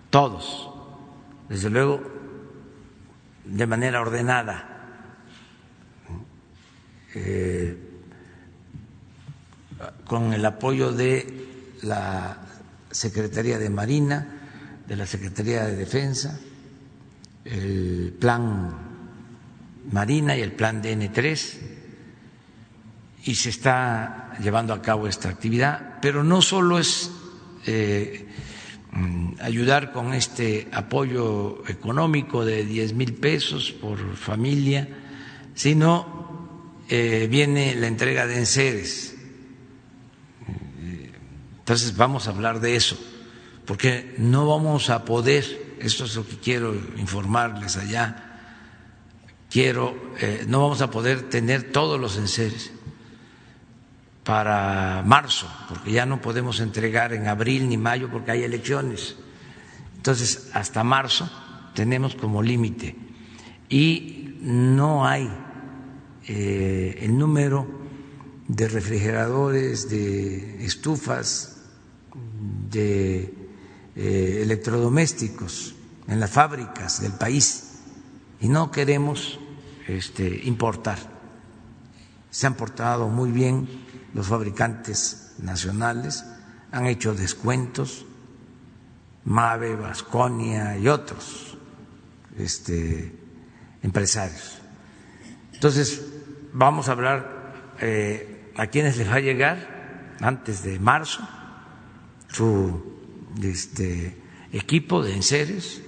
todos, 0.09 0.69
desde 1.47 1.69
luego 1.69 2.03
de 3.45 3.67
manera 3.67 4.01
ordenada. 4.01 4.67
Eh, 7.15 7.88
con 10.12 10.34
el 10.34 10.45
apoyo 10.45 10.91
de 10.91 11.26
la 11.84 12.38
Secretaría 12.91 13.57
de 13.57 13.70
Marina, 13.70 14.28
de 14.86 14.97
la 14.97 15.07
Secretaría 15.07 15.64
de 15.64 15.78
Defensa, 15.78 16.38
el 17.45 18.14
plan 18.20 18.76
Marina 19.89 20.36
y 20.36 20.41
el 20.41 20.51
plan 20.51 20.84
DN3, 20.84 21.57
y 23.24 23.36
se 23.36 23.51
está 23.51 24.34
llevando 24.43 24.74
a 24.74 24.82
cabo 24.82 25.07
esta 25.07 25.30
actividad, 25.30 25.99
pero 26.01 26.26
no 26.26 26.41
solo 26.41 26.78
es 26.78 27.09
eh, 27.66 28.28
mm, 28.91 29.36
ayudar 29.39 29.93
con 29.93 30.14
este 30.14 30.68
apoyo 30.74 31.64
económico 31.70 32.43
de 32.43 32.66
10 32.66 32.95
mil 32.95 33.14
pesos 33.14 33.72
por 33.72 34.18
familia, 34.18 34.89
sino 35.55 36.84
eh, 36.89 37.30
viene 37.32 37.76
la 37.76 37.88
entrega 37.88 38.28
de 38.28 38.39
enseres. 38.39 39.11
Entonces 41.62 41.95
vamos 41.95 42.28
a 42.28 42.32
hablar 42.32 42.59
de 42.59 42.76
eso, 42.76 42.97
porque 43.66 44.16
no 44.18 44.47
vamos 44.47 44.89
a 44.89 45.05
poder, 45.05 45.78
esto 45.80 46.05
es 46.05 46.16
lo 46.16 46.28
que 46.28 46.38
quiero 46.38 46.74
informarles 46.97 47.78
allá, 47.78 48.39
quiero, 49.49 49.95
eh, 50.20 50.45
no 50.47 50.62
vamos 50.62 50.82
a 50.82 50.89
poder 50.89 51.30
tener 51.30 51.72
todos 51.72 51.99
los 51.99 52.18
enseres 52.18 52.72
para 54.24 55.03
marzo, 55.05 55.47
porque 55.70 55.91
ya 55.91 56.05
no 56.05 56.22
podemos 56.22 56.59
entregar 56.59 57.14
en 57.14 57.28
abril 57.28 57.70
ni 57.70 57.78
mayo 57.78 58.09
porque 58.09 58.32
hay 58.32 58.43
elecciones. 58.43 59.16
Entonces, 59.97 60.49
hasta 60.53 60.84
marzo 60.84 61.30
tenemos 61.76 62.16
como 62.16 62.41
límite 62.41 62.95
y 63.70 64.36
no 64.41 65.05
hay 65.05 65.30
eh, 66.28 66.97
el 67.01 67.18
número 67.18 67.80
de 68.52 68.68
refrigeradores, 68.68 69.89
de 69.89 70.66
estufas, 70.66 71.56
de 72.70 73.34
eh, 73.95 74.39
electrodomésticos 74.41 75.74
en 76.10 76.20
las 76.20 76.32
fábricas 76.32 77.02
del 77.02 77.14
país 77.14 77.80
y 78.41 78.49
no 78.49 78.70
queremos 78.70 79.39
este, 79.88 80.41
importar. 80.43 80.99
Se 82.30 82.45
han 82.45 82.56
portado 82.56 83.08
muy 83.08 83.32
bien 83.32 83.70
los 84.14 84.28
fabricantes 84.28 85.32
nacionales 85.38 86.26
han 86.74 86.88
hecho 86.88 87.14
descuentos, 87.14 88.06
Mave, 89.24 89.76
Vasconia 89.76 90.78
y 90.78 90.89
otros 90.89 91.58
este, 92.38 93.16
empresarios. 93.82 94.60
Entonces, 95.54 96.02
vamos 96.52 96.89
a 96.89 96.93
hablar 96.93 97.76
eh, 97.80 98.40
a 98.56 98.68
quienes 98.68 98.97
les 98.97 99.10
va 99.10 99.16
a 99.16 99.20
llegar 99.20 100.16
antes 100.22 100.64
de 100.64 100.80
marzo 100.80 101.28
su 102.28 102.84
este, 103.41 104.16
equipo 104.52 105.04
de 105.04 105.16
enseres, 105.16 105.82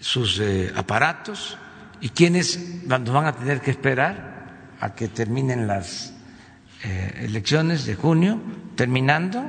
sus 0.00 0.38
eh, 0.40 0.72
aparatos 0.76 1.56
y 2.00 2.10
quienes 2.10 2.86
van 2.86 3.08
a 3.26 3.32
tener 3.32 3.60
que 3.60 3.70
esperar 3.70 4.76
a 4.80 4.94
que 4.94 5.08
terminen 5.08 5.66
las 5.66 6.12
eh, 6.84 7.22
elecciones 7.24 7.86
de 7.86 7.94
junio, 7.94 8.40
terminando, 8.74 9.42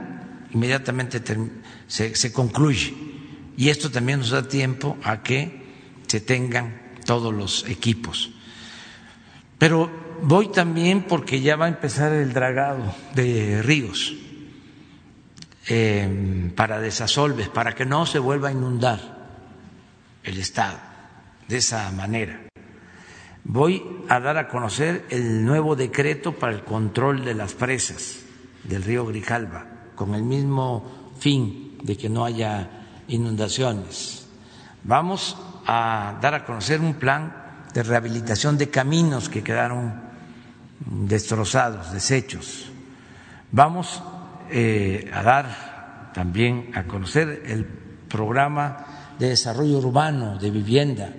inmediatamente 0.51 1.21
se, 1.87 2.15
se 2.15 2.31
concluye. 2.31 2.93
Y 3.57 3.69
esto 3.69 3.91
también 3.91 4.19
nos 4.19 4.29
da 4.29 4.47
tiempo 4.47 4.97
a 5.03 5.21
que 5.21 5.67
se 6.07 6.21
tengan 6.21 6.81
todos 7.05 7.33
los 7.33 7.67
equipos. 7.67 8.31
Pero 9.57 10.06
voy 10.21 10.49
también 10.49 11.03
porque 11.03 11.41
ya 11.41 11.55
va 11.55 11.65
a 11.65 11.69
empezar 11.69 12.13
el 12.13 12.33
dragado 12.33 12.95
de 13.15 13.61
ríos 13.61 14.15
eh, 15.69 16.51
para 16.55 16.79
desasolves, 16.79 17.49
para 17.49 17.73
que 17.73 17.85
no 17.85 18.05
se 18.05 18.19
vuelva 18.19 18.49
a 18.49 18.51
inundar 18.51 18.99
el 20.23 20.37
Estado 20.37 20.77
de 21.47 21.57
esa 21.57 21.91
manera 21.91 22.47
voy 23.47 24.03
a 24.09 24.19
dar 24.19 24.37
a 24.37 24.49
conocer 24.49 25.05
el 25.09 25.45
nuevo 25.45 25.75
decreto 25.75 26.33
para 26.33 26.53
el 26.53 26.63
control 26.63 27.23
de 27.23 27.33
las 27.33 27.53
presas 27.53 28.19
del 28.65 28.83
río 28.83 29.05
Grijalva, 29.05 29.65
con 29.95 30.13
el 30.13 30.23
mismo 30.23 31.13
fin 31.17 31.77
de 31.81 31.95
que 31.95 32.09
no 32.09 32.25
haya 32.25 32.69
inundaciones. 33.07 34.27
Vamos 34.83 35.37
a 35.65 36.17
dar 36.21 36.33
a 36.35 36.45
conocer 36.45 36.81
un 36.81 36.95
plan 36.95 37.63
de 37.73 37.83
rehabilitación 37.83 38.57
de 38.57 38.69
caminos 38.69 39.29
que 39.29 39.43
quedaron 39.43 40.06
destrozados, 40.79 41.91
deshechos. 41.91 42.71
Vamos 43.51 44.01
eh, 44.49 45.09
a 45.13 45.23
dar 45.23 46.11
también 46.13 46.71
a 46.75 46.83
conocer 46.83 47.43
el 47.45 47.65
programa 47.65 48.85
de 49.19 49.29
desarrollo 49.29 49.79
urbano 49.79 50.37
de 50.37 50.51
vivienda. 50.51 51.13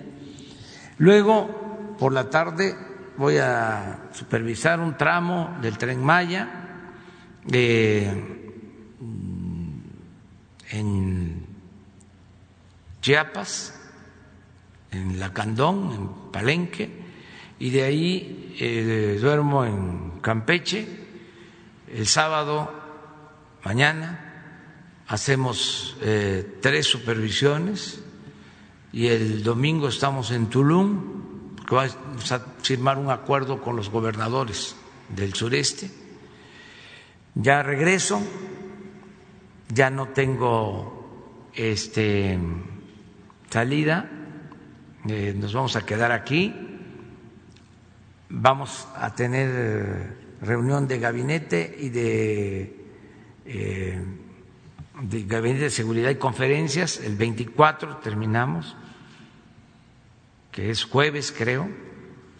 Luego 0.97 1.95
por 1.97 2.13
la 2.13 2.29
tarde 2.29 2.75
voy 3.17 3.37
a 3.37 4.09
supervisar 4.13 4.79
un 4.79 4.97
tramo 4.97 5.57
del 5.61 5.77
tren 5.77 6.03
Maya 6.03 6.47
mm, 7.45 8.19
en 10.71 11.45
Chiapas, 13.01 13.79
en 14.91 15.19
Lacandón, 15.19 15.91
en 15.91 16.31
Palenque, 16.31 16.98
y 17.59 17.69
de 17.71 17.83
ahí 17.83 18.55
eh, 18.59 19.17
duermo 19.21 19.65
en 19.65 20.19
Campeche. 20.21 20.87
El 21.93 22.07
sábado, 22.07 22.71
mañana, 23.63 25.03
hacemos 25.07 25.97
eh, 26.01 26.57
tres 26.61 26.87
supervisiones 26.87 28.01
y 28.93 29.07
el 29.07 29.43
domingo 29.43 29.89
estamos 29.89 30.31
en 30.31 30.47
Tulum 30.47 31.55
que 31.67 31.75
va 31.75 31.85
a 31.85 32.39
firmar 32.63 32.97
un 32.97 33.11
acuerdo 33.11 33.61
con 33.61 33.75
los 33.75 33.89
gobernadores 33.89 34.75
del 35.09 35.33
sureste. 35.33 35.91
Ya 37.35 37.61
regreso, 37.61 38.21
ya 39.73 39.89
no 39.89 40.09
tengo 40.09 41.49
este 41.53 42.39
salida, 43.49 44.09
eh, 45.07 45.33
nos 45.37 45.53
vamos 45.53 45.75
a 45.75 45.85
quedar 45.85 46.11
aquí, 46.11 46.68
vamos 48.29 48.87
a 48.95 49.13
tener 49.15 50.15
reunión 50.41 50.87
de 50.87 50.99
gabinete 50.99 51.75
y 51.79 51.89
de, 51.89 52.85
eh, 53.45 54.03
de 55.01 55.23
gabinete 55.23 55.63
de 55.65 55.69
seguridad 55.69 56.09
y 56.09 56.15
conferencias, 56.15 56.99
el 56.99 57.15
24 57.15 57.97
terminamos 57.97 58.75
que 60.51 60.69
es 60.71 60.83
jueves 60.83 61.33
creo, 61.35 61.69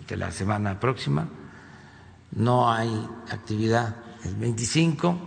de 0.07 0.17
la 0.17 0.31
semana 0.31 0.79
próxima. 0.79 1.29
No 2.31 2.71
hay 2.71 3.07
actividad 3.31 3.95
el 4.25 4.35
25, 4.35 5.17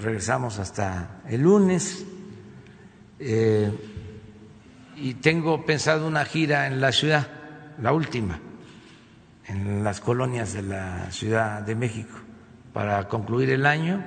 regresamos 0.00 0.58
hasta 0.58 1.20
el 1.28 1.42
lunes. 1.42 2.04
Eh, 3.18 3.70
y 4.96 5.14
tengo 5.14 5.64
pensado 5.64 6.06
una 6.06 6.24
gira 6.24 6.66
en 6.66 6.80
la 6.80 6.92
ciudad, 6.92 7.28
la 7.80 7.92
última, 7.92 8.38
en 9.50 9.82
las 9.82 10.00
colonias 10.00 10.52
de 10.52 10.62
la 10.62 11.10
Ciudad 11.10 11.62
de 11.62 11.74
México 11.74 12.16
para 12.72 13.08
concluir 13.08 13.50
el 13.50 13.66
año. 13.66 14.04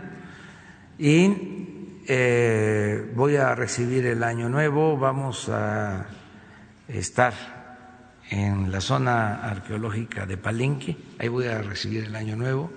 Y 0.97 1.99
eh, 2.07 3.11
voy 3.13 3.35
a 3.35 3.53
recibir 3.53 4.05
el 4.05 4.23
año 4.23 4.47
nuevo, 4.47 4.97
vamos 4.97 5.49
a 5.49 6.05
estar 6.87 7.33
en 8.29 8.71
la 8.71 8.79
zona 8.79 9.43
arqueológica 9.43 10.25
de 10.25 10.37
Palenque, 10.37 10.97
ahí 11.19 11.27
voy 11.27 11.47
a 11.47 11.61
recibir 11.61 12.05
el 12.05 12.15
año 12.15 12.35
nuevo, 12.35 12.71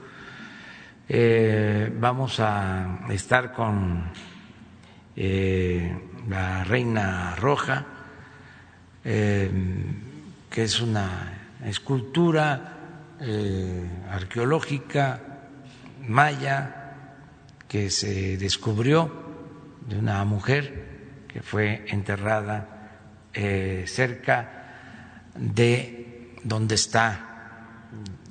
eh, 1.08 1.92
vamos 1.98 2.40
a 2.40 3.06
estar 3.10 3.52
con 3.52 4.10
eh, 5.14 5.96
la 6.28 6.64
Reina 6.64 7.36
Roja, 7.36 7.86
que 9.04 10.62
es 10.64 10.80
una 10.80 11.35
escultura 11.68 12.72
arqueológica 14.10 15.20
maya 16.06 16.86
que 17.68 17.90
se 17.90 18.36
descubrió 18.36 19.10
de 19.86 19.98
una 19.98 20.24
mujer 20.24 21.24
que 21.28 21.42
fue 21.42 21.84
enterrada 21.88 22.76
eh, 23.32 23.84
cerca 23.86 25.30
de 25.34 26.34
donde 26.42 26.74
está 26.74 27.82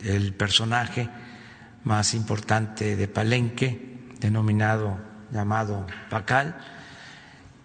el 0.03 0.33
personaje 0.33 1.09
más 1.83 2.13
importante 2.13 2.95
de 2.95 3.07
Palenque, 3.07 4.09
denominado 4.19 4.97
llamado 5.31 5.86
Pacal, 6.09 6.55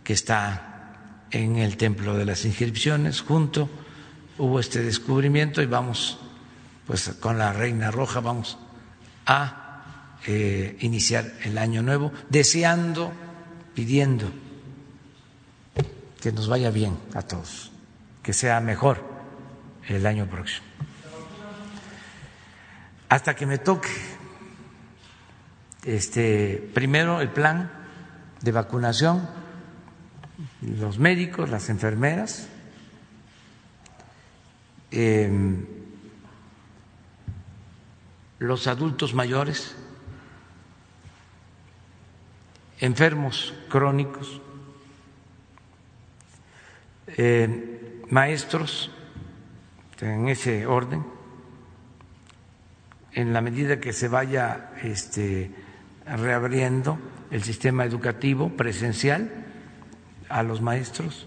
que 0.05 0.13
está 0.13 1.27
en 1.31 1.57
el 1.57 1.77
templo 1.77 2.17
de 2.17 2.27
las 2.27 2.45
inscripciones. 2.45 3.21
Junto 3.21 3.71
hubo 4.41 4.59
este 4.59 4.83
descubrimiento 4.83 5.61
y 5.61 5.67
vamos, 5.67 6.19
pues 6.87 7.11
con 7.21 7.37
la 7.39 7.53
Reina 7.53 7.91
Roja, 7.91 8.21
vamos 8.21 8.59
a 9.27 10.17
eh, 10.27 10.77
iniciar 10.81 11.31
el 11.45 11.59
año 11.59 11.83
nuevo, 11.83 12.11
deseando, 12.31 13.13
pidiendo 13.75 14.31
que 16.21 16.33
nos 16.33 16.49
vaya 16.49 16.71
bien 16.71 16.99
a 17.15 17.23
todos, 17.23 17.71
que 18.23 18.33
sea 18.33 18.61
mejor 18.61 19.05
el 19.89 20.07
año 20.07 20.27
próximo. 20.27 20.67
Hasta 23.11 23.35
que 23.35 23.45
me 23.45 23.59
toque, 23.59 23.91
este, 25.85 26.71
primero 26.73 27.21
el 27.21 27.31
plan 27.31 27.71
de 28.41 28.53
vacunación, 28.53 29.29
los 30.63 30.99
médicos, 30.99 31.51
las 31.51 31.69
enfermeras, 31.69 32.50
eh, 34.91 35.31
los 38.39 38.67
adultos 38.67 39.15
mayores, 39.15 39.77
enfermos 42.81 43.55
crónicos, 43.69 44.41
eh, 47.09 48.03
maestros, 48.09 48.91
en 50.01 50.29
ese 50.29 50.67
orden, 50.67 51.05
en 53.13 53.33
la 53.33 53.43
medida 53.43 53.81
que 53.81 53.93
se 53.93 54.09
vaya 54.09 54.73
este, 54.83 55.51
reabriendo 56.07 56.99
el 57.31 57.43
sistema 57.43 57.85
educativo 57.85 58.51
presencial 58.57 59.31
a 60.29 60.43
los 60.43 60.63
maestros 60.63 61.27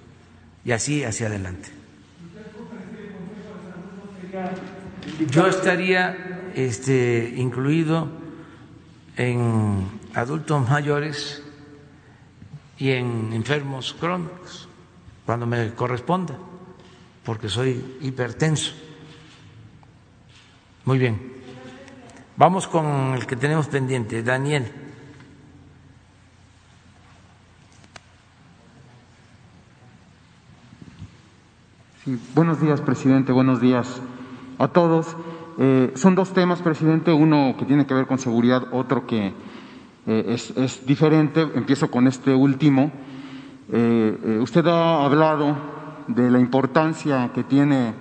y 0.66 0.72
así 0.72 1.04
hacia 1.04 1.28
adelante. 1.28 1.83
Yo 5.30 5.48
estaría 5.48 6.52
este, 6.56 7.34
incluido 7.38 8.10
en 9.16 9.88
adultos 10.16 10.68
mayores 10.68 11.44
y 12.80 12.92
en 12.92 13.32
enfermos 13.34 13.94
crónicos, 13.94 14.68
cuando 15.26 15.46
me 15.46 15.74
corresponda, 15.76 16.36
porque 17.24 17.48
soy 17.48 17.98
hipertenso. 18.02 18.74
Muy 20.86 20.98
bien. 20.98 21.34
Vamos 22.36 22.68
con 22.68 23.14
el 23.14 23.28
que 23.28 23.36
tenemos 23.36 23.68
pendiente, 23.68 24.24
Daniel. 24.24 24.72
buenos 32.36 32.60
días, 32.60 32.82
presidente. 32.82 33.32
Buenos 33.32 33.62
días 33.62 34.02
a 34.58 34.68
todos. 34.68 35.16
Eh, 35.58 35.92
son 35.96 36.16
dos 36.16 36.34
temas, 36.34 36.62
presidente, 36.62 37.12
uno 37.12 37.56
que 37.58 37.66
tiene 37.66 37.86
que 37.86 37.94
ver 37.94 38.08
con 38.08 38.18
seguridad, 38.18 38.68
otro 38.72 39.06
que 39.06 39.34
eh, 40.08 40.38
es, 40.56 40.86
diferente. 40.86 41.42
Empiezo 41.56 41.92
con 41.92 42.08
este 42.08 42.34
último. 42.34 42.92
Eh, 43.72 44.40
usted 44.42 44.66
ha 44.68 45.06
hablado 45.06 45.56
de 46.08 46.30
la 46.30 46.40
importancia 46.40 47.32
que 47.34 47.44
tiene 47.44 47.94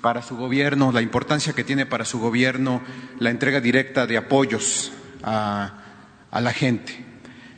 para 0.00 0.22
su 0.22 0.36
gobierno, 0.36 0.92
la 0.92 1.00
importancia 1.00 1.54
que 1.54 1.64
tiene 1.64 1.86
para 1.86 2.04
su 2.04 2.20
gobierno 2.20 2.82
la 3.18 3.30
entrega 3.30 3.60
directa 3.60 4.06
de 4.06 4.18
apoyos 4.18 4.92
a, 5.22 5.72
a 6.30 6.40
la 6.40 6.52
gente. 6.52 7.04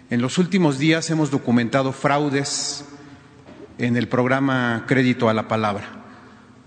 En 0.09 0.23
los 0.23 0.39
últimos 0.39 0.79
días 0.79 1.11
hemos 1.11 1.33
documentado 1.33 1.91
fraudes 1.91 2.89
en 3.79 3.97
el 3.97 4.07
programa 4.07 4.85
Crédito 4.87 5.29
a 5.29 5.35
la 5.35 5.49
Palabra 5.49 6.06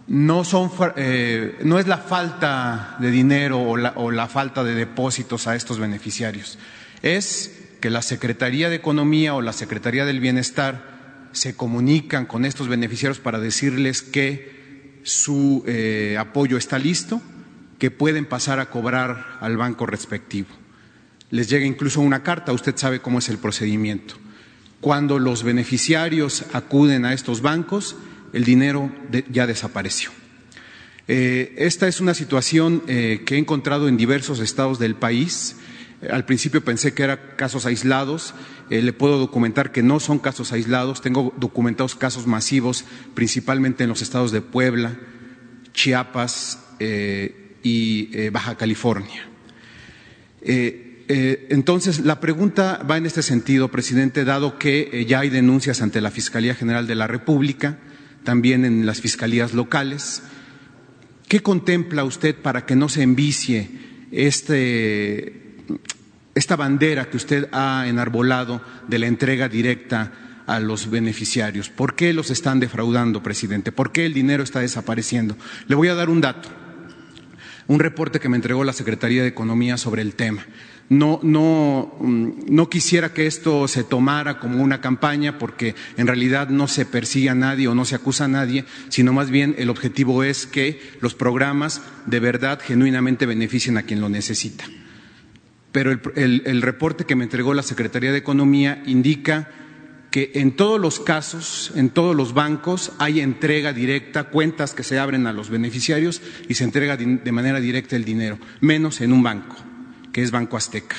no, 0.09 0.43
son, 0.43 0.71
eh, 0.97 1.59
no 1.63 1.77
es 1.79 1.87
la 1.87 1.99
falta 1.99 2.97
de 2.99 3.11
dinero 3.11 3.61
o 3.61 3.77
la, 3.77 3.93
o 3.95 4.09
la 4.11 4.27
falta 4.27 4.63
de 4.63 4.73
depósitos 4.73 5.47
a 5.47 5.55
estos 5.55 5.79
beneficiarios, 5.79 6.57
es 7.03 7.67
que 7.79 7.91
la 7.91 8.01
Secretaría 8.01 8.69
de 8.69 8.75
Economía 8.75 9.35
o 9.35 9.41
la 9.41 9.53
Secretaría 9.53 10.05
del 10.05 10.19
Bienestar 10.19 11.29
se 11.31 11.55
comunican 11.55 12.25
con 12.25 12.43
estos 12.43 12.67
beneficiarios 12.67 13.19
para 13.19 13.39
decirles 13.39 14.01
que 14.01 14.99
su 15.03 15.63
eh, 15.67 16.17
apoyo 16.19 16.57
está 16.57 16.79
listo, 16.79 17.21
que 17.77 17.91
pueden 17.91 18.25
pasar 18.25 18.59
a 18.59 18.69
cobrar 18.69 19.37
al 19.39 19.57
banco 19.57 19.85
respectivo. 19.85 20.49
Les 21.29 21.49
llega 21.49 21.65
incluso 21.65 22.01
una 22.01 22.23
carta, 22.23 22.51
usted 22.51 22.75
sabe 22.75 22.99
cómo 22.99 23.19
es 23.19 23.29
el 23.29 23.37
procedimiento. 23.37 24.15
Cuando 24.81 25.19
los 25.19 25.43
beneficiarios 25.43 26.45
acuden 26.53 27.05
a 27.05 27.13
estos 27.13 27.41
bancos, 27.41 27.95
el 28.33 28.43
dinero 28.43 28.91
ya 29.29 29.47
desapareció. 29.47 30.11
Eh, 31.11 31.55
esta 31.57 31.87
es 31.87 32.01
una 32.01 32.13
situación 32.13 32.83
eh, 32.87 33.23
que 33.25 33.33
he 33.33 33.37
encontrado 33.39 33.87
en 33.87 33.97
diversos 33.97 34.39
estados 34.39 34.77
del 34.77 34.93
país. 34.93 35.55
Al 36.07 36.23
principio 36.23 36.63
pensé 36.63 36.93
que 36.93 37.01
eran 37.01 37.19
casos 37.35 37.65
aislados. 37.65 38.35
Eh, 38.69 38.83
le 38.83 38.93
puedo 38.93 39.17
documentar 39.17 39.71
que 39.71 39.81
no 39.81 39.99
son 39.99 40.19
casos 40.19 40.51
aislados. 40.51 41.01
Tengo 41.01 41.33
documentados 41.37 41.95
casos 41.95 42.27
masivos, 42.27 42.85
principalmente 43.15 43.85
en 43.85 43.89
los 43.89 44.03
estados 44.03 44.31
de 44.31 44.41
Puebla, 44.41 44.99
Chiapas 45.73 46.59
y 47.63 48.29
Baja 48.29 48.55
California. 48.55 49.27
entonces, 50.39 52.01
la 52.01 52.19
pregunta 52.19 52.85
va 52.89 52.97
en 52.97 53.07
este 53.07 53.23
sentido, 53.23 53.69
presidente, 53.69 54.25
dado 54.25 54.59
que 54.59 55.05
ya 55.07 55.21
hay 55.21 55.29
denuncias 55.29 55.81
ante 55.81 56.01
la 56.01 56.11
Fiscalía 56.11 56.53
General 56.53 56.85
de 56.85 56.95
la 56.95 57.07
República 57.07 57.79
también 58.23 58.65
en 58.65 58.85
las 58.85 59.01
fiscalías 59.01 59.53
locales. 59.53 60.23
¿Qué 61.27 61.41
contempla 61.41 62.03
usted 62.03 62.35
para 62.35 62.65
que 62.65 62.75
no 62.75 62.89
se 62.89 63.03
envicie 63.03 63.69
este, 64.11 65.55
esta 66.35 66.55
bandera 66.55 67.09
que 67.09 67.17
usted 67.17 67.49
ha 67.51 67.85
enarbolado 67.87 68.61
de 68.87 68.99
la 68.99 69.07
entrega 69.07 69.47
directa 69.47 70.11
a 70.47 70.59
los 70.59 70.89
beneficiarios? 70.89 71.69
¿Por 71.69 71.95
qué 71.95 72.13
los 72.13 72.31
están 72.31 72.59
defraudando, 72.59 73.21
presidente? 73.21 73.71
¿Por 73.71 73.91
qué 73.91 74.05
el 74.05 74.13
dinero 74.13 74.43
está 74.43 74.59
desapareciendo? 74.59 75.37
Le 75.67 75.75
voy 75.75 75.89
a 75.89 75.95
dar 75.95 76.09
un 76.09 76.21
dato, 76.21 76.49
un 77.67 77.79
reporte 77.79 78.19
que 78.19 78.29
me 78.29 78.37
entregó 78.37 78.63
la 78.63 78.73
Secretaría 78.73 79.21
de 79.21 79.29
Economía 79.29 79.77
sobre 79.77 80.01
el 80.01 80.15
tema 80.15 80.45
no, 80.89 81.19
no, 81.21 81.95
mm, 81.99 82.29
no 82.49 82.69
quisiera 82.69 83.13
que 83.13 83.27
esto 83.27 83.67
se 83.67 83.83
tomara 83.83 84.39
como 84.39 84.63
una 84.63 84.81
campaña 84.81 85.37
porque 85.37 85.75
en 85.97 86.07
realidad 86.07 86.49
no 86.49 86.67
se 86.67 86.85
persigue 86.85 87.29
a 87.29 87.35
nadie 87.35 87.67
o 87.67 87.75
no 87.75 87.85
se 87.85 87.95
acusa 87.95 88.25
a 88.25 88.29
nadie, 88.29 88.65
sino 88.89 89.13
más 89.13 89.29
bien 89.29 89.55
el 89.59 89.69
objetivo 89.69 90.23
es 90.23 90.47
que 90.47 90.81
los 90.99 91.13
programas 91.13 91.81
de 92.07 92.19
verdad 92.19 92.59
genuinamente 92.61 93.27
beneficien 93.27 93.77
a 93.77 93.83
quien 93.83 94.01
lo 94.01 94.09
necesita. 94.09 94.65
Pero 95.71 95.91
el, 95.91 96.41
el 96.45 96.61
reporte 96.63 97.05
que 97.05 97.15
me 97.15 97.23
entregó 97.23 97.53
la 97.53 97.61
Secretaría 97.61 98.11
de 98.11 98.17
Economía 98.17 98.81
indica 98.87 99.51
que 100.09 100.31
en 100.33 100.55
todos 100.55 100.81
los 100.81 100.99
casos, 100.99 101.71
en 101.75 101.91
todos 101.91 102.15
los 102.15 102.33
bancos, 102.33 102.93
hay 102.97 103.19
entrega 103.19 103.73
directa, 103.73 104.23
cuentas 104.23 104.73
que 104.73 104.81
se 104.81 104.97
abren 104.97 105.27
a 105.27 105.33
los 105.33 105.51
beneficiarios 105.51 106.23
y 106.47 106.55
se 106.55 106.63
entrega 106.63 106.97
de 106.97 107.31
manera 107.31 107.59
directa 107.59 107.95
el 107.95 108.05
dinero, 108.05 108.39
menos 108.59 109.01
en 109.01 109.13
un 109.13 109.21
banco 109.21 109.68
que 110.11 110.23
es 110.23 110.31
Banco 110.31 110.57
Azteca. 110.57 110.97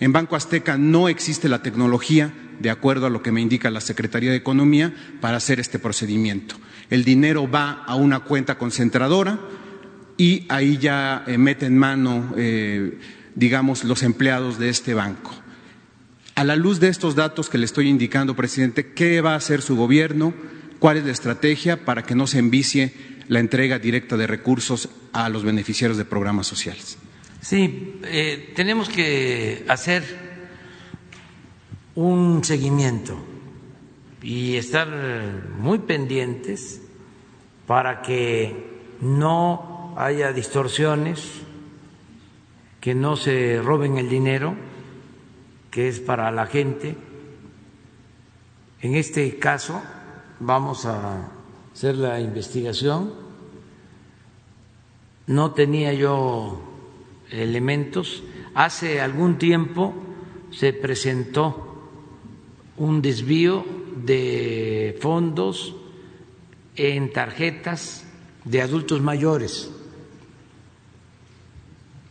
En 0.00 0.12
Banco 0.12 0.34
Azteca 0.34 0.76
no 0.78 1.08
existe 1.08 1.48
la 1.48 1.62
tecnología, 1.62 2.32
de 2.60 2.70
acuerdo 2.70 3.06
a 3.06 3.10
lo 3.10 3.22
que 3.22 3.32
me 3.32 3.40
indica 3.40 3.70
la 3.70 3.80
Secretaría 3.80 4.30
de 4.30 4.36
Economía, 4.36 4.92
para 5.20 5.36
hacer 5.36 5.60
este 5.60 5.78
procedimiento. 5.78 6.56
El 6.90 7.04
dinero 7.04 7.48
va 7.50 7.84
a 7.86 7.94
una 7.94 8.20
cuenta 8.20 8.58
concentradora 8.58 9.38
y 10.16 10.44
ahí 10.48 10.78
ya 10.78 11.24
eh, 11.26 11.38
meten 11.38 11.78
mano, 11.78 12.34
eh, 12.36 12.98
digamos, 13.34 13.84
los 13.84 14.02
empleados 14.02 14.58
de 14.58 14.68
este 14.68 14.92
banco. 14.94 15.32
A 16.34 16.44
la 16.44 16.56
luz 16.56 16.80
de 16.80 16.88
estos 16.88 17.14
datos 17.14 17.48
que 17.48 17.58
le 17.58 17.64
estoy 17.64 17.88
indicando, 17.88 18.34
presidente, 18.34 18.92
¿qué 18.92 19.20
va 19.20 19.34
a 19.34 19.36
hacer 19.36 19.62
su 19.62 19.76
gobierno? 19.76 20.34
¿Cuál 20.78 20.96
es 20.96 21.04
la 21.04 21.12
estrategia 21.12 21.84
para 21.84 22.02
que 22.02 22.14
no 22.14 22.26
se 22.26 22.38
envicie 22.38 22.92
la 23.28 23.38
entrega 23.38 23.78
directa 23.78 24.16
de 24.16 24.26
recursos 24.26 24.88
a 25.12 25.28
los 25.28 25.44
beneficiarios 25.44 25.96
de 25.96 26.04
programas 26.04 26.46
sociales? 26.46 26.98
Sí, 27.42 27.98
eh, 28.04 28.52
tenemos 28.54 28.88
que 28.88 29.64
hacer 29.68 30.04
un 31.96 32.44
seguimiento 32.44 33.16
y 34.22 34.54
estar 34.54 34.88
muy 35.58 35.80
pendientes 35.80 36.80
para 37.66 38.00
que 38.00 38.80
no 39.00 39.92
haya 39.98 40.32
distorsiones, 40.32 41.42
que 42.80 42.94
no 42.94 43.16
se 43.16 43.60
roben 43.60 43.98
el 43.98 44.08
dinero 44.08 44.54
que 45.72 45.88
es 45.88 45.98
para 45.98 46.30
la 46.30 46.46
gente. 46.46 46.94
En 48.82 48.94
este 48.94 49.36
caso 49.40 49.82
vamos 50.38 50.86
a 50.86 51.28
hacer 51.72 51.96
la 51.96 52.20
investigación. 52.20 53.12
No 55.26 55.50
tenía 55.54 55.92
yo 55.92 56.71
elementos. 57.32 58.22
Hace 58.54 59.00
algún 59.00 59.38
tiempo 59.38 59.94
se 60.50 60.72
presentó 60.72 61.90
un 62.76 63.02
desvío 63.02 63.64
de 63.96 64.98
fondos 65.00 65.74
en 66.76 67.12
tarjetas 67.12 68.04
de 68.44 68.62
adultos 68.62 69.00
mayores 69.00 69.70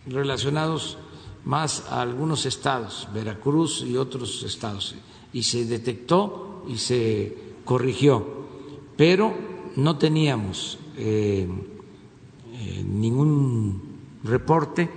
relacionados 0.05 0.97
más 1.45 1.85
a 1.89 2.01
algunos 2.01 2.45
estados, 2.45 3.07
Veracruz 3.13 3.83
y 3.87 3.97
otros 3.97 4.43
estados, 4.43 4.95
y 5.33 5.43
se 5.43 5.65
detectó 5.65 6.63
y 6.67 6.77
se 6.77 7.35
corrigió, 7.65 8.25
pero 8.95 9.33
no 9.75 9.97
teníamos 9.97 10.77
eh, 10.97 11.47
eh, 12.53 12.83
ningún 12.85 13.81
reporte 14.23 14.89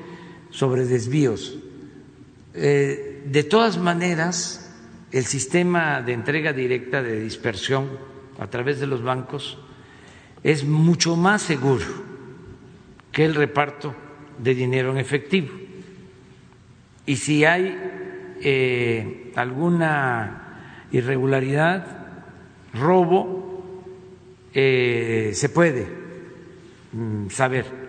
sobre 0.55 0.87
desvíos. 0.87 1.59
Eh, 2.55 3.25
de 3.27 3.43
todas 3.43 3.77
maneras, 3.77 4.73
el 5.11 5.27
sistema 5.27 6.01
de 6.01 6.13
entrega 6.13 6.53
directa 6.53 7.03
de 7.03 7.21
dispersión 7.21 7.91
a 8.39 8.47
través 8.47 8.79
de 8.79 8.87
los 8.87 9.03
bancos 9.03 9.59
es 10.45 10.65
mucho 10.65 11.17
más 11.17 11.43
seguro 11.43 11.85
que 13.11 13.25
el 13.25 13.35
reparto 13.35 13.95
de 14.39 14.55
dinero 14.55 14.93
en 14.93 14.99
efectivo 14.99 15.65
y 17.07 17.17
si 17.17 17.45
hay 17.45 17.77
eh, 18.41 19.33
alguna 19.35 20.87
irregularidad, 20.93 21.87
robo, 22.73 23.75
eh, 24.55 25.33
se 25.35 25.49
puede 25.49 25.87
mm, 26.93 27.29
saber 27.29 27.84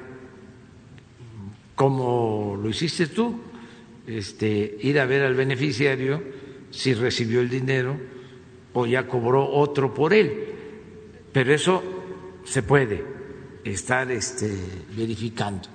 cómo 1.76 2.58
lo 2.62 2.70
hiciste 2.70 3.08
tú, 3.08 3.36
este, 4.08 4.78
ir 4.82 5.00
a 5.00 5.06
ver 5.06 5.24
al 5.24 5.36
beneficiario 5.36 6.22
si 6.72 6.94
recibió 6.94 7.42
el 7.42 7.50
dinero 7.50 7.98
o 8.74 8.86
ya 8.86 9.08
cobró 9.08 9.50
otro 9.50 9.94
por 9.94 10.14
él. 10.14 10.54
Pero 11.32 11.54
eso 11.54 11.84
se 12.44 12.64
puede 12.64 13.04
estar 13.64 14.10
este, 14.12 14.54
verificando. 14.96 15.68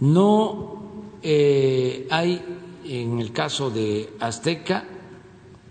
No 0.00 1.12
eh, 1.22 2.06
hay 2.10 2.42
en 2.84 3.18
el 3.18 3.32
caso 3.32 3.70
de 3.70 4.10
Azteca 4.20 4.84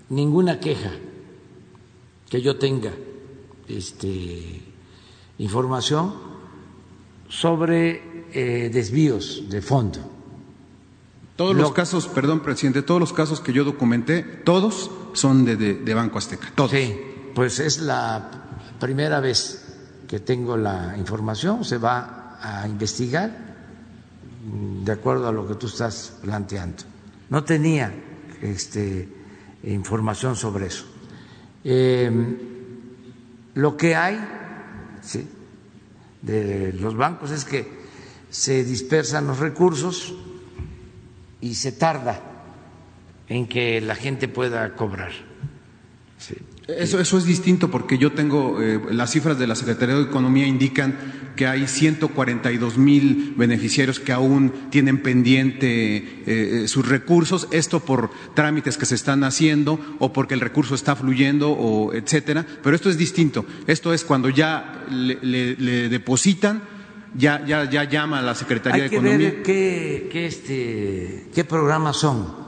ninguna 0.09 0.59
queja 0.59 0.91
que 2.29 2.41
yo 2.41 2.57
tenga 2.57 2.91
este, 3.67 4.61
información 5.37 6.13
sobre 7.29 8.14
eh, 8.37 8.69
desvíos 8.69 9.43
de 9.49 9.61
fondo. 9.61 9.99
Todos 11.37 11.55
los 11.55 11.71
casos, 11.71 12.07
perdón, 12.07 12.41
presidente, 12.41 12.81
todos 12.81 12.99
los 12.99 13.13
casos 13.13 13.39
que 13.39 13.53
yo 13.53 13.63
documenté, 13.63 14.23
todos 14.23 14.91
son 15.13 15.45
de, 15.45 15.55
de, 15.55 15.93
Banco 15.93 16.17
Azteca, 16.17 16.51
todos. 16.53 16.71
Sí, 16.71 16.99
pues 17.33 17.59
es 17.59 17.79
la 17.79 18.29
primera 18.77 19.21
vez 19.21 19.77
que 20.05 20.19
tengo 20.19 20.57
la 20.57 20.97
información, 20.97 21.63
se 21.63 21.77
va 21.77 22.37
a 22.41 22.67
investigar 22.67 23.31
de 24.83 24.91
acuerdo 24.91 25.29
a 25.29 25.31
lo 25.31 25.47
que 25.47 25.55
tú 25.55 25.67
estás 25.67 26.17
planteando. 26.21 26.83
No 27.29 27.45
tenía 27.45 27.93
este, 28.41 29.07
información 29.63 30.35
sobre 30.35 30.67
eso. 30.67 30.83
Em, 31.63 32.37
lo 33.53 33.77
que 33.77 33.95
hay 33.95 34.19
de 36.21 36.73
los 36.73 36.97
bancos 36.97 37.31
es 37.31 37.45
que 37.45 37.74
se 38.35 38.65
dispersan 38.65 39.27
los 39.27 39.39
recursos 39.39 40.13
y 41.39 41.55
se 41.55 41.71
tarda 41.71 42.21
en 43.29 43.47
que 43.47 43.79
la 43.79 43.95
gente 43.95 44.27
pueda 44.27 44.75
cobrar. 44.75 45.13
Eso, 46.67 46.99
eso 46.99 47.17
es 47.17 47.25
distinto 47.25 47.71
porque 47.71 47.97
yo 47.97 48.11
tengo, 48.11 48.61
eh, 48.61 48.81
las 48.91 49.11
cifras 49.11 49.39
de 49.39 49.47
la 49.47 49.55
Secretaría 49.55 49.95
de 49.95 50.01
Economía 50.01 50.47
indican 50.47 50.97
que 51.37 51.47
hay 51.47 51.67
142 51.67 52.77
mil 52.77 53.35
beneficiarios 53.37 53.99
que 53.99 54.11
aún 54.11 54.51
tienen 54.69 55.01
pendiente 55.01 55.95
eh, 55.97 56.03
eh, 56.25 56.67
sus 56.67 56.87
recursos, 56.87 57.47
esto 57.51 57.79
por 57.79 58.11
trámites 58.33 58.77
que 58.77 58.85
se 58.85 58.95
están 58.95 59.23
haciendo 59.23 59.79
o 59.99 60.11
porque 60.11 60.33
el 60.33 60.41
recurso 60.41 60.75
está 60.75 60.95
fluyendo 60.95 61.51
o 61.51 61.93
etcétera, 61.93 62.45
pero 62.61 62.75
esto 62.75 62.89
es 62.89 62.97
distinto. 62.97 63.45
Esto 63.65 63.93
es 63.93 64.03
cuando 64.03 64.29
ya 64.29 64.85
le, 64.89 65.55
depositan, 65.89 66.74
ya, 67.17 67.43
ya, 67.45 67.69
ya 67.69 67.83
llama 67.85 68.19
a 68.19 68.21
la 68.21 68.35
Secretaría 68.35 68.83
de 68.83 68.87
Economía. 68.87 69.17
Ver 69.17 69.43
qué, 69.43 70.09
qué, 70.11 70.27
este, 70.27 71.29
qué 71.33 71.43
programas 71.43 71.97
son 71.97 72.45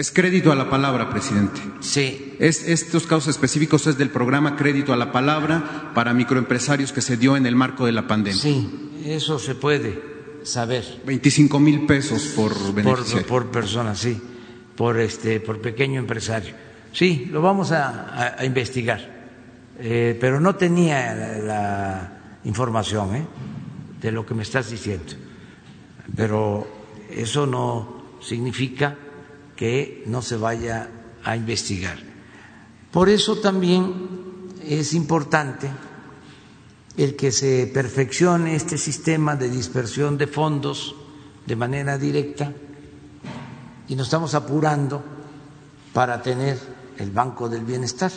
es 0.00 0.10
crédito 0.10 0.50
a 0.50 0.54
la 0.54 0.70
palabra, 0.70 1.10
presidente. 1.10 1.60
Sí. 1.80 2.34
Es, 2.38 2.66
estos 2.66 3.06
casos 3.06 3.28
específicos 3.28 3.86
es 3.86 3.98
del 3.98 4.08
programa 4.08 4.56
Crédito 4.56 4.94
a 4.94 4.96
la 4.96 5.12
Palabra 5.12 5.90
para 5.94 6.14
microempresarios 6.14 6.90
que 6.90 7.02
se 7.02 7.18
dio 7.18 7.36
en 7.36 7.44
el 7.44 7.54
marco 7.54 7.84
de 7.84 7.92
la 7.92 8.06
pandemia. 8.06 8.40
Sí, 8.40 8.92
eso 9.04 9.38
se 9.38 9.54
puede 9.56 10.00
saber. 10.42 11.02
25 11.04 11.60
mil 11.60 11.84
pesos 11.84 12.32
por 12.34 12.72
beneficiario. 12.72 13.26
Por, 13.26 13.50
persona, 13.50 13.94
sí, 13.94 14.18
por, 14.74 14.98
este, 14.98 15.38
por 15.38 15.60
pequeño 15.60 16.00
empresario. 16.00 16.54
Sí, 16.94 17.28
lo 17.30 17.42
vamos 17.42 17.70
a, 17.70 18.36
investigar, 18.42 19.06
eh, 19.78 20.16
pero 20.18 20.40
no 20.40 20.54
tenía 20.54 21.14
la, 21.14 22.38
información 22.44 23.16
¿eh? 23.16 23.26
De 24.00 24.12
lo 24.12 24.24
que 24.24 24.34
me 24.34 24.42
estás 24.42 24.70
diciendo. 24.70 25.12
Pero 26.16 26.66
eso 27.10 27.46
no 27.46 28.18
significa 28.20 28.96
que 29.56 30.04
no 30.06 30.22
se 30.22 30.36
vaya 30.36 30.88
a 31.24 31.36
investigar. 31.36 31.98
Por 32.90 33.08
eso 33.08 33.36
también 33.36 33.92
es 34.64 34.94
importante 34.94 35.70
el 36.96 37.16
que 37.16 37.30
se 37.30 37.70
perfeccione 37.72 38.56
este 38.56 38.76
sistema 38.76 39.36
de 39.36 39.48
dispersión 39.48 40.18
de 40.18 40.26
fondos 40.26 40.94
de 41.46 41.56
manera 41.56 41.98
directa 41.98 42.52
y 43.88 43.94
nos 43.94 44.06
estamos 44.08 44.34
apurando 44.34 45.02
para 45.92 46.22
tener 46.22 46.58
el 46.98 47.10
Banco 47.10 47.48
del 47.48 47.64
Bienestar, 47.64 48.12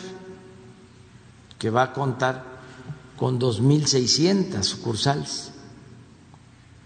que 1.58 1.70
va 1.70 1.84
a 1.84 1.92
contar 1.92 2.44
con 3.16 3.40
2.600 3.40 4.62
sucursales. 4.62 5.53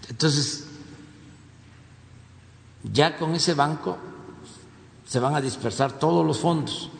Entonces, 0.09 0.67
ya 2.93 3.17
con 3.17 3.35
ese 3.35 3.55
banco 3.55 3.99
se 5.07 5.19
van 5.21 5.35
a 5.35 5.41
dispersar 5.41 5.93
todos 5.93 6.25
los 6.25 6.39
fondos. 6.39 6.91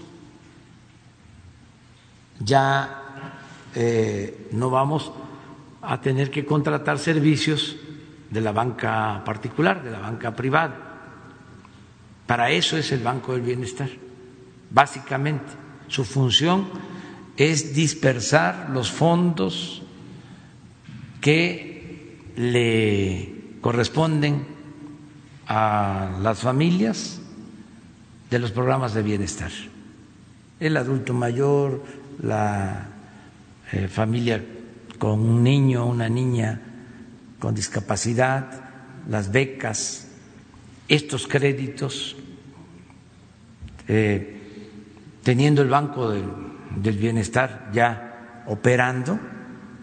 Ya 2.41 3.03
eh, 3.75 4.49
no 4.53 4.71
vamos 4.71 5.13
a 5.83 6.01
tener 6.01 6.31
que 6.31 6.45
contratar 6.45 6.99
servicios 6.99 7.77
de 8.31 8.41
la 8.41 8.53
banca 8.53 9.23
particular, 9.25 9.83
de 9.83 9.91
la 9.91 10.01
banca 10.01 10.35
privada. 10.35 10.89
Para 12.27 12.51
eso 12.51 12.77
es 12.77 12.93
el 12.93 13.01
Banco 13.01 13.33
del 13.33 13.41
Bienestar. 13.41 13.89
Básicamente, 14.71 15.51
su 15.87 16.05
función 16.05 16.69
es 17.37 17.75
dispersar 17.75 18.69
los 18.71 18.91
fondos 18.91 19.83
que 21.21 21.68
le 22.39 23.59
corresponden 23.61 24.47
a 25.49 26.19
las 26.23 26.39
familias 26.39 27.21
de 28.31 28.39
los 28.39 28.53
programas 28.53 28.95
de 28.95 29.03
bienestar. 29.03 29.51
El 30.61 30.77
adulto 30.77 31.15
mayor, 31.15 31.83
la 32.23 32.87
eh, 33.73 33.89
familia 33.89 34.45
con 34.99 35.19
un 35.19 35.43
niño, 35.43 35.87
una 35.87 36.09
niña 36.09 36.61
con 37.41 37.57
discapacidad, 37.57 38.49
las 39.09 39.33
becas, 39.33 40.07
estos 40.87 41.27
créditos, 41.27 42.17
eh, 43.89 44.41
teniendo 45.25 45.63
el 45.63 45.69
Banco 45.69 46.11
del, 46.11 46.25
del 46.77 46.99
Bienestar 46.99 47.71
ya 47.73 48.45
operando 48.47 49.19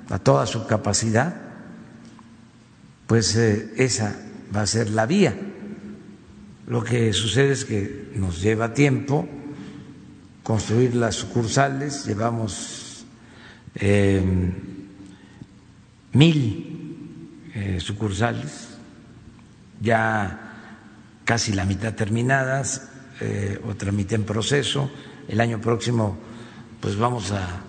a 0.10 0.20
toda 0.20 0.46
su 0.46 0.66
capacidad, 0.68 1.45
pues 3.08 3.36
eh, 3.36 3.74
esa 3.78 4.16
va 4.56 4.62
a 4.62 4.68
ser 4.68 4.90
la 4.90 5.06
vía. 5.06 5.36
Lo 6.68 6.84
que 6.84 7.14
sucede 7.14 7.54
es 7.54 7.66
que 7.66 8.12
nos 8.16 8.42
lleva 8.42 8.74
tiempo 8.74 9.28
construir 10.46 10.96
las 10.96 11.16
sucursales, 11.16 12.06
llevamos 12.06 13.06
eh, 13.76 14.24
mil 16.14 17.52
eh, 17.54 17.80
sucursales, 17.80 18.70
ya 19.82 21.20
casi 21.24 21.54
la 21.54 21.66
mitad 21.66 21.94
terminadas, 21.94 22.90
eh, 23.22 23.60
otra 23.68 23.92
mitad 23.92 24.14
en 24.14 24.24
proceso. 24.24 24.92
El 25.28 25.42
año 25.42 25.60
próximo, 25.60 26.18
pues 26.80 26.96
vamos 26.96 27.32
a 27.32 27.64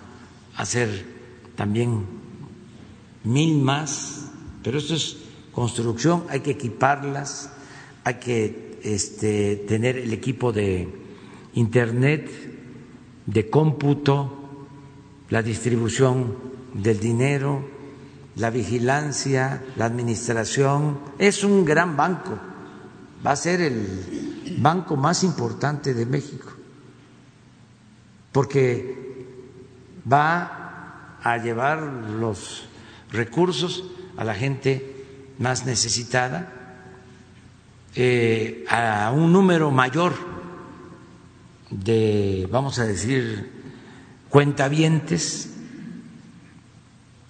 hacer 0.55 1.05
también 1.55 2.05
mil 3.23 3.57
más, 3.57 4.27
pero 4.63 4.77
esto 4.77 4.93
es 4.95 5.17
construcción, 5.57 6.23
hay 6.29 6.41
que 6.41 6.51
equiparlas, 6.51 7.49
hay 8.03 8.19
que 8.19 8.79
este, 8.83 9.55
tener 9.67 9.97
el 9.97 10.13
equipo 10.13 10.53
de 10.53 10.87
Internet, 11.55 12.29
de 13.25 13.49
cómputo, 13.49 14.37
la 15.31 15.41
distribución 15.41 16.37
del 16.75 16.99
dinero, 16.99 17.67
la 18.35 18.51
vigilancia, 18.51 19.65
la 19.77 19.85
administración. 19.85 20.99
Es 21.17 21.43
un 21.43 21.65
gran 21.65 21.97
banco, 21.97 22.37
va 23.25 23.31
a 23.31 23.35
ser 23.35 23.59
el 23.61 24.57
banco 24.59 24.95
más 24.95 25.23
importante 25.23 25.95
de 25.95 26.05
México, 26.05 26.49
porque 28.31 29.25
va 30.05 31.17
a 31.23 31.37
llevar 31.39 31.81
los 31.81 32.69
recursos 33.11 33.85
a 34.17 34.23
la 34.23 34.35
gente 34.35 34.96
más 35.39 35.65
necesitada, 35.65 36.51
eh, 37.95 38.65
a 38.69 39.11
un 39.11 39.31
número 39.31 39.71
mayor 39.71 40.13
de, 41.69 42.47
vamos 42.51 42.79
a 42.79 42.85
decir, 42.85 43.51
cuentavientes 44.29 45.53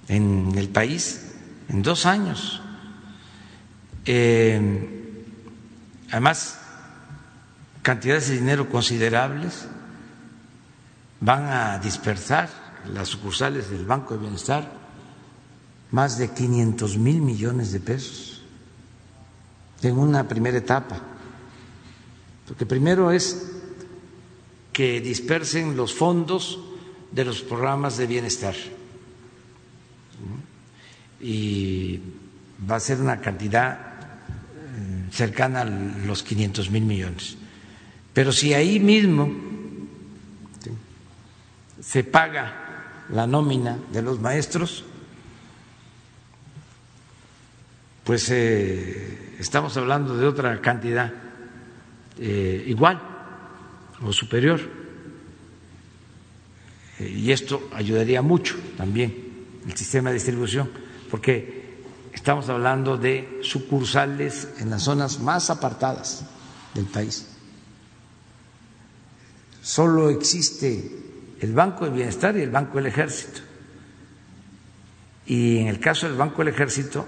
en 0.07 0.53
el 0.55 0.69
país 0.69 1.33
en 1.69 1.81
dos 1.83 2.05
años. 2.05 2.61
Eh, 4.05 5.23
además, 6.11 6.59
cantidades 7.81 8.29
de 8.29 8.35
dinero 8.35 8.69
considerables 8.69 9.67
van 11.19 11.45
a 11.45 11.79
dispersar 11.79 12.49
las 12.93 13.07
sucursales 13.09 13.69
del 13.69 13.85
Banco 13.85 14.13
de 14.13 14.19
Bienestar 14.21 14.86
más 15.91 16.17
de 16.17 16.29
500 16.29 16.97
mil 16.97 17.21
millones 17.21 17.71
de 17.71 17.79
pesos 17.79 18.41
en 19.81 19.97
una 19.97 20.27
primera 20.27 20.57
etapa. 20.57 20.99
Porque 22.47 22.65
primero 22.65 23.11
es 23.11 23.51
que 24.73 25.01
dispersen 25.01 25.75
los 25.75 25.93
fondos 25.93 26.59
de 27.11 27.25
los 27.25 27.41
programas 27.41 27.97
de 27.97 28.07
bienestar. 28.07 28.55
Y 31.19 31.99
va 32.69 32.75
a 32.75 32.79
ser 32.79 33.01
una 33.01 33.19
cantidad 33.19 33.73
eh, 33.73 35.09
cercana 35.11 35.61
a 35.61 35.65
los 35.65 36.21
500 36.23 36.69
mil 36.69 36.85
millones. 36.85 37.37
Pero 38.13 38.31
si 38.31 38.53
ahí 38.53 38.79
mismo 38.79 39.29
se 41.81 42.03
paga 42.03 43.05
la 43.09 43.27
nómina 43.27 43.77
de 43.91 44.01
los 44.01 44.19
maestros, 44.19 44.83
pues 48.07 48.29
eh, 48.29 49.35
estamos 49.37 49.75
hablando 49.75 50.15
de 50.15 50.25
otra 50.25 50.61
cantidad 50.61 51.11
eh, 52.17 52.63
igual 52.65 53.01
o 54.01 54.13
superior. 54.13 54.61
Eh, 56.99 57.09
y 57.09 57.33
esto 57.33 57.67
ayudaría 57.73 58.21
mucho 58.21 58.55
también 58.77 59.13
el 59.67 59.75
sistema 59.75 60.09
de 60.09 60.13
distribución, 60.13 60.69
porque 61.11 61.81
estamos 62.13 62.47
hablando 62.47 62.95
de 62.95 63.39
sucursales 63.41 64.53
en 64.59 64.69
las 64.69 64.83
zonas 64.83 65.19
más 65.19 65.49
apartadas 65.49 66.25
del 66.73 66.85
país. 66.85 67.27
Solo 69.61 70.11
existe 70.11 70.91
el 71.41 71.51
Banco 71.51 71.83
de 71.83 71.91
Bienestar 71.91 72.37
y 72.37 72.41
el 72.43 72.51
Banco 72.51 72.77
del 72.77 72.85
Ejército. 72.85 73.41
Y 75.25 75.57
en 75.57 75.67
el 75.67 75.81
caso 75.81 76.07
del 76.07 76.15
Banco 76.15 76.37
del 76.37 76.53
Ejército, 76.53 77.05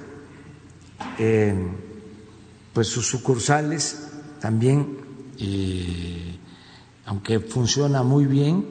pues 2.74 2.88
sus 2.88 3.08
sucursales 3.08 4.08
también, 4.40 4.98
aunque 7.06 7.40
funciona 7.40 8.04
muy 8.04 8.26
bien, 8.26 8.66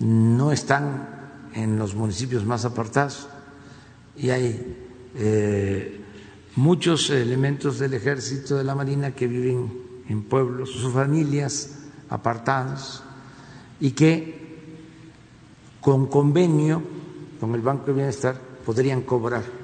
no 0.00 0.52
están 0.52 1.18
en 1.54 1.78
los 1.78 1.94
municipios 1.94 2.44
más 2.44 2.64
apartados. 2.64 3.28
Y 4.16 4.30
hay 4.30 4.76
eh, 5.14 6.00
muchos 6.56 7.10
elementos 7.10 7.78
del 7.78 7.94
ejército 7.94 8.56
de 8.56 8.64
la 8.64 8.74
marina 8.74 9.14
que 9.14 9.26
viven 9.26 9.70
en 10.08 10.22
pueblos, 10.24 10.70
sus 10.70 10.92
familias 10.92 11.78
apartados 12.08 13.02
y 13.80 13.92
que 13.92 14.38
con 15.80 16.06
convenio 16.06 16.82
con 17.38 17.54
el 17.54 17.60
Banco 17.60 17.86
de 17.86 17.92
Bienestar 17.92 18.40
podrían 18.64 19.02
cobrar 19.02 19.57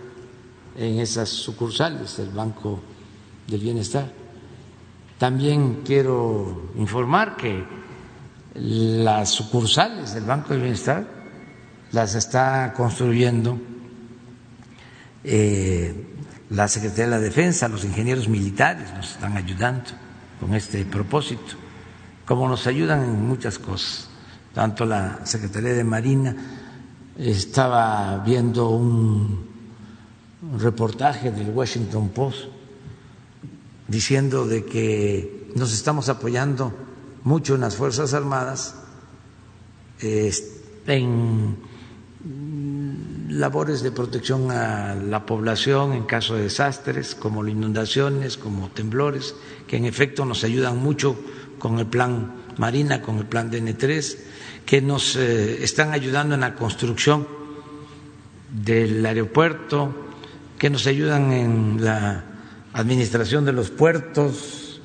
en 0.76 0.98
esas 0.98 1.28
sucursales 1.28 2.16
del 2.16 2.30
Banco 2.30 2.80
del 3.46 3.60
Bienestar. 3.60 4.10
También 5.18 5.82
quiero 5.84 6.70
informar 6.76 7.36
que 7.36 7.64
las 8.55 9.30
sucursales 9.30 10.14
del 10.14 10.24
Banco 10.24 10.51
del 10.51 10.62
Bienestar 10.62 11.06
las 11.92 12.14
está 12.14 12.72
construyendo 12.76 13.59
eh, 15.22 16.10
la 16.51 16.68
Secretaría 16.68 17.05
de 17.05 17.10
la 17.10 17.20
Defensa, 17.20 17.68
los 17.68 17.84
ingenieros 17.84 18.28
militares 18.28 18.92
nos 18.94 19.12
están 19.12 19.36
ayudando 19.36 19.90
con 20.38 20.55
este 20.55 20.84
propósito, 20.84 21.55
como 22.26 22.48
nos 22.48 22.66
ayudan 22.66 23.02
en 23.02 23.26
muchas 23.26 23.59
cosas. 23.59 24.09
Tanto 24.52 24.84
la 24.84 25.24
Secretaría 25.24 25.72
de 25.72 25.84
Marina 25.84 26.36
estaba 27.16 28.18
viendo 28.18 28.68
un 28.68 29.53
reportaje 30.58 31.30
del 31.30 31.50
Washington 31.50 32.10
Post 32.10 32.44
diciendo 33.88 34.46
de 34.46 34.64
que 34.64 35.50
nos 35.54 35.72
estamos 35.72 36.08
apoyando 36.08 36.72
mucho 37.22 37.54
en 37.54 37.62
las 37.62 37.76
Fuerzas 37.76 38.14
Armadas 38.14 38.74
en 40.00 41.56
labores 43.28 43.82
de 43.82 43.90
protección 43.90 44.50
a 44.50 44.94
la 44.94 45.26
población 45.26 45.92
en 45.92 46.04
caso 46.04 46.34
de 46.36 46.44
desastres, 46.44 47.14
como 47.14 47.46
inundaciones, 47.46 48.36
como 48.36 48.68
temblores, 48.70 49.34
que 49.66 49.76
en 49.76 49.84
efecto 49.84 50.24
nos 50.24 50.44
ayudan 50.44 50.78
mucho 50.78 51.16
con 51.58 51.78
el 51.78 51.86
plan 51.86 52.32
Marina, 52.58 53.02
con 53.02 53.18
el 53.18 53.26
plan 53.26 53.50
DN3, 53.50 54.16
que 54.64 54.80
nos 54.80 55.16
eh, 55.16 55.62
están 55.64 55.92
ayudando 55.92 56.34
en 56.34 56.42
la 56.42 56.54
construcción 56.54 57.26
del 58.50 59.04
aeropuerto, 59.04 60.03
que 60.65 60.70
nos 60.70 60.86
ayudan 60.86 61.31
en 61.31 61.85
la 61.85 62.24
administración 62.73 63.45
de 63.45 63.53
los 63.53 63.69
puertos, 63.69 64.81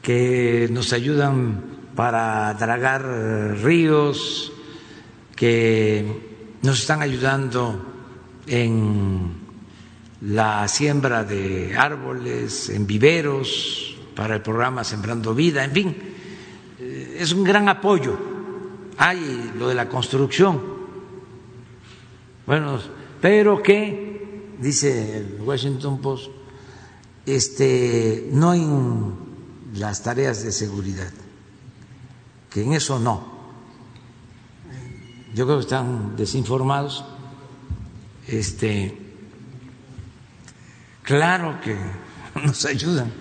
que 0.00 0.68
nos 0.70 0.92
ayudan 0.92 1.60
para 1.96 2.54
dragar 2.54 3.02
ríos, 3.60 4.52
que 5.34 6.54
nos 6.62 6.78
están 6.78 7.02
ayudando 7.02 7.84
en 8.46 9.32
la 10.20 10.68
siembra 10.68 11.24
de 11.24 11.76
árboles, 11.76 12.68
en 12.68 12.86
viveros, 12.86 13.96
para 14.14 14.36
el 14.36 14.40
programa 14.40 14.84
Sembrando 14.84 15.34
Vida, 15.34 15.64
en 15.64 15.72
fin, 15.72 15.96
eh, 16.78 17.16
es 17.18 17.32
un 17.32 17.42
gran 17.42 17.68
apoyo. 17.68 18.16
Hay 18.98 19.50
lo 19.58 19.66
de 19.66 19.74
la 19.74 19.88
construcción, 19.88 20.62
bueno, 22.46 22.78
pero 23.20 23.60
que 23.60 24.07
dice 24.60 25.18
el 25.18 25.40
Washington 25.40 26.00
Post, 26.00 26.30
este, 27.26 28.28
no 28.32 28.54
en 28.54 29.14
las 29.74 30.02
tareas 30.02 30.42
de 30.42 30.52
seguridad, 30.52 31.12
que 32.50 32.62
en 32.62 32.72
eso 32.72 32.98
no. 32.98 33.38
Yo 35.34 35.44
creo 35.44 35.58
que 35.58 35.62
están 35.62 36.16
desinformados. 36.16 37.04
Este, 38.26 38.96
claro 41.02 41.60
que 41.60 41.76
nos 42.44 42.64
ayudan 42.64 43.12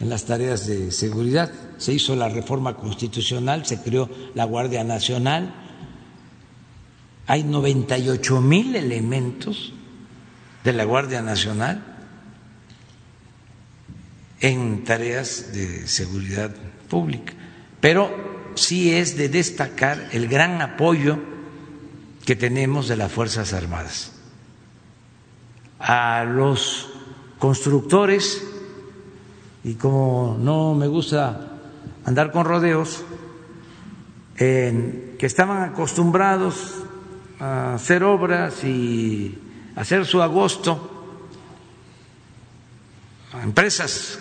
en 0.00 0.08
las 0.08 0.24
tareas 0.26 0.66
de 0.66 0.92
seguridad. 0.92 1.50
Se 1.78 1.92
hizo 1.92 2.14
la 2.16 2.28
reforma 2.28 2.76
constitucional, 2.76 3.66
se 3.66 3.80
creó 3.82 4.08
la 4.34 4.44
Guardia 4.44 4.84
Nacional. 4.84 5.54
Hay 7.26 7.44
98 7.44 8.40
mil 8.40 8.76
elementos 8.76 9.72
de 10.68 10.74
la 10.74 10.84
Guardia 10.84 11.22
Nacional 11.22 11.82
en 14.38 14.84
tareas 14.84 15.50
de 15.54 15.88
seguridad 15.88 16.54
pública. 16.90 17.32
Pero 17.80 18.52
sí 18.54 18.94
es 18.94 19.16
de 19.16 19.30
destacar 19.30 20.10
el 20.12 20.28
gran 20.28 20.60
apoyo 20.60 21.18
que 22.26 22.36
tenemos 22.36 22.86
de 22.86 22.96
las 22.96 23.10
Fuerzas 23.10 23.54
Armadas. 23.54 24.12
A 25.78 26.24
los 26.24 26.90
constructores, 27.38 28.44
y 29.64 29.72
como 29.72 30.36
no 30.38 30.74
me 30.74 30.86
gusta 30.86 31.60
andar 32.04 32.30
con 32.30 32.44
rodeos, 32.44 33.04
que 34.36 35.16
estaban 35.18 35.62
acostumbrados 35.62 36.74
a 37.40 37.72
hacer 37.72 38.04
obras 38.04 38.62
y 38.64 39.47
hacer 39.78 40.04
su 40.04 40.20
agosto, 40.20 40.90
a 43.32 43.42
empresas 43.44 44.18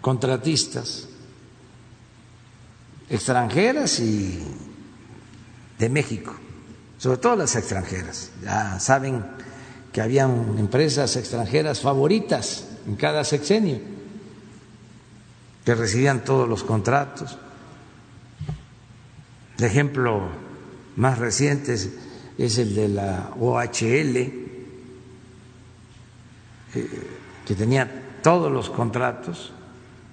contratistas 0.00 1.08
extranjeras 3.10 3.98
y 3.98 4.44
de 5.78 5.88
México, 5.88 6.36
sobre 6.98 7.18
todo 7.18 7.34
las 7.34 7.56
extranjeras. 7.56 8.30
Ya 8.44 8.78
saben 8.78 9.24
que 9.92 10.00
habían 10.00 10.56
empresas 10.56 11.16
extranjeras 11.16 11.80
favoritas 11.80 12.68
en 12.86 12.94
cada 12.94 13.24
sexenio 13.24 13.80
que 15.64 15.74
recibían 15.74 16.24
todos 16.24 16.48
los 16.48 16.62
contratos. 16.62 17.38
El 19.58 19.64
ejemplo 19.64 20.28
más 20.94 21.18
reciente 21.18 21.74
es, 21.74 21.90
el 22.38 22.74
de 22.74 22.88
la 22.88 23.30
OHL, 23.38 24.16
eh, 24.16 24.32
que 27.46 27.54
tenía 27.54 28.18
todos 28.22 28.50
los 28.52 28.70
contratos 28.70 29.52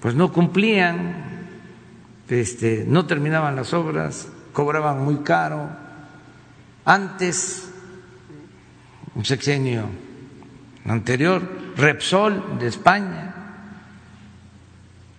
pues 0.03 0.15
no 0.15 0.33
cumplían, 0.33 1.15
este, 2.27 2.83
no 2.85 3.05
terminaban 3.05 3.55
las 3.55 3.73
obras, 3.73 4.27
cobraban 4.51 5.01
muy 5.01 5.19
caro. 5.19 5.69
Antes, 6.83 7.69
un 9.15 9.23
sexenio 9.23 9.85
anterior, 10.83 11.41
Repsol 11.77 12.59
de 12.59 12.67
España, 12.67 13.33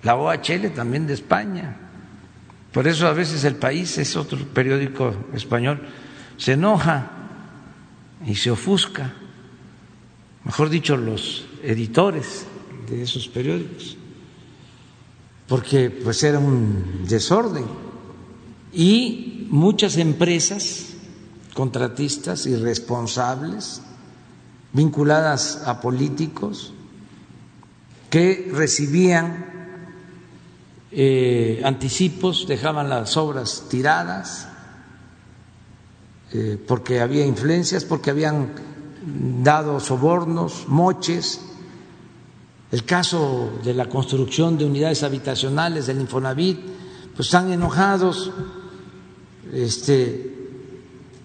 la 0.03 0.17
OHL 0.17 0.69
también 0.75 1.07
de 1.07 1.15
España. 1.15 1.77
Por 2.71 2.87
eso 2.87 3.09
a 3.09 3.15
veces 3.15 3.43
el 3.45 3.57
país, 3.57 3.97
es 3.97 4.17
otro 4.17 4.39
periódico 4.49 5.15
español, 5.33 5.81
se 6.37 6.53
enoja 6.53 7.11
y 8.27 8.35
se 8.35 8.51
ofusca, 8.51 9.13
mejor 10.45 10.71
dicho, 10.71 10.97
los 10.97 11.47
editores 11.63 12.47
de 12.89 13.03
esos 13.03 13.29
periódicos 13.29 13.97
porque 15.49 15.91
pues 15.91 16.23
era 16.23 16.39
un 16.39 17.05
desorden. 17.07 17.65
Y 18.73 19.47
muchas 19.51 19.97
empresas 19.99 20.87
contratistas 21.55 22.47
irresponsables, 22.47 23.83
vinculadas 24.73 25.63
a 25.67 25.81
políticos, 25.81 26.73
que 28.11 28.51
recibían 28.53 29.53
eh, 30.91 31.63
anticipos, 31.65 32.47
dejaban 32.49 32.89
las 32.89 33.17
obras 33.17 33.65
tiradas, 33.69 34.49
eh, 36.37 36.59
porque 36.67 37.01
había 37.01 37.25
influencias, 37.25 37.85
porque 37.85 38.11
habían 38.11 38.49
dado 39.41 39.79
sobornos, 39.79 40.65
moches, 40.67 41.41
el 42.73 42.85
caso 42.85 43.53
de 43.63 43.73
la 43.73 43.89
construcción 43.89 44.59
de 44.59 44.65
unidades 44.65 45.05
habitacionales 45.05 45.87
del 45.87 46.01
Infonavit, 46.01 46.59
pues 47.15 47.29
están 47.29 47.53
enojados, 47.53 48.33
este, 49.53 50.35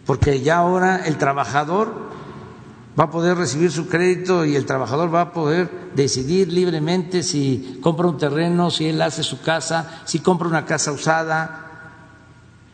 porque 0.05 0.41
ya 0.41 0.57
ahora 0.57 0.97
el 1.07 1.17
trabajador 1.17 1.91
va 2.99 3.05
a 3.05 3.09
poder 3.09 3.35
recibir 3.35 3.71
su 3.71 3.87
crédito 3.87 4.45
y 4.45 4.55
el 4.55 4.67
trabajador 4.67 5.11
va 5.11 5.21
a 5.21 5.33
poder 5.33 5.89
decidir 5.95 6.53
libremente 6.53 7.23
si 7.23 7.79
compra 7.81 8.07
un 8.07 8.19
terreno, 8.19 8.69
si 8.69 8.85
él 8.85 9.01
hace 9.01 9.23
su 9.23 9.41
casa, 9.41 10.01
si 10.05 10.19
compra 10.19 10.47
una 10.47 10.65
casa 10.65 10.91
usada, 10.91 11.93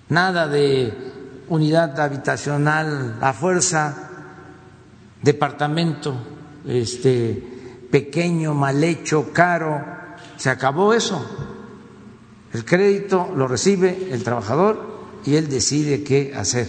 nada 0.09 0.49
de 0.49 1.15
unidad 1.49 1.99
habitacional 1.99 3.17
a 3.21 3.33
fuerza, 3.33 4.09
departamento, 5.21 6.15
este 6.67 7.87
pequeño, 7.91 8.53
mal 8.53 8.83
hecho, 8.83 9.31
caro. 9.31 9.83
Se 10.37 10.49
acabó 10.49 10.93
eso. 10.93 11.23
El 12.53 12.65
crédito 12.65 13.31
lo 13.35 13.47
recibe 13.47 14.09
el 14.11 14.23
trabajador 14.23 14.95
y 15.25 15.35
él 15.35 15.49
decide 15.49 16.03
qué 16.03 16.33
hacer. 16.35 16.67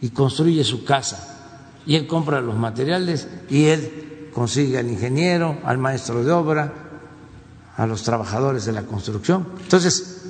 Y 0.00 0.10
construye 0.10 0.64
su 0.64 0.84
casa. 0.84 1.28
Y 1.86 1.96
él 1.96 2.06
compra 2.06 2.40
los 2.40 2.56
materiales 2.56 3.28
y 3.50 3.66
él 3.66 4.28
consigue 4.32 4.78
al 4.78 4.88
ingeniero, 4.88 5.58
al 5.64 5.78
maestro 5.78 6.24
de 6.24 6.32
obra, 6.32 6.72
a 7.76 7.86
los 7.86 8.02
trabajadores 8.02 8.64
de 8.64 8.72
la 8.72 8.82
construcción. 8.82 9.46
Entonces, 9.62 10.22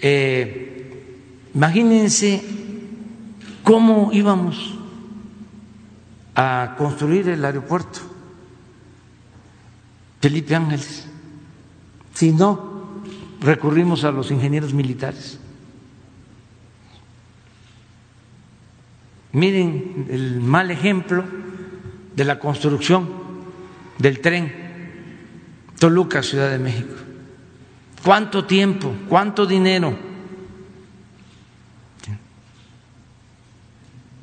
eh, 0.00 0.63
imagínense 1.54 2.42
cómo 3.62 4.10
íbamos 4.12 4.74
a 6.34 6.74
construir 6.76 7.28
el 7.28 7.44
aeropuerto 7.44 8.00
Felipe 10.24 10.54
Ángeles. 10.54 11.06
Si 12.14 12.32
no, 12.32 13.02
recurrimos 13.42 14.04
a 14.04 14.10
los 14.10 14.30
ingenieros 14.30 14.72
militares. 14.72 15.38
Miren 19.32 20.06
el 20.08 20.40
mal 20.40 20.70
ejemplo 20.70 21.24
de 22.16 22.24
la 22.24 22.38
construcción 22.38 23.06
del 23.98 24.20
tren 24.20 24.50
Toluca, 25.78 26.22
Ciudad 26.22 26.50
de 26.50 26.58
México. 26.58 26.94
¿Cuánto 28.02 28.46
tiempo? 28.46 28.94
¿Cuánto 29.08 29.44
dinero? 29.44 29.94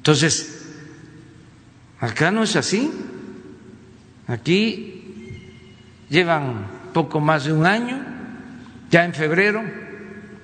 Entonces, 0.02 0.66
acá 2.00 2.32
no 2.32 2.42
es 2.42 2.56
así. 2.56 2.92
Aquí 4.26 5.04
llevan 6.10 6.66
poco 6.92 7.20
más 7.20 7.46
de 7.46 7.54
un 7.54 7.68
año, 7.68 8.04
ya 8.90 9.06
en 9.06 9.14
febrero 9.14 9.62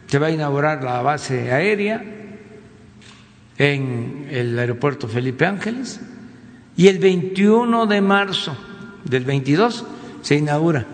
se 0.06 0.20
va 0.20 0.28
a 0.28 0.32
inaugurar 0.32 0.84
la 0.84 1.02
base 1.02 1.52
aérea 1.52 2.04
en 3.58 4.28
el 4.30 4.60
aeropuerto 4.60 5.08
Felipe 5.08 5.48
Ángeles 5.48 6.02
y 6.76 6.88
el 6.88 7.00
21 7.00 7.88
de 7.88 8.02
marzo 8.02 8.56
del 9.04 9.26
22 9.26 9.86
se 10.22 10.36
inaugura 10.36 10.86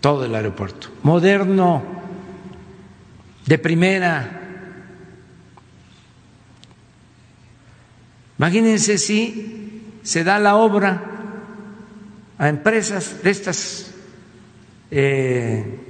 todo 0.00 0.24
el 0.24 0.34
aeropuerto, 0.34 0.88
moderno, 1.04 1.82
de 3.46 3.58
primera. 3.58 4.40
Imagínense 8.38 8.98
si 8.98 9.98
se 10.02 10.24
da 10.24 10.38
la 10.38 10.56
obra 10.56 11.02
a 12.38 12.48
empresas 12.48 13.22
de 13.22 13.30
estas 13.30 13.94
eh, 14.90 15.80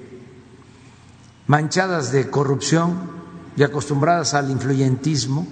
manchadas 1.46 2.12
de 2.12 2.30
corrupción 2.30 3.10
y 3.56 3.62
acostumbradas 3.62 4.34
al 4.34 4.50
influyentismo, 4.50 5.46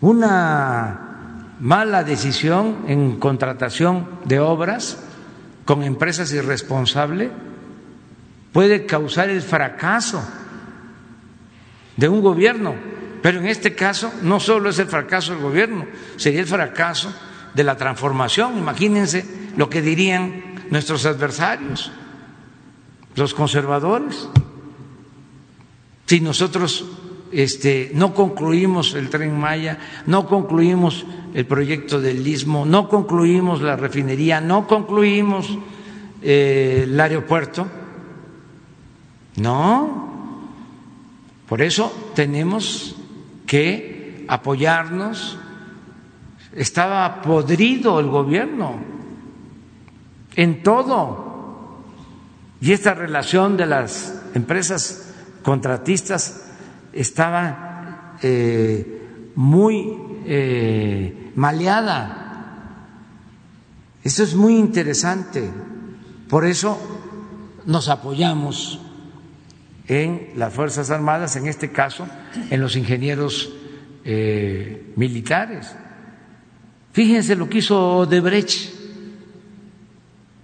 una 0.00 1.56
mala 1.60 2.04
decisión 2.04 2.84
en 2.86 3.18
contratación 3.18 4.08
de 4.24 4.38
obras 4.40 4.98
con 5.64 5.82
empresas 5.82 6.32
irresponsables 6.32 7.30
puede 8.52 8.86
causar 8.86 9.28
el 9.28 9.42
fracaso 9.42 10.22
de 11.96 12.08
un 12.08 12.22
gobierno, 12.22 12.74
pero 13.22 13.40
en 13.40 13.46
este 13.46 13.74
caso 13.74 14.12
no 14.22 14.40
solo 14.40 14.70
es 14.70 14.78
el 14.78 14.86
fracaso 14.86 15.32
del 15.32 15.42
gobierno, 15.42 15.86
sería 16.16 16.40
el 16.40 16.46
fracaso 16.46 17.12
de 17.54 17.64
la 17.64 17.76
transformación. 17.76 18.58
Imagínense 18.58 19.24
lo 19.56 19.68
que 19.68 19.82
dirían 19.82 20.66
nuestros 20.70 21.06
adversarios, 21.06 21.90
los 23.16 23.34
conservadores. 23.34 24.28
Si 26.06 26.20
nosotros 26.20 26.84
este, 27.32 27.90
no 27.94 28.14
concluimos 28.14 28.94
el 28.94 29.10
tren 29.10 29.38
Maya, 29.38 29.78
no 30.06 30.26
concluimos 30.26 31.04
el 31.34 31.46
proyecto 31.46 32.00
del 32.00 32.26
Istmo, 32.26 32.64
no 32.64 32.88
concluimos 32.88 33.60
la 33.60 33.76
refinería, 33.76 34.40
no 34.40 34.66
concluimos 34.66 35.58
eh, 36.22 36.82
el 36.84 36.98
aeropuerto. 36.98 37.66
No, 39.36 40.48
por 41.48 41.62
eso 41.62 42.10
tenemos 42.14 42.97
que 43.48 44.24
apoyarnos. 44.28 45.40
Estaba 46.54 47.20
podrido 47.22 47.98
el 47.98 48.06
gobierno 48.06 48.76
en 50.36 50.62
todo. 50.62 51.26
Y 52.60 52.72
esta 52.72 52.94
relación 52.94 53.56
de 53.56 53.66
las 53.66 54.22
empresas 54.34 55.14
contratistas 55.42 56.44
estaba 56.92 58.16
eh, 58.22 59.30
muy 59.34 59.96
eh, 60.26 61.32
maleada. 61.34 62.84
Esto 64.04 64.22
es 64.22 64.34
muy 64.34 64.56
interesante. 64.56 65.50
Por 66.28 66.44
eso 66.44 66.78
nos 67.64 67.88
apoyamos 67.88 68.80
en 69.86 70.32
las 70.36 70.52
Fuerzas 70.52 70.90
Armadas, 70.90 71.36
en 71.36 71.46
este 71.46 71.70
caso, 71.70 72.06
en 72.50 72.60
los 72.60 72.76
ingenieros 72.76 73.52
eh, 74.04 74.92
militares. 74.96 75.74
Fíjense 76.92 77.36
lo 77.36 77.48
que 77.48 77.58
hizo 77.58 77.98
Odebrecht, 77.98 78.72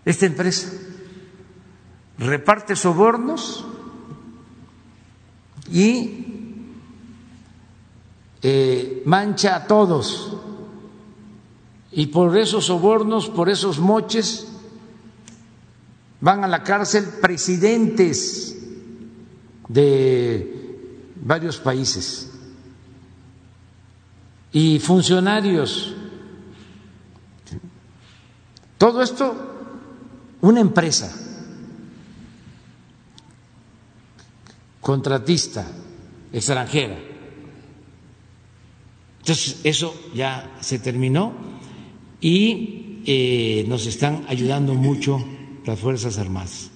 esta 0.05 0.27
empresa. 0.27 0.73
Reparte 2.19 2.77
sobornos 2.77 3.67
y 5.73 6.27
eh, 8.43 9.03
mancha 9.07 9.57
a 9.57 9.67
todos. 9.67 10.37
Y 11.91 12.07
por 12.09 12.37
esos 12.37 12.67
sobornos, 12.67 13.29
por 13.29 13.49
esos 13.49 13.79
moches, 13.79 14.49
van 16.21 16.45
a 16.45 16.49
la 16.49 16.63
cárcel 16.63 17.05
presidentes 17.21 18.59
de 19.69 20.54
varios 21.25 21.57
países 21.57 22.31
y 24.53 24.79
funcionarios. 24.79 25.95
Todo 28.79 29.03
esto, 29.03 29.35
una 30.43 30.61
empresa 30.61 31.13
contratista 34.81 35.67
extranjera. 36.33 36.99
Entonces, 39.21 39.61
eso 39.65 39.95
ya 40.15 40.59
se 40.61 40.79
terminó 40.79 41.33
y 42.21 43.03
eh, 43.07 43.65
nos 43.67 43.87
están 43.87 44.27
ayudando 44.29 44.75
mucho 44.75 45.25
las 45.65 45.79
Fuerzas 45.81 46.19
Armadas. 46.19 46.71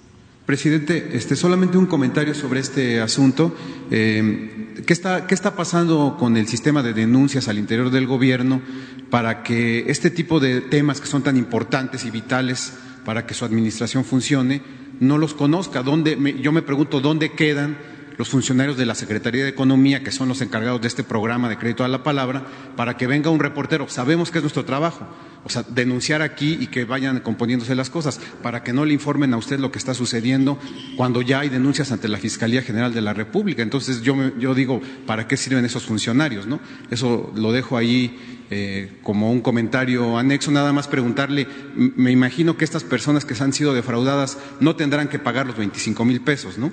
Presidente, 0.48 1.10
este, 1.12 1.36
solamente 1.36 1.76
un 1.76 1.84
comentario 1.84 2.32
sobre 2.32 2.60
este 2.60 3.02
asunto. 3.02 3.54
Eh, 3.90 4.72
¿qué, 4.86 4.94
está, 4.94 5.26
¿Qué 5.26 5.34
está 5.34 5.54
pasando 5.54 6.16
con 6.18 6.38
el 6.38 6.48
sistema 6.48 6.82
de 6.82 6.94
denuncias 6.94 7.48
al 7.48 7.58
interior 7.58 7.90
del 7.90 8.06
gobierno 8.06 8.62
para 9.10 9.42
que 9.42 9.84
este 9.90 10.10
tipo 10.10 10.40
de 10.40 10.62
temas 10.62 11.02
que 11.02 11.06
son 11.06 11.22
tan 11.22 11.36
importantes 11.36 12.06
y 12.06 12.10
vitales 12.10 12.72
para 13.04 13.26
que 13.26 13.34
su 13.34 13.44
administración 13.44 14.06
funcione 14.06 14.62
no 15.00 15.18
los 15.18 15.34
conozca? 15.34 15.82
¿Dónde, 15.82 16.16
yo 16.40 16.50
me 16.50 16.62
pregunto 16.62 17.02
dónde 17.02 17.32
quedan 17.32 17.76
los 18.18 18.28
funcionarios 18.28 18.76
de 18.76 18.84
la 18.84 18.96
Secretaría 18.96 19.44
de 19.44 19.50
Economía, 19.50 20.02
que 20.02 20.10
son 20.10 20.28
los 20.28 20.40
encargados 20.40 20.80
de 20.80 20.88
este 20.88 21.04
programa 21.04 21.48
de 21.48 21.56
crédito 21.56 21.84
a 21.84 21.88
la 21.88 22.02
palabra, 22.02 22.44
para 22.76 22.96
que 22.96 23.06
venga 23.06 23.30
un 23.30 23.38
reportero. 23.38 23.88
Sabemos 23.88 24.32
que 24.32 24.38
es 24.38 24.42
nuestro 24.42 24.64
trabajo, 24.64 25.06
o 25.44 25.48
sea, 25.48 25.62
denunciar 25.62 26.20
aquí 26.20 26.58
y 26.60 26.66
que 26.66 26.84
vayan 26.84 27.20
componiéndose 27.20 27.76
las 27.76 27.90
cosas, 27.90 28.20
para 28.42 28.64
que 28.64 28.72
no 28.72 28.84
le 28.84 28.92
informen 28.92 29.32
a 29.34 29.36
usted 29.36 29.60
lo 29.60 29.70
que 29.70 29.78
está 29.78 29.94
sucediendo 29.94 30.58
cuando 30.96 31.22
ya 31.22 31.40
hay 31.40 31.48
denuncias 31.48 31.92
ante 31.92 32.08
la 32.08 32.18
Fiscalía 32.18 32.60
General 32.60 32.92
de 32.92 33.00
la 33.02 33.14
República. 33.14 33.62
Entonces, 33.62 34.02
yo, 34.02 34.16
yo 34.36 34.52
digo, 34.52 34.82
¿para 35.06 35.28
qué 35.28 35.36
sirven 35.36 35.64
esos 35.64 35.84
funcionarios? 35.84 36.48
¿no? 36.48 36.58
Eso 36.90 37.32
lo 37.36 37.52
dejo 37.52 37.76
ahí 37.76 38.18
eh, 38.50 38.98
como 39.04 39.30
un 39.30 39.42
comentario 39.42 40.18
anexo, 40.18 40.50
nada 40.50 40.72
más 40.72 40.88
preguntarle, 40.88 41.46
me 41.76 42.10
imagino 42.10 42.56
que 42.56 42.64
estas 42.64 42.82
personas 42.82 43.24
que 43.24 43.34
han 43.40 43.52
sido 43.52 43.74
defraudadas 43.74 44.38
no 44.58 44.74
tendrán 44.74 45.08
que 45.08 45.20
pagar 45.20 45.46
los 45.46 45.56
25 45.56 46.04
mil 46.04 46.20
pesos, 46.20 46.58
¿no? 46.58 46.72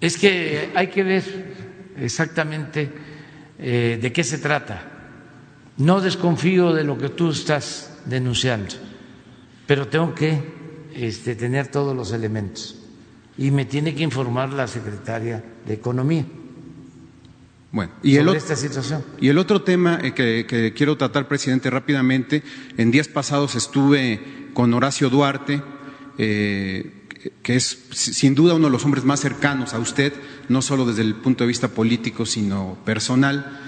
Es 0.00 0.18
que 0.18 0.70
hay 0.74 0.88
que 0.88 1.02
ver 1.02 1.22
exactamente 1.98 2.90
eh, 3.58 3.98
de 4.00 4.12
qué 4.12 4.24
se 4.24 4.38
trata. 4.38 4.90
No 5.76 6.00
desconfío 6.00 6.72
de 6.72 6.84
lo 6.84 6.98
que 6.98 7.08
tú 7.08 7.30
estás 7.30 7.98
denunciando, 8.04 8.74
pero 9.66 9.88
tengo 9.88 10.14
que 10.14 10.38
este, 10.94 11.34
tener 11.34 11.68
todos 11.68 11.96
los 11.96 12.12
elementos 12.12 12.80
y 13.36 13.50
me 13.50 13.64
tiene 13.64 13.94
que 13.94 14.02
informar 14.02 14.52
la 14.52 14.68
secretaria 14.68 15.42
de 15.66 15.74
Economía. 15.74 16.24
Bueno, 17.72 17.92
y 18.04 18.16
el, 18.16 18.28
esta 18.28 18.54
situación. 18.54 19.02
y 19.20 19.28
el 19.28 19.38
otro 19.38 19.62
tema 19.62 19.98
eh, 20.00 20.12
que, 20.14 20.72
quiero 20.76 20.96
tratar, 20.96 21.26
presidente, 21.26 21.70
rápidamente, 21.70 22.44
en 22.76 22.92
días 22.92 23.08
pasados 23.08 23.56
estuve 23.56 24.20
con 24.54 24.72
Horacio 24.72 25.10
Duarte, 25.10 25.60
eh, 26.16 26.93
que 27.42 27.56
es 27.56 27.78
sin 27.90 28.34
duda 28.34 28.54
uno 28.54 28.66
de 28.66 28.72
los 28.72 28.84
hombres 28.84 29.04
más 29.04 29.20
cercanos 29.20 29.74
a 29.74 29.78
usted, 29.78 30.12
no 30.48 30.62
solo 30.62 30.84
desde 30.86 31.02
el 31.02 31.14
punto 31.14 31.44
de 31.44 31.48
vista 31.48 31.68
político, 31.68 32.26
sino 32.26 32.78
personal. 32.84 33.60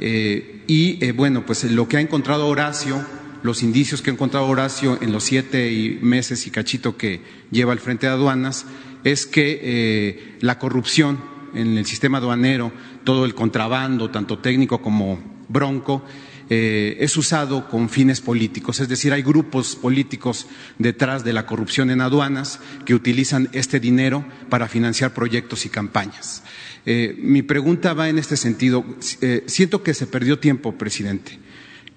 Eh, 0.00 0.64
y 0.66 1.04
eh, 1.04 1.12
bueno, 1.12 1.44
pues 1.46 1.64
lo 1.64 1.88
que 1.88 1.96
ha 1.96 2.00
encontrado 2.00 2.46
Horacio, 2.46 3.04
los 3.42 3.62
indicios 3.62 4.02
que 4.02 4.10
ha 4.10 4.12
encontrado 4.12 4.46
Horacio 4.46 4.98
en 5.00 5.12
los 5.12 5.24
siete 5.24 5.98
meses 6.00 6.46
y 6.46 6.50
cachito 6.50 6.96
que 6.96 7.20
lleva 7.50 7.72
al 7.72 7.78
frente 7.78 8.06
de 8.06 8.12
aduanas, 8.12 8.66
es 9.04 9.26
que 9.26 9.60
eh, 9.62 10.36
la 10.40 10.58
corrupción 10.58 11.18
en 11.54 11.78
el 11.78 11.86
sistema 11.86 12.18
aduanero, 12.18 12.72
todo 13.04 13.24
el 13.24 13.34
contrabando, 13.34 14.10
tanto 14.10 14.38
técnico 14.38 14.80
como 14.80 15.22
bronco, 15.48 16.04
eh, 16.50 16.96
es 17.00 17.16
usado 17.16 17.68
con 17.68 17.88
fines 17.88 18.20
políticos, 18.20 18.80
es 18.80 18.88
decir, 18.88 19.12
hay 19.12 19.22
grupos 19.22 19.76
políticos 19.76 20.46
detrás 20.78 21.24
de 21.24 21.32
la 21.32 21.46
corrupción 21.46 21.90
en 21.90 22.00
aduanas 22.00 22.60
que 22.84 22.94
utilizan 22.94 23.48
este 23.52 23.80
dinero 23.80 24.24
para 24.50 24.68
financiar 24.68 25.14
proyectos 25.14 25.64
y 25.64 25.70
campañas. 25.70 26.42
Eh, 26.84 27.16
mi 27.18 27.42
pregunta 27.42 27.94
va 27.94 28.08
en 28.08 28.18
este 28.18 28.36
sentido. 28.36 28.84
Eh, 29.22 29.44
siento 29.46 29.82
que 29.82 29.94
se 29.94 30.06
perdió 30.06 30.38
tiempo, 30.38 30.76
presidente, 30.76 31.38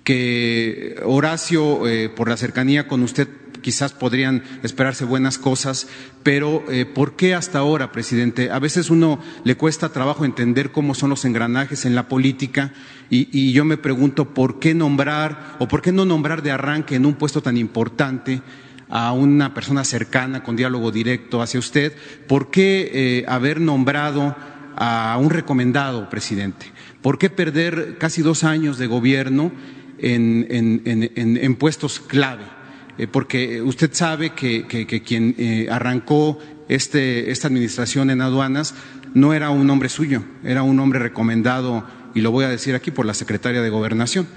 que 0.03 0.95
Horacio, 1.03 1.81
por 2.15 2.29
la 2.29 2.37
cercanía 2.37 2.87
con 2.87 3.03
usted, 3.03 3.27
quizás 3.61 3.93
podrían 3.93 4.43
esperarse 4.63 5.05
buenas 5.05 5.37
cosas, 5.37 5.87
pero 6.23 6.63
eh, 6.69 6.85
¿por 6.85 7.15
qué 7.15 7.35
hasta 7.35 7.59
ahora, 7.59 7.91
presidente? 7.91 8.51
A 8.51 8.59
veces 8.59 8.89
uno 8.89 9.19
le 9.43 9.55
cuesta 9.55 9.89
trabajo 9.89 10.25
entender 10.25 10.71
cómo 10.71 10.93
son 10.93 11.09
los 11.09 11.25
engranajes 11.25 11.85
en 11.85 11.95
la 11.95 12.07
política 12.07 12.73
y, 13.09 13.51
yo 13.53 13.63
me 13.65 13.77
pregunto 13.77 14.33
por 14.33 14.59
qué 14.59 14.73
nombrar 14.73 15.55
o 15.59 15.67
por 15.67 15.81
qué 15.81 15.91
no 15.91 16.05
nombrar 16.05 16.41
de 16.43 16.51
arranque 16.51 16.95
en 16.95 17.05
un 17.05 17.15
puesto 17.15 17.41
tan 17.41 17.57
importante 17.57 18.41
a 18.89 19.11
una 19.13 19.53
persona 19.53 19.83
cercana 19.83 20.43
con 20.43 20.55
diálogo 20.55 20.91
directo 20.91 21.41
hacia 21.41 21.59
usted, 21.59 21.93
¿por 22.27 22.51
qué 22.51 22.89
eh, 22.93 23.25
haber 23.27 23.59
nombrado 23.59 24.35
a 24.75 25.17
un 25.19 25.29
recomendado, 25.29 26.09
presidente? 26.09 26.67
¿Por 27.01 27.17
qué 27.17 27.29
perder 27.29 27.97
casi 27.97 28.21
dos 28.21 28.43
años 28.43 28.77
de 28.77 28.87
gobierno 28.87 29.51
en 29.99 31.55
puestos 31.57 31.99
clave? 31.99 32.56
Eh, 32.97 33.07
porque 33.07 33.61
usted 33.61 33.93
sabe 33.93 34.31
que, 34.31 34.65
quien 35.05 35.35
eh, 35.37 35.67
arrancó 35.69 36.39
este, 36.67 37.31
esta 37.31 37.47
administración 37.47 38.09
en 38.09 38.21
aduanas 38.21 38.73
no 39.13 39.33
era 39.33 39.49
un 39.51 39.69
hombre 39.69 39.89
suyo, 39.89 40.23
era 40.43 40.63
un 40.63 40.79
hombre 40.79 40.99
recomendado, 40.99 41.85
y 42.13 42.21
lo 42.21 42.31
voy 42.31 42.45
a 42.45 42.49
decir 42.49 42.75
aquí, 42.75 42.91
por 42.91 43.05
la 43.05 43.13
secretaria 43.13 43.61
de 43.61 43.69
Gobernación. 43.69 44.27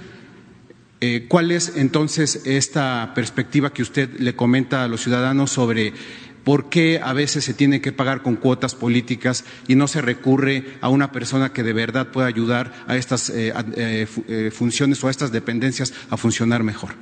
Eh, 1.00 1.24
¿Cuál 1.28 1.50
es 1.50 1.76
entonces 1.76 2.42
esta 2.44 3.12
perspectiva 3.14 3.72
que 3.72 3.82
usted 3.82 4.10
le 4.18 4.36
comenta 4.36 4.84
a 4.84 4.88
los 4.88 5.02
ciudadanos 5.02 5.50
sobre 5.50 5.94
por 6.44 6.68
qué 6.68 7.00
a 7.02 7.14
veces 7.14 7.44
se 7.44 7.54
tiene 7.54 7.80
que 7.80 7.92
pagar 7.92 8.22
con 8.22 8.36
cuotas 8.36 8.74
políticas 8.74 9.44
y 9.66 9.76
no 9.76 9.88
se 9.88 10.02
recurre 10.02 10.64
a 10.82 10.90
una 10.90 11.10
persona 11.10 11.54
que 11.54 11.62
de 11.62 11.72
verdad 11.72 12.08
pueda 12.08 12.28
ayudar 12.28 12.72
a 12.86 12.96
estas 12.96 13.32
funciones 14.52 15.02
o 15.02 15.08
a 15.08 15.10
estas 15.10 15.32
dependencias 15.32 15.92
a 16.10 16.16
funcionar 16.16 16.62
mejor? 16.62 16.94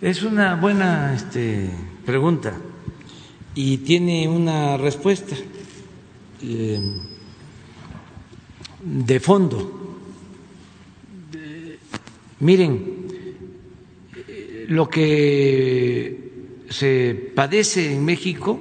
Es 0.00 0.22
una 0.22 0.56
buena 0.56 1.14
este, 1.14 1.70
pregunta 2.04 2.54
y 3.54 3.78
tiene 3.78 4.28
una 4.28 4.76
respuesta 4.76 5.34
eh, 6.42 6.78
de 8.82 9.20
fondo. 9.20 9.96
miren, 12.40 13.06
lo 14.68 14.90
que 14.90 16.60
se 16.68 17.32
padece 17.34 17.94
en 17.94 18.04
México 18.04 18.60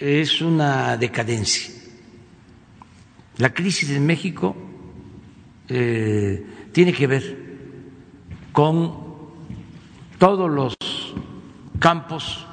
es 0.00 0.40
una 0.40 0.96
decadencia. 0.96 1.70
La 3.36 3.52
crisis 3.52 3.90
en 3.90 4.06
México 4.06 4.56
eh, 5.68 6.42
tiene 6.72 6.94
que 6.94 7.06
ver 7.06 7.36
con 8.52 9.07
todos 10.18 10.50
los 10.50 10.76
campos 11.78 12.44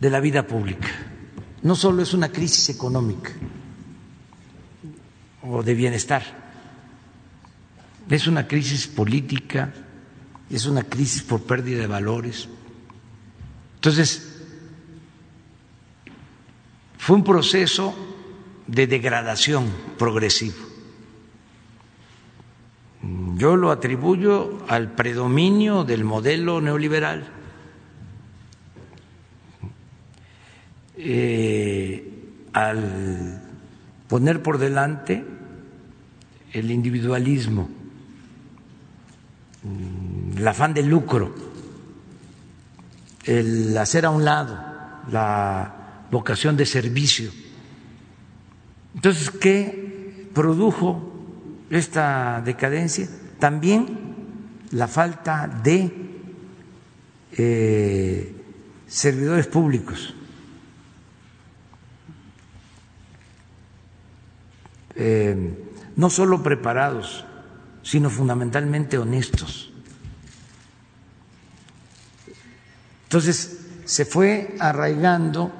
de 0.00 0.10
la 0.10 0.20
vida 0.20 0.46
pública. 0.46 0.88
No 1.62 1.74
solo 1.76 2.02
es 2.02 2.12
una 2.14 2.30
crisis 2.30 2.68
económica 2.70 3.30
o 5.42 5.62
de 5.62 5.74
bienestar, 5.74 6.22
es 8.08 8.26
una 8.26 8.46
crisis 8.46 8.86
política, 8.86 9.72
es 10.50 10.66
una 10.66 10.82
crisis 10.82 11.22
por 11.22 11.42
pérdida 11.42 11.80
de 11.80 11.86
valores. 11.86 12.48
Entonces, 13.76 14.34
fue 16.98 17.16
un 17.16 17.24
proceso 17.24 17.94
de 18.66 18.86
degradación 18.86 19.70
progresivo. 19.98 20.63
Yo 23.36 23.56
lo 23.56 23.70
atribuyo 23.70 24.64
al 24.68 24.92
predominio 24.92 25.84
del 25.84 26.04
modelo 26.04 26.60
neoliberal. 26.60 27.26
Eh, 30.96 32.10
al 32.52 33.42
poner 34.08 34.40
por 34.42 34.58
delante 34.58 35.24
el 36.52 36.70
individualismo, 36.70 37.68
el 40.36 40.46
afán 40.46 40.72
de 40.72 40.84
lucro, 40.84 41.34
el 43.24 43.76
hacer 43.76 44.06
a 44.06 44.10
un 44.10 44.24
lado 44.24 44.56
la 45.10 46.06
vocación 46.10 46.56
de 46.56 46.66
servicio. 46.66 47.30
Entonces, 48.94 49.30
¿qué 49.30 50.28
produjo 50.32 51.13
esta 51.76 52.42
decadencia? 52.44 53.08
También 53.38 54.14
la 54.70 54.88
falta 54.88 55.46
de 55.46 55.92
eh, 57.32 58.34
servidores 58.86 59.46
públicos. 59.46 60.14
Eh, 64.96 65.64
no 65.96 66.10
solo 66.10 66.42
preparados, 66.42 67.24
sino 67.82 68.10
fundamentalmente 68.10 68.98
honestos. 68.98 69.72
Entonces 73.04 73.58
se 73.84 74.04
fue 74.04 74.56
arraigando 74.58 75.52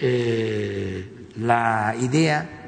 eh, 0.00 1.28
la 1.36 1.94
idea 2.00 2.59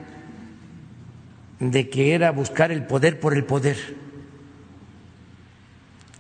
de 1.71 1.89
que 1.89 2.13
era 2.13 2.33
buscar 2.33 2.73
el 2.73 2.85
poder 2.85 3.21
por 3.21 3.37
el 3.37 3.45
poder, 3.45 3.77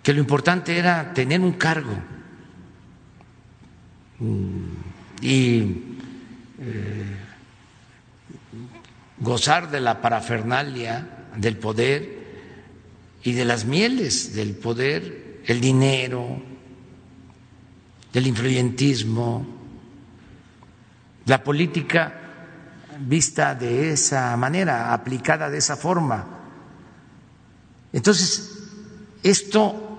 que 0.00 0.12
lo 0.12 0.20
importante 0.20 0.78
era 0.78 1.12
tener 1.12 1.40
un 1.40 1.54
cargo. 1.54 1.96
Mm, 4.20 4.66
y 5.20 5.58
eh, 6.60 7.16
gozar 9.18 9.68
de 9.70 9.80
la 9.80 10.00
parafernalia 10.00 11.08
del 11.36 11.56
poder 11.56 12.22
y 13.24 13.32
de 13.32 13.44
las 13.44 13.64
mieles 13.64 14.34
del 14.36 14.54
poder, 14.54 15.40
el 15.46 15.60
dinero, 15.60 16.40
del 18.12 18.26
influyentismo, 18.28 19.44
la 21.26 21.42
política 21.42 22.21
vista 23.00 23.54
de 23.54 23.92
esa 23.92 24.36
manera, 24.36 24.92
aplicada 24.92 25.50
de 25.50 25.58
esa 25.58 25.76
forma. 25.76 26.26
Entonces, 27.92 28.68
esto 29.22 29.98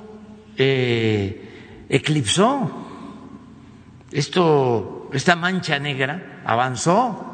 eh, 0.57 1.85
eclipsó, 1.89 2.71
esto, 4.11 5.09
esta 5.13 5.35
mancha 5.35 5.79
negra 5.79 6.41
avanzó 6.45 7.29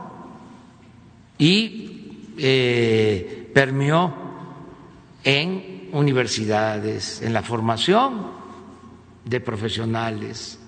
y 1.38 2.34
eh, 2.38 3.50
permeó 3.54 4.14
en 5.24 5.90
universidades, 5.92 7.22
en 7.22 7.34
la 7.34 7.42
formación 7.42 8.28
de 9.26 9.40
profesionales, 9.40 10.60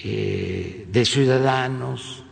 eh, 0.00 0.86
de 0.88 1.04
ciudadanos. 1.04 2.24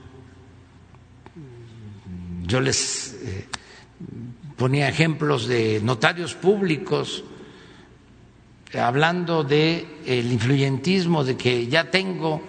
Yo 2.46 2.60
les 2.60 3.12
eh, 3.24 3.48
ponía 4.56 4.88
ejemplos 4.88 5.48
de 5.48 5.80
notarios 5.82 6.34
públicos 6.34 7.24
hablando 8.80 9.42
de 9.42 9.84
el 10.06 10.30
influyentismo, 10.32 11.24
de 11.24 11.36
que 11.36 11.66
ya 11.66 11.90
tengo 11.90 12.40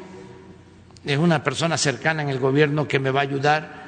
una 1.18 1.44
persona 1.44 1.78
cercana 1.78 2.22
en 2.22 2.30
el 2.30 2.38
gobierno 2.40 2.88
que 2.88 3.00
me 3.00 3.12
va 3.12 3.22
a 3.22 3.24
ayudar, 3.24 3.88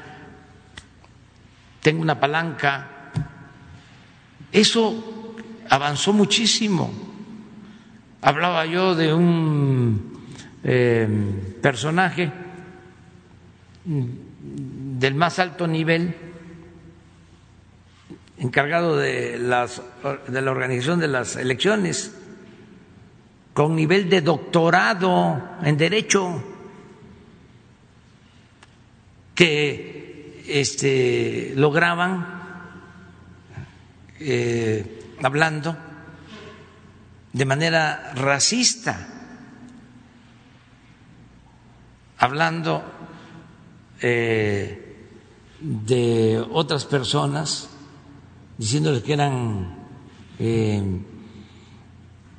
tengo 1.81 2.01
una 2.01 2.19
palanca. 2.19 3.11
Eso 4.51 5.35
avanzó 5.69 6.13
muchísimo. 6.13 6.91
Hablaba 8.21 8.65
yo 8.65 8.95
de 8.95 9.13
un 9.13 10.25
eh, 10.63 11.07
personaje 11.61 12.31
del 14.99 15.15
más 15.15 15.39
alto 15.39 15.65
nivel 15.65 16.13
encargado 18.37 18.97
de, 18.97 19.39
las, 19.39 19.81
de 20.27 20.41
la 20.41 20.51
organización 20.51 20.99
de 20.99 21.07
las 21.07 21.37
elecciones, 21.37 22.13
con 23.53 23.77
nivel 23.77 24.09
de 24.09 24.21
doctorado 24.21 25.57
en 25.63 25.77
derecho, 25.77 26.43
que 29.35 30.43
este, 30.47 31.53
lograban, 31.55 32.41
eh, 34.19 35.15
hablando 35.23 35.77
de 37.31 37.45
manera 37.45 38.11
racista, 38.15 39.07
hablando 42.17 42.83
eh, 44.01 44.88
de 45.61 46.43
otras 46.51 46.85
personas, 46.85 47.69
diciéndoles 48.57 49.03
que 49.03 49.13
eran, 49.13 49.75
eh, 50.39 51.01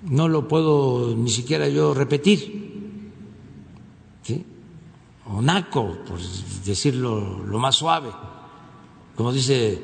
no 0.02 0.28
lo 0.28 0.48
puedo 0.48 1.14
ni 1.16 1.30
siquiera 1.30 1.68
yo 1.68 1.94
repetir, 1.94 3.20
¿sí? 4.22 4.44
o 5.26 5.42
naco, 5.42 5.98
por 6.06 6.18
decirlo 6.64 7.44
lo 7.44 7.58
más 7.58 7.76
suave, 7.76 8.10
como 9.14 9.32
dice 9.32 9.82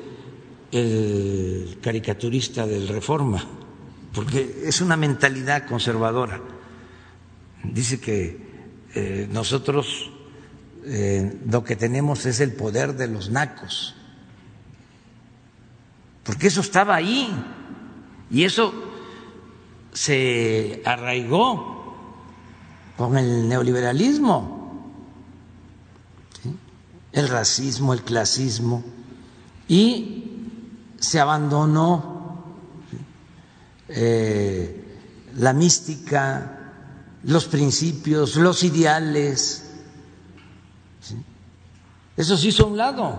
el 0.72 1.78
caricaturista 1.80 2.66
del 2.66 2.88
Reforma, 2.88 3.44
porque 4.12 4.62
es 4.64 4.80
una 4.80 4.96
mentalidad 4.96 5.66
conservadora. 5.66 6.40
Dice 7.62 8.00
que 8.00 8.46
eh, 8.94 9.28
nosotros 9.30 10.10
eh, 10.86 11.40
lo 11.46 11.64
que 11.64 11.74
tenemos 11.74 12.26
es 12.26 12.40
el 12.40 12.52
poder 12.52 12.94
de 12.94 13.08
los 13.08 13.28
nacos, 13.30 13.94
porque 16.24 16.46
eso 16.46 16.60
estaba 16.60 16.94
ahí. 16.94 17.28
Y 18.30 18.44
eso 18.44 18.72
se 19.92 20.82
arraigó 20.84 21.94
con 22.96 23.16
el 23.16 23.48
neoliberalismo, 23.48 24.92
el 27.12 27.28
racismo, 27.28 27.92
el 27.92 28.02
clasismo, 28.02 28.84
y 29.68 30.24
se 30.98 31.20
abandonó 31.20 32.44
eh, 33.88 34.84
la 35.36 35.52
mística, 35.52 36.72
los 37.24 37.46
principios, 37.46 38.36
los 38.36 38.62
ideales. 38.64 39.65
Eso 42.16 42.36
se 42.36 42.48
hizo 42.48 42.64
a 42.64 42.66
un 42.66 42.76
lado. 42.76 43.16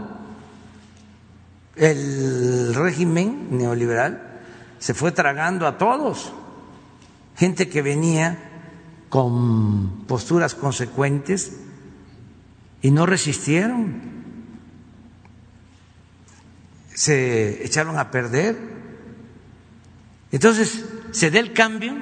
El 1.75 2.73
régimen 2.73 3.49
neoliberal 3.51 4.41
se 4.79 4.93
fue 4.93 5.11
tragando 5.11 5.67
a 5.67 5.77
todos. 5.77 6.33
Gente 7.35 7.69
que 7.69 7.81
venía 7.81 8.37
con 9.09 10.05
posturas 10.07 10.55
consecuentes 10.55 11.57
y 12.81 12.91
no 12.91 13.05
resistieron. 13.05 14.01
Se 16.93 17.63
echaron 17.63 17.99
a 17.99 18.09
perder. 18.09 18.57
Entonces, 20.31 20.83
se 21.11 21.31
dé 21.31 21.39
el 21.39 21.53
cambio, 21.53 21.93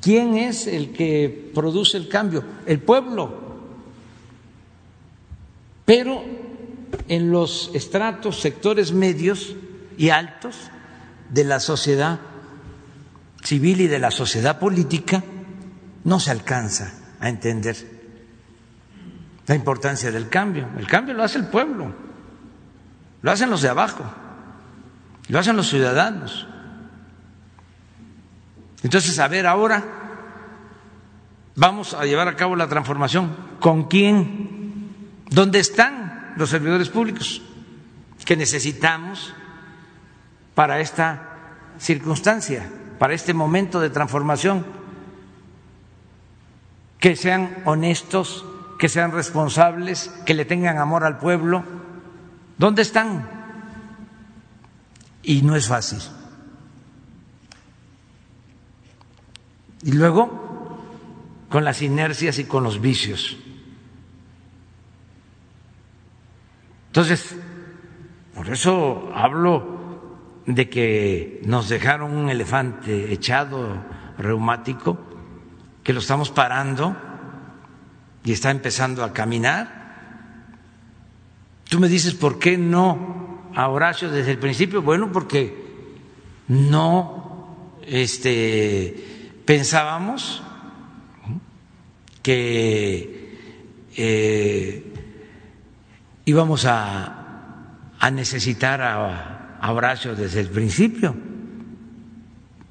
¿quién 0.00 0.36
es 0.36 0.66
el 0.66 0.92
que 0.92 1.50
produce 1.54 1.96
el 1.96 2.08
cambio? 2.08 2.42
El 2.66 2.80
pueblo. 2.80 3.47
Pero 5.88 6.22
en 7.08 7.30
los 7.30 7.70
estratos, 7.72 8.38
sectores 8.40 8.92
medios 8.92 9.56
y 9.96 10.10
altos 10.10 10.54
de 11.30 11.44
la 11.44 11.60
sociedad 11.60 12.20
civil 13.42 13.80
y 13.80 13.86
de 13.86 13.98
la 13.98 14.10
sociedad 14.10 14.58
política, 14.58 15.24
no 16.04 16.20
se 16.20 16.30
alcanza 16.30 16.92
a 17.20 17.30
entender 17.30 17.74
la 19.46 19.54
importancia 19.54 20.10
del 20.12 20.28
cambio. 20.28 20.68
El 20.76 20.86
cambio 20.86 21.14
lo 21.14 21.24
hace 21.24 21.38
el 21.38 21.46
pueblo, 21.46 21.94
lo 23.22 23.30
hacen 23.30 23.48
los 23.48 23.62
de 23.62 23.70
abajo, 23.70 24.04
lo 25.28 25.38
hacen 25.38 25.56
los 25.56 25.70
ciudadanos. 25.70 26.46
Entonces, 28.82 29.18
a 29.18 29.26
ver, 29.26 29.46
ahora 29.46 29.82
vamos 31.56 31.94
a 31.94 32.04
llevar 32.04 32.28
a 32.28 32.36
cabo 32.36 32.56
la 32.56 32.68
transformación. 32.68 33.34
¿Con 33.58 33.84
quién? 33.84 34.47
¿Dónde 35.30 35.58
están 35.58 36.34
los 36.36 36.50
servidores 36.50 36.88
públicos 36.88 37.42
que 38.24 38.36
necesitamos 38.36 39.34
para 40.54 40.80
esta 40.80 41.36
circunstancia, 41.78 42.68
para 42.98 43.14
este 43.14 43.34
momento 43.34 43.80
de 43.80 43.90
transformación? 43.90 44.66
Que 46.98 47.14
sean 47.14 47.62
honestos, 47.64 48.44
que 48.78 48.88
sean 48.88 49.12
responsables, 49.12 50.10
que 50.24 50.34
le 50.34 50.44
tengan 50.44 50.78
amor 50.78 51.04
al 51.04 51.18
pueblo. 51.18 51.62
¿Dónde 52.56 52.82
están? 52.82 53.28
Y 55.22 55.42
no 55.42 55.54
es 55.56 55.68
fácil. 55.68 56.00
Y 59.82 59.92
luego, 59.92 60.82
con 61.48 61.64
las 61.64 61.82
inercias 61.82 62.38
y 62.38 62.44
con 62.44 62.64
los 62.64 62.80
vicios. 62.80 63.36
Entonces, 66.88 67.36
por 68.34 68.48
eso 68.48 69.10
hablo 69.14 69.78
de 70.46 70.68
que 70.68 71.42
nos 71.44 71.68
dejaron 71.68 72.16
un 72.16 72.30
elefante 72.30 73.12
echado 73.12 73.84
reumático, 74.16 74.98
que 75.82 75.92
lo 75.92 76.00
estamos 76.00 76.30
parando 76.30 76.96
y 78.24 78.32
está 78.32 78.50
empezando 78.50 79.04
a 79.04 79.12
caminar. 79.12 80.46
Tú 81.68 81.78
me 81.78 81.88
dices, 81.88 82.14
¿por 82.14 82.38
qué 82.38 82.56
no 82.56 83.50
a 83.54 83.68
Horacio 83.68 84.10
desde 84.10 84.32
el 84.32 84.38
principio? 84.38 84.82
Bueno, 84.82 85.12
porque 85.12 85.54
no 86.48 87.78
este, 87.86 89.32
pensábamos 89.44 90.42
que 92.22 93.38
eh, 93.96 94.87
íbamos 96.28 96.66
a, 96.66 97.18
a 97.98 98.10
necesitar 98.10 98.82
a, 98.82 99.70
Horacio 99.70 100.14
desde 100.14 100.40
el 100.40 100.48
principio. 100.48 101.16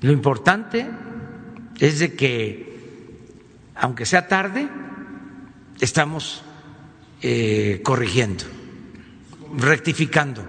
Lo 0.02 0.12
importante 0.12 0.88
es 1.80 2.00
de 2.00 2.14
que, 2.14 3.36
aunque 3.76 4.06
sea 4.06 4.28
tarde, 4.28 4.70
estamos 5.82 6.44
eh, 7.22 7.82
corrigiendo, 7.84 8.46
rectificando. 9.58 10.48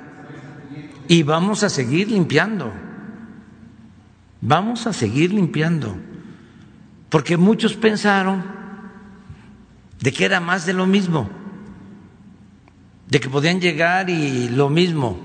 Y 1.08 1.22
vamos 1.22 1.64
a 1.64 1.70
seguir 1.70 2.12
limpiando, 2.12 2.72
vamos 4.42 4.86
a 4.86 4.92
seguir 4.92 5.32
limpiando. 5.32 5.96
Porque 7.08 7.36
muchos 7.36 7.74
pensaron 7.74 8.44
de 9.98 10.12
que 10.12 10.24
era 10.26 10.40
más 10.40 10.66
de 10.66 10.74
lo 10.74 10.86
mismo, 10.86 11.28
de 13.08 13.20
que 13.20 13.30
podían 13.30 13.60
llegar 13.60 14.10
y 14.10 14.48
lo 14.48 14.68
mismo, 14.68 15.18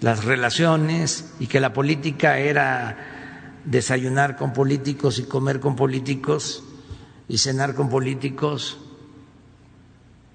las 0.00 0.24
relaciones 0.24 1.34
y 1.38 1.46
que 1.46 1.60
la 1.60 1.72
política 1.72 2.38
era 2.38 3.60
desayunar 3.64 4.36
con 4.36 4.52
políticos 4.52 5.18
y 5.20 5.24
comer 5.24 5.60
con 5.60 5.76
políticos 5.76 6.64
y 7.28 7.38
cenar 7.38 7.74
con 7.76 7.88
políticos 7.88 8.78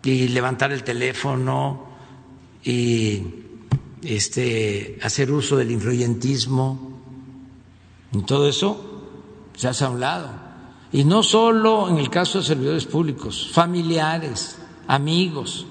y 0.03 0.29
levantar 0.29 0.71
el 0.71 0.83
teléfono 0.83 1.85
y 2.63 3.23
este 4.03 4.97
hacer 5.03 5.31
uso 5.31 5.57
del 5.57 5.71
influyentismo 5.71 7.01
y 8.13 8.21
todo 8.21 8.47
eso 8.47 9.03
se 9.55 9.67
hace 9.67 9.83
a 9.83 9.89
un 9.89 9.99
lado. 9.99 10.29
Y 10.93 11.03
no 11.03 11.23
solo 11.23 11.89
en 11.89 11.97
el 11.97 12.09
caso 12.09 12.39
de 12.39 12.45
servidores 12.45 12.85
públicos, 12.85 13.49
familiares, 13.51 14.57
amigos. 14.87 15.65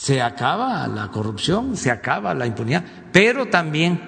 Se 0.00 0.22
acaba 0.22 0.88
la 0.88 1.08
corrupción, 1.08 1.76
se 1.76 1.90
acaba 1.90 2.32
la 2.32 2.46
impunidad, 2.46 2.82
pero 3.12 3.48
también 3.48 4.00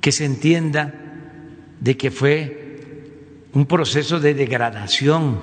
que 0.00 0.10
se 0.10 0.24
entienda 0.24 0.92
de 1.78 1.96
que 1.96 2.10
fue 2.10 3.46
un 3.52 3.66
proceso 3.66 4.18
de 4.18 4.34
degradación, 4.34 5.42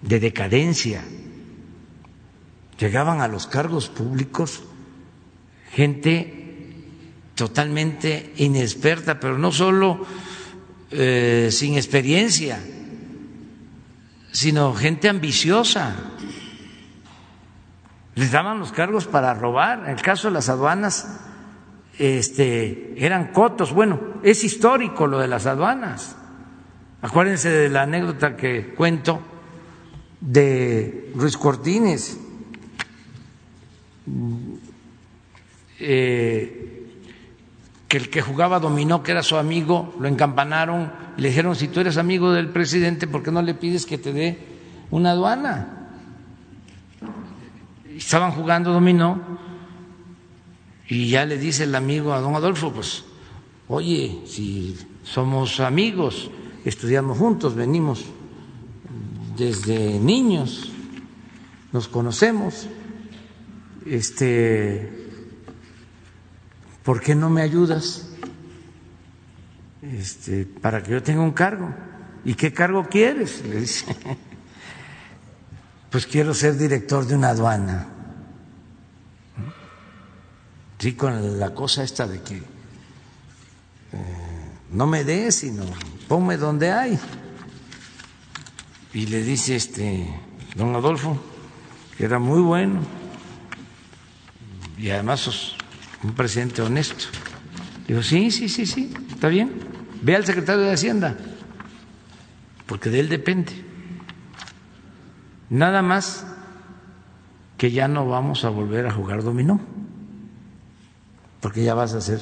de 0.00 0.18
decadencia. 0.18 1.04
Llegaban 2.78 3.20
a 3.20 3.28
los 3.28 3.46
cargos 3.46 3.90
públicos 3.90 4.62
gente 5.70 6.78
totalmente 7.34 8.32
inexperta, 8.38 9.20
pero 9.20 9.36
no 9.36 9.52
solo 9.52 10.06
eh, 10.90 11.50
sin 11.52 11.74
experiencia, 11.74 12.64
sino 14.32 14.72
gente 14.72 15.10
ambiciosa. 15.10 16.12
Les 18.14 18.30
daban 18.30 18.58
los 18.60 18.72
cargos 18.72 19.06
para 19.06 19.34
robar. 19.34 19.84
En 19.84 19.90
el 19.90 20.02
caso 20.02 20.28
de 20.28 20.34
las 20.34 20.48
aduanas, 20.48 21.20
este, 21.98 22.94
eran 22.96 23.32
cotos. 23.32 23.72
Bueno, 23.72 24.00
es 24.22 24.44
histórico 24.44 25.06
lo 25.06 25.18
de 25.18 25.28
las 25.28 25.46
aduanas. 25.46 26.16
Acuérdense 27.02 27.50
de 27.50 27.68
la 27.68 27.82
anécdota 27.82 28.36
que 28.36 28.72
cuento 28.74 29.20
de 30.20 31.12
Ruiz 31.14 31.36
Cortines. 31.36 32.18
Eh, 35.80 36.70
que 37.88 37.96
el 37.96 38.10
que 38.10 38.22
jugaba 38.22 38.58
dominó, 38.58 39.02
que 39.02 39.12
era 39.12 39.22
su 39.22 39.36
amigo, 39.36 39.94
lo 40.00 40.08
encampanaron 40.08 40.92
y 41.16 41.20
le 41.20 41.28
dijeron, 41.28 41.54
si 41.54 41.68
tú 41.68 41.80
eres 41.80 41.96
amigo 41.96 42.32
del 42.32 42.48
presidente, 42.48 43.06
¿por 43.06 43.22
qué 43.22 43.30
no 43.30 43.42
le 43.42 43.54
pides 43.54 43.86
que 43.86 43.98
te 43.98 44.12
dé 44.12 44.38
una 44.90 45.10
aduana? 45.10 45.83
Estaban 47.96 48.32
jugando 48.32 48.72
dominó 48.72 49.20
y 50.88 51.08
ya 51.08 51.24
le 51.24 51.38
dice 51.38 51.64
el 51.64 51.74
amigo 51.74 52.12
a 52.12 52.20
don 52.20 52.34
Adolfo, 52.34 52.72
pues, 52.72 53.04
oye, 53.68 54.22
si 54.26 54.76
somos 55.02 55.60
amigos, 55.60 56.30
estudiamos 56.64 57.18
juntos, 57.18 57.54
venimos 57.54 58.04
desde 59.36 59.98
niños, 59.98 60.70
nos 61.72 61.88
conocemos, 61.88 62.68
este 63.86 65.04
¿por 66.84 67.00
qué 67.00 67.14
no 67.14 67.30
me 67.30 67.42
ayudas 67.42 68.08
este, 69.82 70.46
para 70.46 70.82
que 70.82 70.92
yo 70.92 71.02
tenga 71.02 71.22
un 71.22 71.32
cargo? 71.32 71.74
¿Y 72.24 72.34
qué 72.34 72.52
cargo 72.52 72.86
quieres? 72.88 73.42
Le 73.48 73.60
dice. 73.60 73.96
Pues 75.94 76.08
quiero 76.08 76.34
ser 76.34 76.58
director 76.58 77.06
de 77.06 77.14
una 77.14 77.28
aduana. 77.28 77.86
Sí, 80.76 80.94
con 80.94 81.38
la 81.38 81.54
cosa 81.54 81.84
esta 81.84 82.08
de 82.08 82.20
que 82.20 82.38
eh, 82.38 82.42
no 84.72 84.88
me 84.88 85.04
des, 85.04 85.36
sino 85.36 85.62
ponme 86.08 86.36
donde 86.36 86.72
hay. 86.72 86.98
Y 88.92 89.06
le 89.06 89.22
dice 89.22 89.54
este 89.54 90.12
don 90.56 90.74
Adolfo, 90.74 91.16
que 91.96 92.06
era 92.06 92.18
muy 92.18 92.40
bueno, 92.40 92.80
y 94.76 94.90
además 94.90 95.54
un 96.02 96.12
presidente 96.12 96.60
honesto. 96.60 97.04
Digo, 97.86 98.02
sí, 98.02 98.32
sí, 98.32 98.48
sí, 98.48 98.66
sí, 98.66 98.92
está 99.10 99.28
bien. 99.28 99.52
Ve 100.02 100.16
al 100.16 100.26
secretario 100.26 100.62
de 100.62 100.72
Hacienda, 100.72 101.16
porque 102.66 102.90
de 102.90 102.98
él 102.98 103.08
depende. 103.08 103.63
Nada 105.50 105.82
más 105.82 106.26
que 107.58 107.70
ya 107.70 107.88
no 107.88 108.08
vamos 108.08 108.44
a 108.44 108.48
volver 108.48 108.86
a 108.86 108.92
jugar 108.92 109.22
dominó, 109.22 109.60
porque 111.40 111.62
ya 111.62 111.74
vas 111.74 111.94
a 111.94 112.00
ser 112.00 112.20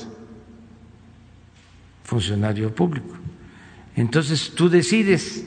funcionario 2.05 2.74
público. 2.74 3.15
Entonces 3.97 4.53
tú 4.55 4.69
decides 4.69 5.44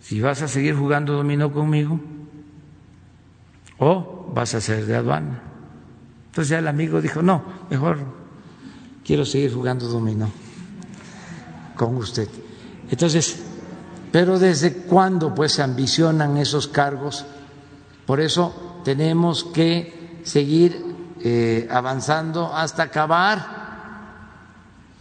si 0.00 0.20
vas 0.20 0.42
a 0.42 0.48
seguir 0.48 0.74
jugando 0.74 1.12
dominó 1.12 1.52
conmigo 1.52 2.00
o 3.78 4.30
vas 4.34 4.54
a 4.54 4.60
ser 4.60 4.86
de 4.86 4.96
aduana. 4.96 5.42
Entonces 6.26 6.50
ya 6.50 6.58
el 6.58 6.68
amigo 6.68 7.00
dijo, 7.00 7.22
no, 7.22 7.42
mejor 7.70 7.98
quiero 9.04 9.24
seguir 9.24 9.52
jugando 9.52 9.88
dominó 9.88 10.30
con 11.76 11.96
usted. 11.96 12.28
Entonces, 12.90 13.44
pero 14.10 14.38
¿desde 14.38 14.72
cuándo 14.72 15.34
pues 15.34 15.52
se 15.52 15.62
ambicionan 15.62 16.36
esos 16.36 16.68
cargos? 16.68 17.24
Por 18.06 18.20
eso 18.20 18.80
tenemos 18.84 19.44
que 19.44 20.20
seguir 20.24 20.84
eh, 21.20 21.68
avanzando 21.70 22.54
hasta 22.54 22.84
acabar 22.84 23.58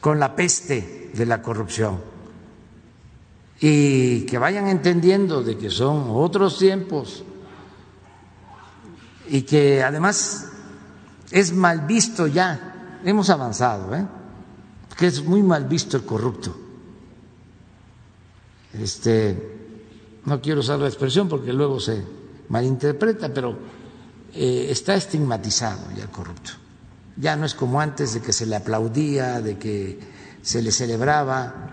con 0.01 0.19
la 0.19 0.35
peste 0.35 1.11
de 1.13 1.25
la 1.25 1.41
corrupción 1.41 1.99
y 3.59 4.21
que 4.21 4.37
vayan 4.37 4.67
entendiendo 4.67 5.41
de 5.41 5.57
que 5.57 5.69
son 5.69 6.07
otros 6.09 6.59
tiempos 6.59 7.23
y 9.29 9.41
que 9.41 9.83
además 9.83 10.51
es 11.31 11.53
mal 11.53 11.81
visto 11.81 12.27
ya, 12.27 12.99
hemos 13.03 13.29
avanzado, 13.29 13.95
¿eh? 13.95 14.05
que 14.97 15.07
es 15.07 15.23
muy 15.23 15.43
mal 15.43 15.65
visto 15.65 15.97
el 15.97 16.05
corrupto. 16.05 16.66
Este, 18.81 19.37
no 20.25 20.41
quiero 20.41 20.59
usar 20.59 20.79
la 20.79 20.87
expresión 20.87 21.27
porque 21.27 21.53
luego 21.53 21.79
se 21.79 22.03
malinterpreta, 22.49 23.33
pero 23.33 23.57
eh, 24.33 24.67
está 24.69 24.95
estigmatizado 24.95 25.81
ya 25.95 26.03
el 26.03 26.09
corrupto. 26.09 26.51
Ya 27.15 27.35
no 27.35 27.45
es 27.45 27.55
como 27.55 27.81
antes 27.81 28.13
de 28.13 28.21
que 28.21 28.31
se 28.31 28.45
le 28.45 28.55
aplaudía, 28.55 29.41
de 29.41 29.57
que 29.57 29.99
se 30.41 30.61
le 30.61 30.71
celebraba. 30.71 31.71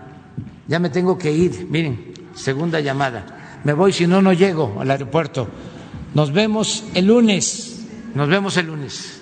Ya 0.67 0.79
me 0.79 0.89
tengo 0.89 1.17
que 1.17 1.31
ir. 1.31 1.67
Miren, 1.69 2.13
segunda 2.33 2.79
llamada. 2.79 3.61
Me 3.63 3.73
voy, 3.73 3.93
si 3.93 4.07
no, 4.07 4.21
no 4.21 4.33
llego 4.33 4.77
al 4.79 4.89
aeropuerto. 4.89 5.47
Nos 6.15 6.31
vemos 6.31 6.83
el 6.93 7.05
lunes. 7.05 7.81
Nos 8.15 8.27
vemos 8.27 8.57
el 8.57 8.67
lunes. 8.67 9.14